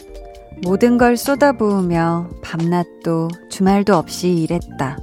모든 0.63 0.97
걸 0.97 1.17
쏟아부으며 1.17 2.29
밤낮도 2.41 3.29
주말도 3.49 3.95
없이 3.95 4.29
일했다. 4.29 4.97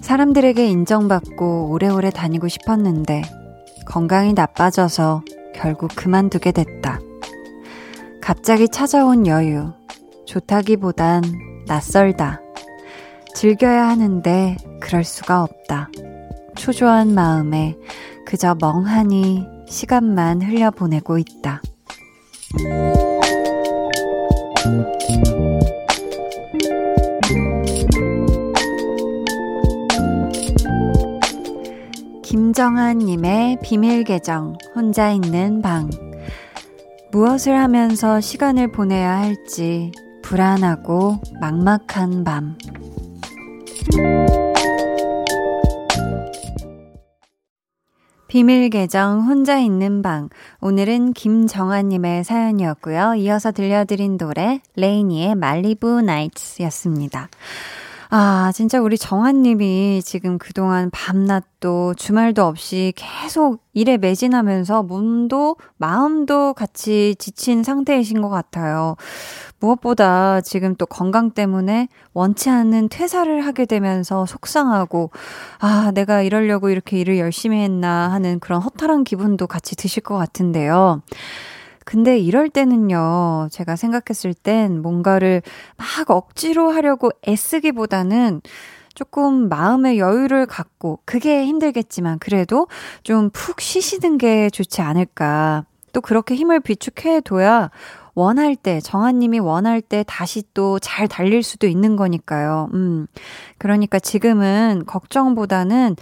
사람들에게 0.00 0.66
인정받고 0.66 1.70
오래오래 1.70 2.10
다니고 2.10 2.48
싶었는데 2.48 3.22
건강이 3.86 4.34
나빠져서 4.34 5.22
결국 5.54 5.90
그만두게 5.94 6.52
됐다. 6.52 7.00
갑자기 8.20 8.68
찾아온 8.68 9.26
여유. 9.26 9.72
좋다기보단 10.26 11.22
낯설다. 11.66 12.40
즐겨야 13.34 13.88
하는데 13.88 14.56
그럴 14.80 15.04
수가 15.04 15.42
없다. 15.42 15.88
초조한 16.56 17.14
마음에 17.14 17.76
그저 18.26 18.54
멍하니 18.60 19.46
시간만 19.66 20.42
흘려보내고 20.42 21.18
있다. 21.18 21.62
김정한님의 32.24 33.58
비밀 33.62 34.02
계정, 34.02 34.56
혼자 34.74 35.12
있는 35.12 35.62
방. 35.62 35.90
무엇을 37.12 37.56
하면서 37.56 38.20
시간을 38.20 38.72
보내야 38.72 39.18
할지 39.18 39.92
불안하고 40.22 41.20
막막한 41.40 42.24
밤. 42.24 42.56
비밀 48.30 48.70
계정 48.70 49.22
혼자 49.22 49.58
있는 49.58 50.02
방. 50.02 50.28
오늘은 50.60 51.14
김정아님의 51.14 52.22
사연이었고요. 52.22 53.16
이어서 53.16 53.50
들려드린 53.50 54.18
노래 54.18 54.60
레이니의 54.76 55.34
말리부 55.34 56.02
나이츠였습니다. 56.02 57.28
아, 58.12 58.50
진짜 58.52 58.80
우리 58.80 58.98
정한님이 58.98 60.02
지금 60.04 60.36
그동안 60.36 60.90
밤낮도 60.90 61.94
주말도 61.94 62.44
없이 62.44 62.92
계속 62.96 63.62
일에 63.72 63.98
매진하면서 63.98 64.82
몸도 64.82 65.54
마음도 65.76 66.52
같이 66.52 67.14
지친 67.20 67.62
상태이신 67.62 68.20
것 68.20 68.28
같아요. 68.28 68.96
무엇보다 69.60 70.40
지금 70.40 70.74
또 70.74 70.86
건강 70.86 71.30
때문에 71.30 71.86
원치 72.12 72.50
않는 72.50 72.88
퇴사를 72.88 73.46
하게 73.46 73.64
되면서 73.64 74.26
속상하고, 74.26 75.12
아, 75.60 75.92
내가 75.94 76.22
이러려고 76.22 76.68
이렇게 76.68 76.98
일을 76.98 77.16
열심히 77.18 77.62
했나 77.62 78.10
하는 78.10 78.40
그런 78.40 78.60
허탈한 78.60 79.04
기분도 79.04 79.46
같이 79.46 79.76
드실 79.76 80.02
것 80.02 80.16
같은데요. 80.16 81.02
근데 81.84 82.18
이럴 82.18 82.48
때는요, 82.50 83.48
제가 83.50 83.76
생각했을 83.76 84.34
땐 84.34 84.80
뭔가를 84.82 85.42
막 85.76 86.10
억지로 86.10 86.70
하려고 86.70 87.10
애쓰기보다는 87.26 88.42
조금 88.94 89.48
마음의 89.48 89.98
여유를 89.98 90.46
갖고, 90.46 91.00
그게 91.04 91.46
힘들겠지만, 91.46 92.18
그래도 92.18 92.66
좀 93.02 93.30
푹 93.32 93.60
쉬시는 93.60 94.18
게 94.18 94.50
좋지 94.50 94.82
않을까. 94.82 95.64
또 95.92 96.00
그렇게 96.00 96.34
힘을 96.36 96.60
비축해 96.60 97.20
둬야 97.22 97.70
원할 98.20 98.54
때, 98.56 98.80
정한님이 98.80 99.38
원할 99.38 99.80
때 99.80 100.04
다시 100.06 100.42
또 100.54 100.78
잘 100.80 101.08
달릴 101.08 101.42
수도 101.42 101.66
있는 101.66 101.96
거니까요. 101.96 102.68
음. 102.74 103.06
그러니까 103.58 103.98
지금은 103.98 104.84
걱정보다는 104.86 105.96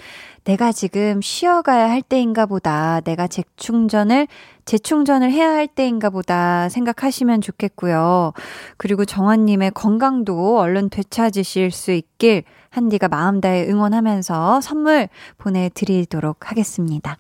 내가 0.45 0.73
지금 0.73 1.21
쉬어가야 1.21 1.91
할 1.91 2.01
때인가 2.03 2.47
보다. 2.47 3.01
내가 3.01 3.27
재충전을, 3.27 4.27
재충전을 4.65 5.31
해야 5.31 5.51
할 5.51 5.67
때인가 5.69 6.11
보다 6.11 6.69
생각하시면 6.69 7.41
좋겠고요. 7.43 8.33
그리고 8.79 9.05
정환님의 9.05 9.73
건강도 9.73 10.59
얼른 10.59 10.89
되찾으실 10.91 11.71
수 11.71 11.93
있길 11.93 12.45
한디가 12.71 13.09
마음 13.09 13.41
다해 13.41 13.69
응원하면서 13.69 14.61
선물 14.61 15.09
보내드리도록 15.37 16.51
하겠습니다. 16.51 17.19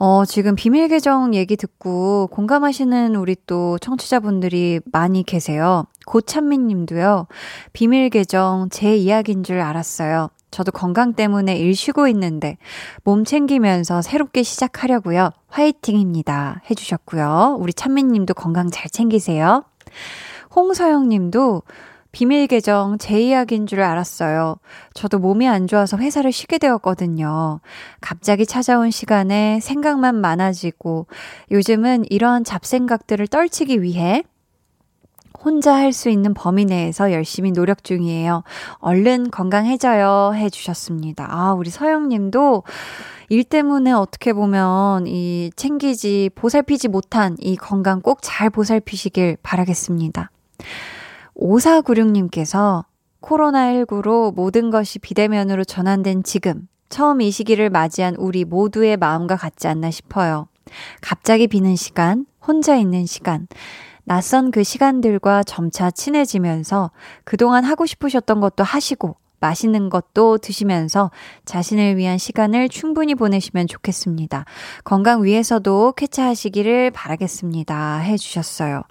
어, 0.00 0.24
지금 0.24 0.54
비밀 0.54 0.86
계정 0.88 1.34
얘기 1.34 1.56
듣고 1.56 2.28
공감하시는 2.28 3.16
우리 3.16 3.36
또 3.46 3.78
청취자분들이 3.78 4.80
많이 4.92 5.24
계세요. 5.24 5.86
고찬민 6.06 6.68
님도요. 6.68 7.26
비밀 7.72 8.08
계정 8.08 8.68
제 8.70 8.96
이야기인 8.96 9.42
줄 9.42 9.60
알았어요. 9.60 10.28
저도 10.52 10.70
건강 10.70 11.14
때문에 11.14 11.56
일 11.56 11.74
쉬고 11.74 12.06
있는데 12.08 12.58
몸 13.02 13.24
챙기면서 13.24 14.00
새롭게 14.00 14.44
시작하려고요. 14.44 15.30
화이팅입니다. 15.48 16.62
해주셨고요. 16.70 17.56
우리 17.58 17.72
찬민 17.72 18.08
님도 18.08 18.34
건강 18.34 18.70
잘 18.70 18.88
챙기세요. 18.88 19.64
홍서영 20.54 21.08
님도 21.08 21.62
비밀 22.18 22.48
계정 22.48 22.98
제 22.98 23.20
이야기인 23.20 23.68
줄 23.68 23.80
알았어요. 23.80 24.56
저도 24.92 25.20
몸이 25.20 25.46
안 25.46 25.68
좋아서 25.68 25.96
회사를 25.96 26.32
쉬게 26.32 26.58
되었거든요. 26.58 27.60
갑자기 28.00 28.44
찾아온 28.44 28.90
시간에 28.90 29.60
생각만 29.60 30.16
많아지고 30.16 31.06
요즘은 31.52 32.06
이러한 32.10 32.42
잡생각들을 32.42 33.28
떨치기 33.28 33.82
위해 33.82 34.24
혼자 35.44 35.72
할 35.76 35.92
수 35.92 36.08
있는 36.10 36.34
범위 36.34 36.64
내에서 36.64 37.12
열심히 37.12 37.52
노력 37.52 37.84
중이에요. 37.84 38.42
얼른 38.78 39.30
건강해져요. 39.30 40.32
해주셨습니다. 40.34 41.28
아, 41.30 41.52
우리 41.52 41.70
서영 41.70 42.08
님도 42.08 42.64
일 43.28 43.44
때문에 43.44 43.92
어떻게 43.92 44.32
보면 44.32 45.06
이 45.06 45.52
챙기지, 45.54 46.30
보살피지 46.34 46.88
못한 46.88 47.36
이 47.38 47.54
건강 47.54 48.00
꼭 48.00 48.18
잘 48.22 48.50
보살피시길 48.50 49.36
바라겠습니다. 49.44 50.32
5496님께서 51.38 52.84
코로나19로 53.20 54.34
모든 54.34 54.70
것이 54.70 54.98
비대면으로 54.98 55.64
전환된 55.64 56.22
지금, 56.22 56.68
처음 56.88 57.20
이 57.20 57.30
시기를 57.30 57.70
맞이한 57.70 58.16
우리 58.16 58.44
모두의 58.44 58.96
마음과 58.96 59.36
같지 59.36 59.68
않나 59.68 59.90
싶어요. 59.90 60.48
갑자기 61.00 61.46
비는 61.46 61.76
시간, 61.76 62.26
혼자 62.46 62.76
있는 62.76 63.06
시간, 63.06 63.46
낯선 64.04 64.50
그 64.50 64.64
시간들과 64.64 65.42
점차 65.42 65.90
친해지면서 65.90 66.90
그동안 67.24 67.64
하고 67.64 67.84
싶으셨던 67.84 68.40
것도 68.40 68.64
하시고 68.64 69.16
맛있는 69.40 69.88
것도 69.88 70.38
드시면서 70.38 71.10
자신을 71.44 71.96
위한 71.96 72.18
시간을 72.18 72.68
충분히 72.68 73.14
보내시면 73.14 73.66
좋겠습니다. 73.66 74.44
건강 74.84 75.24
위해서도 75.24 75.92
쾌차하시기를 75.96 76.90
바라겠습니다. 76.90 77.98
해주셨어요. 77.98 78.82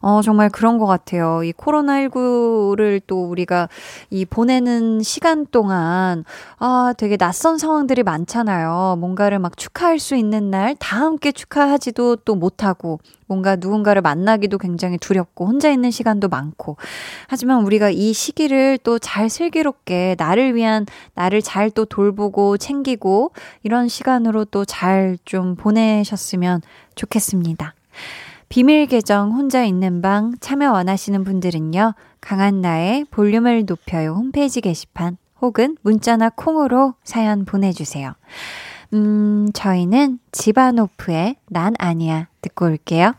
어, 0.00 0.22
정말 0.22 0.50
그런 0.50 0.78
것 0.78 0.86
같아요. 0.86 1.42
이 1.44 1.52
코로나19를 1.52 3.00
또 3.06 3.24
우리가 3.24 3.68
이 4.10 4.24
보내는 4.24 5.02
시간 5.02 5.46
동안, 5.46 6.24
아, 6.58 6.94
되게 6.96 7.16
낯선 7.16 7.58
상황들이 7.58 8.02
많잖아요. 8.02 8.96
뭔가를 8.98 9.38
막 9.38 9.56
축하할 9.56 9.98
수 9.98 10.16
있는 10.16 10.50
날, 10.50 10.76
다 10.78 11.00
함께 11.00 11.32
축하하지도 11.32 12.16
또 12.16 12.34
못하고, 12.34 12.98
뭔가 13.32 13.56
누군가를 13.56 14.02
만나기도 14.02 14.58
굉장히 14.58 14.98
두렵고 14.98 15.46
혼자 15.46 15.70
있는 15.70 15.90
시간도 15.90 16.28
많고 16.28 16.76
하지만 17.28 17.64
우리가 17.64 17.88
이 17.90 18.12
시기를 18.12 18.78
또 18.84 18.98
잘 18.98 19.30
슬기롭게 19.30 20.16
나를 20.18 20.54
위한 20.54 20.86
나를 21.14 21.40
잘 21.42 21.70
또 21.70 21.86
돌보고 21.86 22.58
챙기고 22.58 23.32
이런 23.62 23.88
시간으로 23.88 24.44
또 24.44 24.64
잘 24.66 25.16
좀 25.24 25.56
보내셨으면 25.56 26.60
좋겠습니다. 26.94 27.74
비밀 28.50 28.84
계정 28.86 29.32
혼자 29.32 29.64
있는 29.64 30.02
방 30.02 30.34
참여 30.40 30.70
원하시는 30.72 31.24
분들은요. 31.24 31.94
강한 32.20 32.60
나의 32.60 33.06
볼륨을 33.10 33.64
높여요 33.64 34.12
홈페이지 34.12 34.60
게시판 34.60 35.16
혹은 35.40 35.78
문자나 35.80 36.30
콩으로 36.36 36.94
사연 37.02 37.46
보내주세요. 37.46 38.12
음, 38.92 39.48
저희는 39.54 40.18
지바노프의 40.32 41.36
난 41.48 41.74
아니야 41.78 42.28
듣고 42.42 42.66
올게요. 42.66 43.14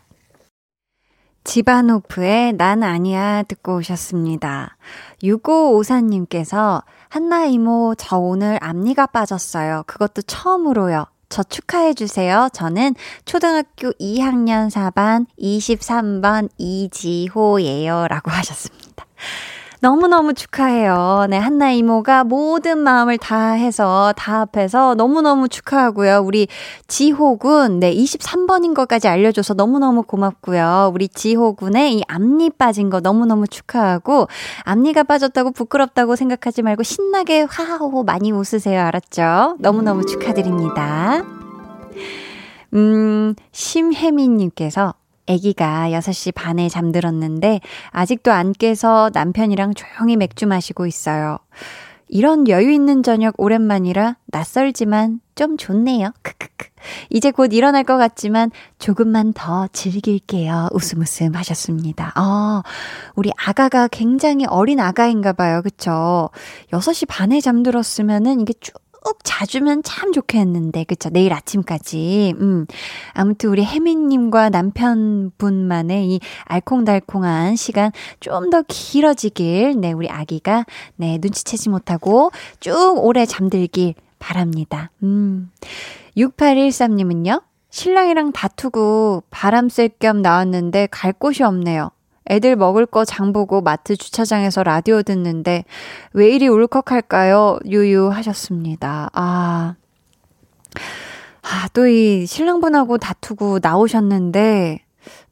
지바노프의 1.44 2.54
난 2.54 2.84
아니야 2.84 3.44
듣고 3.44 3.78
오셨습니다. 3.78 4.78
6554님께서 5.22 6.84
한나 7.10 7.46
이모 7.46 7.96
저 7.98 8.18
오늘 8.18 8.58
앞니가 8.62 9.08
빠졌어요. 9.08 9.84
그것도 9.86 10.24
처음으로요. 10.24 11.06
저 11.30 11.44
축하해주세요. 11.44 12.50
저는 12.54 12.96
초등학교 13.26 13.91
2학년 13.94 14.70
4반 14.70 15.26
23번 15.39 16.50
이지호예요. 16.58 18.08
라고 18.08 18.32
하셨습니다. 18.32 19.06
너무너무 19.84 20.34
축하해요. 20.34 21.27
네, 21.29 21.38
한나 21.38 21.71
이모가 21.71 22.23
모든 22.23 22.77
마음을 22.77 23.17
다 23.17 23.51
해서 23.51 24.13
다 24.15 24.39
합해서 24.39 24.95
너무너무 24.95 25.49
축하하고요. 25.49 26.21
우리 26.23 26.47
지호군, 26.88 27.81
네, 27.81 27.93
23번인 27.93 28.75
것까지 28.75 29.09
알려줘서 29.09 29.55
너무너무 29.55 30.03
고맙고요. 30.03 30.91
우리 30.93 31.09
지호군의 31.09 31.95
이 31.95 32.03
앞니 32.07 32.51
빠진 32.51 32.89
거 32.89 33.01
너무너무 33.01 33.45
축하하고, 33.45 34.29
앞니가 34.63 35.03
빠졌다고 35.03 35.51
부끄럽다고 35.51 36.15
생각하지 36.15 36.61
말고 36.61 36.84
신나게 36.84 37.41
화하호 37.41 38.03
많이 38.03 38.31
웃으세요. 38.31 38.79
알았죠? 38.84 39.57
너무너무 39.59 40.05
축하드립니다. 40.05 41.25
음, 42.73 43.36
심혜민님께서 43.51 44.93
아기가 45.28 45.89
6시 45.89 46.34
반에 46.34 46.69
잠들었는데 46.69 47.61
아직도 47.89 48.32
안 48.32 48.51
깨서 48.53 49.11
남편이랑 49.13 49.74
조용히 49.74 50.17
맥주 50.17 50.47
마시고 50.47 50.86
있어요. 50.86 51.39
이런 52.09 52.47
여유 52.47 52.71
있는 52.71 53.01
저녁 53.01 53.34
오랜만이라 53.38 54.17
낯설지만 54.28 55.19
좀 55.36 55.57
좋네요. 55.57 56.11
크크크. 56.21 56.67
이제 57.09 57.32
곧 57.32 57.53
일어날 57.53 57.84
것 57.84 57.97
같지만 57.97 58.51
조금만 58.78 59.34
더 59.34 59.67
즐길게요. 59.71 60.69
웃음 60.74 61.01
웃음 61.01 61.34
하셨습니다. 61.34 62.11
아, 62.15 62.61
우리 63.15 63.32
아가가 63.38 63.88
굉장히 63.88 64.45
어린 64.45 64.80
아가인가 64.80 65.34
봐요. 65.34 65.61
그쵸? 65.63 66.30
6시 66.71 67.07
반에 67.07 67.41
잠들었으면은 67.41 68.41
이게 68.41 68.53
쭉 68.59 68.82
꼭 69.04 69.20
자주면 69.24 69.84
참 69.84 70.12
좋겠는데, 70.14 70.86
그쵸? 70.86 71.10
내일 71.10 71.34
아침까지. 71.34 72.36
음. 72.39 72.66
아무튼 73.14 73.49
우리 73.49 73.64
혜민님과 73.66 74.49
남편분만의 74.49 76.08
이 76.10 76.20
알콩달콩한 76.45 77.56
시간 77.56 77.91
좀 78.20 78.49
더 78.49 78.64
길어지길, 78.68 79.80
네, 79.80 79.91
우리 79.93 80.10
아기가, 80.10 80.66
네, 80.95 81.18
눈치채지 81.22 81.70
못하고 81.70 82.32
쭉 82.60 82.95
오래 82.97 83.26
잠들길 83.26 83.95
바랍니다. 84.20 84.91
음. 85.01 85.49
6813님은요? 86.18 87.41
신랑이랑 87.70 88.32
다투고 88.34 89.24
바람 89.32 89.70
쐴 89.70 89.89
겸 89.99 90.22
나왔는데 90.22 90.88
갈 90.91 91.12
곳이 91.14 91.41
없네요. 91.43 91.89
애들 92.30 92.55
먹을 92.55 92.86
거 92.86 93.05
장보고 93.05 93.61
마트 93.61 93.95
주차장에서 93.97 94.63
라디오 94.63 95.01
듣는데 95.03 95.65
왜 96.13 96.30
이리 96.30 96.47
울컥할까요? 96.47 97.59
유유 97.65 98.09
하셨습니다. 98.09 99.09
아. 99.13 99.76
아, 101.41 101.67
또 101.74 101.88
이 101.88 102.26
신랑분하고 102.26 102.97
다투고 102.97 103.59
나오셨는데 103.61 104.80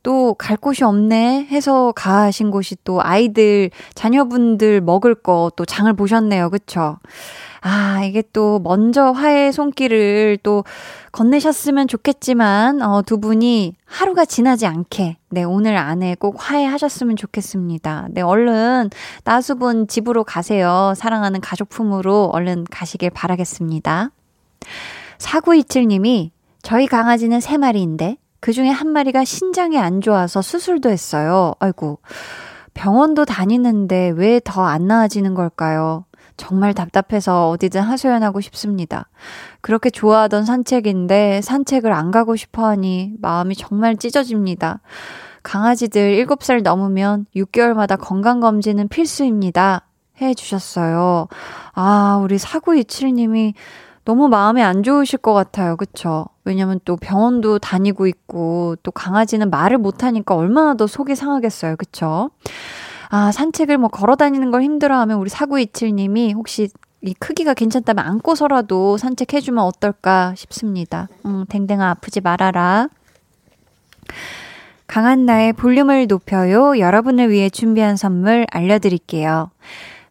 또 0.04 0.34
갈 0.34 0.58
곳이 0.58 0.84
없네 0.84 1.48
해서 1.52 1.94
가신 1.96 2.52
곳이 2.52 2.76
또 2.84 3.02
아이들, 3.02 3.70
자녀분들 3.96 4.82
먹을 4.82 5.16
거 5.16 5.50
또 5.56 5.64
장을 5.66 5.92
보셨네요. 5.94 6.50
그쵸? 6.50 6.98
아, 7.64 8.04
이게 8.04 8.24
또 8.34 8.60
먼저 8.60 9.12
화해 9.12 9.52
손길을 9.52 10.40
또 10.42 10.64
건네셨으면 11.12 11.88
좋겠지만, 11.88 12.82
어, 12.82 13.04
두 13.04 13.20
분이 13.20 13.76
하루가 13.86 14.26
지나지 14.26 14.66
않게, 14.66 15.18
네, 15.30 15.44
오늘 15.44 15.78
안에 15.78 16.16
꼭 16.16 16.38
화해하셨으면 16.40 17.18
좋겠습니다. 17.18 18.08
네, 18.12 18.22
얼른 18.22 18.90
나수분 19.26 19.88
집으로 19.88 20.24
가세요. 20.24 20.94
사랑하는 20.98 21.40
가족품으로 21.40 22.32
얼른 22.34 22.66
가시길 22.72 23.12
바라겠습니다. 23.12 24.10
4927님이 25.20 26.32
저희 26.64 26.88
강아지는 26.88 27.40
세 27.42 27.58
마리인데, 27.58 28.18
그 28.40 28.54
중에 28.54 28.70
한 28.70 28.90
마리가 28.90 29.24
신장이 29.24 29.78
안 29.78 30.02
좋아서 30.02 30.42
수술도 30.42 30.90
했어요. 30.90 31.54
아이고. 31.60 32.00
병원도 32.74 33.26
다니는데 33.26 34.14
왜 34.16 34.40
더 34.40 34.64
안 34.66 34.88
나아지는 34.88 35.36
걸까요? 35.36 36.06
정말 36.42 36.74
답답해서 36.74 37.50
어디든 37.50 37.82
하소연하고 37.82 38.42
싶습니다. 38.42 39.08
그렇게 39.62 39.92
좋아하던 39.92 40.44
산책인데 40.44 41.42
산책을 41.42 41.94
안 41.94 42.10
가고 42.10 42.36
싶어 42.36 42.66
하니 42.66 43.14
마음이 43.22 43.56
정말 43.56 43.96
찢어집니다. 43.96 44.80
강아지들 45.44 46.26
7살 46.26 46.64
넘으면 46.64 47.28
6개월마다 47.36 47.96
건강검진은 48.00 48.88
필수입니다. 48.88 49.86
해 50.20 50.34
주셨어요. 50.34 51.28
아, 51.74 52.20
우리 52.24 52.38
4927님이 52.38 53.54
너무 54.04 54.28
마음이 54.28 54.64
안 54.64 54.82
좋으실 54.82 55.20
것 55.20 55.34
같아요. 55.34 55.78
그쵸? 55.78 56.26
왜냐면 56.44 56.80
또 56.86 56.96
병원도 56.96 57.60
다니고 57.60 58.08
있고, 58.08 58.76
또 58.82 58.90
강아지는 58.90 59.52
말을 59.52 59.78
못하니까 59.78 60.36
얼마나 60.36 60.74
더 60.74 60.88
속이 60.88 61.16
상하겠어요. 61.16 61.76
그쵸? 61.76 62.32
아, 63.14 63.30
산책을 63.34 63.78
뭐 63.78 63.90
걸어 63.90 64.16
다니는 64.16 64.52
걸 64.52 64.64
힘들어 64.64 64.98
하면 65.02 65.18
우리 65.18 65.30
4927님이 65.30 66.34
혹시 66.34 66.70
이 67.02 67.14
크기가 67.14 67.54
괜찮다면 67.54 68.06
안고서라도 68.06 68.96
산책해주면 68.98 69.62
어떨까 69.62 70.34
싶습니다. 70.38 71.10
음, 71.26 71.46
댕댕아 71.50 71.90
아프지 71.90 72.22
말아라. 72.22 72.88
강한 74.88 75.26
나의 75.26 75.52
볼륨을 75.54 76.08
높여요. 76.08 76.80
여러분을 76.80 77.30
위해 77.30 77.50
준비한 77.50 77.98
선물 77.98 78.46
알려드릴게요. 78.50 79.52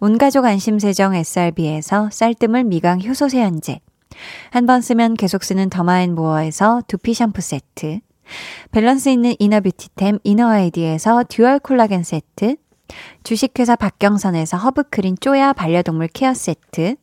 온가족 0.00 0.44
안심세정 0.44 1.14
SRB에서 1.14 2.10
쌀뜨물 2.10 2.64
미강 2.64 3.02
효소 3.02 3.28
세안제, 3.28 3.80
한 4.50 4.66
번 4.66 4.80
쓰면 4.80 5.14
계속 5.14 5.42
쓰는 5.44 5.70
더마앤모어에서 5.70 6.82
두피 6.86 7.14
샴푸 7.14 7.40
세트, 7.40 8.00
밸런스 8.70 9.08
있는 9.08 9.34
inner 9.38 9.60
beauty템 9.60 10.18
이너 10.24 10.48
아이디에서 10.48 11.24
듀얼 11.28 11.58
콜라겐 11.58 12.02
세트, 12.02 12.56
주식회사 13.24 13.76
박경선에서 13.76 14.56
허브크린 14.58 15.16
쪼야 15.20 15.52
반려동물 15.54 16.08
케어 16.08 16.34
세트, 16.34 16.96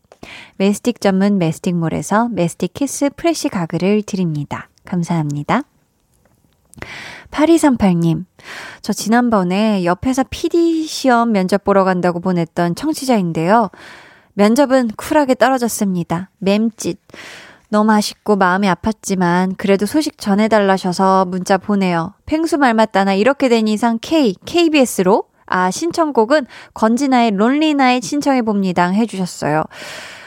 메스틱 0.58 1.02
전문 1.02 1.38
메스틱몰에서 1.38 2.30
메스틱 2.30 2.74
키스 2.74 3.10
프레쉬 3.16 3.50
가글을 3.50 4.04
드립니다. 4.04 4.70
감사합니다. 4.86 5.64
8238님, 7.32 8.26
저 8.82 8.94
지난번에 8.94 9.84
옆에서 9.86 10.24
PD 10.30 10.86
시험 10.86 11.32
면접 11.32 11.64
보러 11.64 11.84
간다고 11.84 12.20
보냈던 12.20 12.76
청취자인데요. 12.76 13.70
면접은 14.34 14.90
쿨하게 14.96 15.36
떨어졌습니다. 15.36 16.30
맴찢. 16.40 17.00
너무 17.70 17.92
아쉽고 17.92 18.36
마음이 18.36 18.68
아팠지만 18.68 19.56
그래도 19.58 19.86
소식 19.86 20.18
전해달라셔서 20.18 21.26
문자 21.26 21.58
보내요. 21.58 22.14
펭수 22.26 22.58
말마따나 22.58 23.14
이렇게 23.14 23.48
된 23.48 23.68
이상 23.68 24.00
K, 24.02 24.36
KBS로 24.46 25.26
아, 25.46 25.72
신청곡은 25.72 26.46
권진아의 26.74 27.32
Lonely 27.32 27.71
Night 27.71 28.04
신청해봅니다. 28.04 28.90
해주셨어요. 28.90 29.64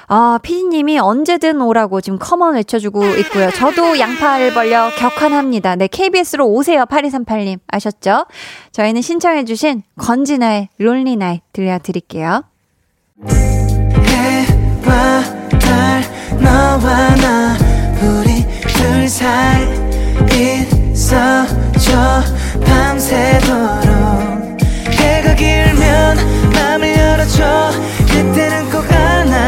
아, 0.09 0.39
피디님이 0.43 0.99
언제든 0.99 1.61
오라고 1.61 2.01
지금 2.01 2.19
come 2.19 2.43
on 2.43 2.55
외쳐주고 2.55 3.05
있고요. 3.17 3.51
저도 3.51 3.99
양팔 3.99 4.53
벌려 4.55 4.91
격환합니다. 4.97 5.77
네, 5.77 5.87
KBS로 5.87 6.47
오세요. 6.47 6.85
8238님. 6.85 7.59
아셨죠? 7.69 8.27
저희는 8.73 9.01
신청해주신 9.03 9.83
건진아의 9.99 10.69
론리나잇 10.79 11.41
들려드릴게요. 11.53 12.45
해와 13.29 15.23
달, 15.61 16.03
너와 16.41 17.15
나, 17.17 17.57
우리 18.03 18.45
둘 18.67 19.09
사이 19.09 19.63
있어줘, 20.93 22.23
밤새도록. 22.65 23.93
해가 24.91 25.35
길면 25.35 26.17
맘을 26.53 26.97
열어줘 26.97 27.71
그때는 28.09 28.71
꼭 28.71 28.92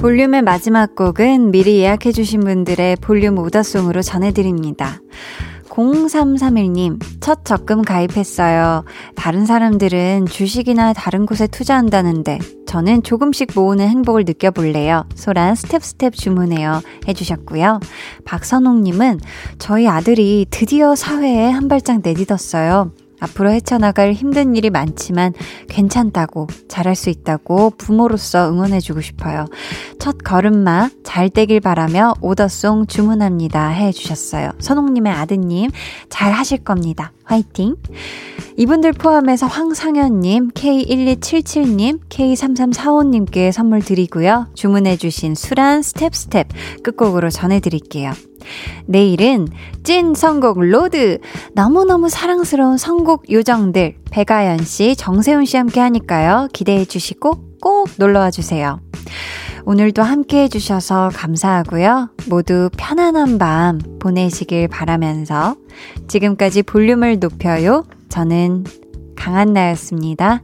볼륨의 0.00 0.42
마지막 0.42 0.94
곡은 0.94 1.50
미리 1.50 1.78
예약해주신 1.78 2.40
분들의 2.40 2.96
볼륨 3.00 3.36
오더송으로 3.36 4.00
전해드립니다. 4.02 5.00
0331님, 5.70 7.00
첫 7.20 7.44
적금 7.44 7.82
가입했어요. 7.82 8.84
다른 9.16 9.44
사람들은 9.44 10.26
주식이나 10.26 10.92
다른 10.92 11.26
곳에 11.26 11.48
투자한다는데, 11.48 12.38
저는 12.66 13.02
조금씩 13.02 13.50
모으는 13.56 13.88
행복을 13.88 14.24
느껴볼래요. 14.24 15.04
소란 15.16 15.56
Step 15.56 15.85
Step 15.85 16.14
주문해요. 16.14 16.80
해주셨고요. 17.08 17.80
박선홍님은 18.24 19.18
저희 19.58 19.88
아들이 19.88 20.46
드디어 20.48 20.94
사회에 20.94 21.50
한 21.50 21.66
발짝 21.66 22.02
내딛었어요. 22.04 22.92
앞으로 23.20 23.50
헤쳐나갈 23.50 24.12
힘든 24.12 24.54
일이 24.56 24.70
많지만 24.70 25.32
괜찮다고, 25.68 26.46
잘할 26.68 26.94
수 26.94 27.10
있다고 27.10 27.70
부모로서 27.70 28.50
응원해주고 28.50 29.00
싶어요. 29.00 29.46
첫 29.98 30.18
걸음마 30.24 30.90
잘 31.04 31.30
되길 31.30 31.60
바라며 31.60 32.14
오더송 32.20 32.86
주문합니다. 32.86 33.68
해주셨어요. 33.68 34.52
선홍님의 34.58 35.12
아드님, 35.12 35.70
잘 36.08 36.32
하실 36.32 36.58
겁니다. 36.58 37.12
화이팅! 37.28 37.76
이분들 38.56 38.94
포함해서 38.94 39.46
황상현님, 39.46 40.50
K1277님, 40.50 42.00
K3345님께 42.08 43.52
선물 43.52 43.82
드리고요. 43.82 44.48
주문해주신 44.54 45.34
소란 45.34 45.82
Step 45.82 46.15
Step 46.15 46.48
끝곡으로 46.82 47.28
전해드릴게요. 47.28 48.12
내일은 48.86 49.46
찐 49.84 50.14
선곡 50.14 50.60
로드! 50.60 51.18
너무너무 51.52 52.08
사랑스러운 52.08 52.78
선곡 52.78 53.30
요정들, 53.30 53.96
배가연 54.10 54.64
씨, 54.64 54.96
정세훈 54.96 55.44
씨 55.44 55.58
함께 55.58 55.80
하니까요. 55.80 56.48
기대해 56.52 56.86
주시고 56.86 57.58
꼭 57.60 57.90
놀러와 57.98 58.30
주세요. 58.30 58.80
오늘도 59.68 60.02
함께 60.02 60.44
해주셔서 60.44 61.10
감사하고요. 61.12 62.08
모두 62.30 62.70
편안한 62.78 63.36
밤 63.36 63.78
보내시길 63.98 64.66
바라면서 64.68 65.56
지금까지 66.08 66.62
볼륨을 66.62 67.18
높여요. 67.18 67.84
저는 68.08 68.64
강한나였습니다. 69.14 70.40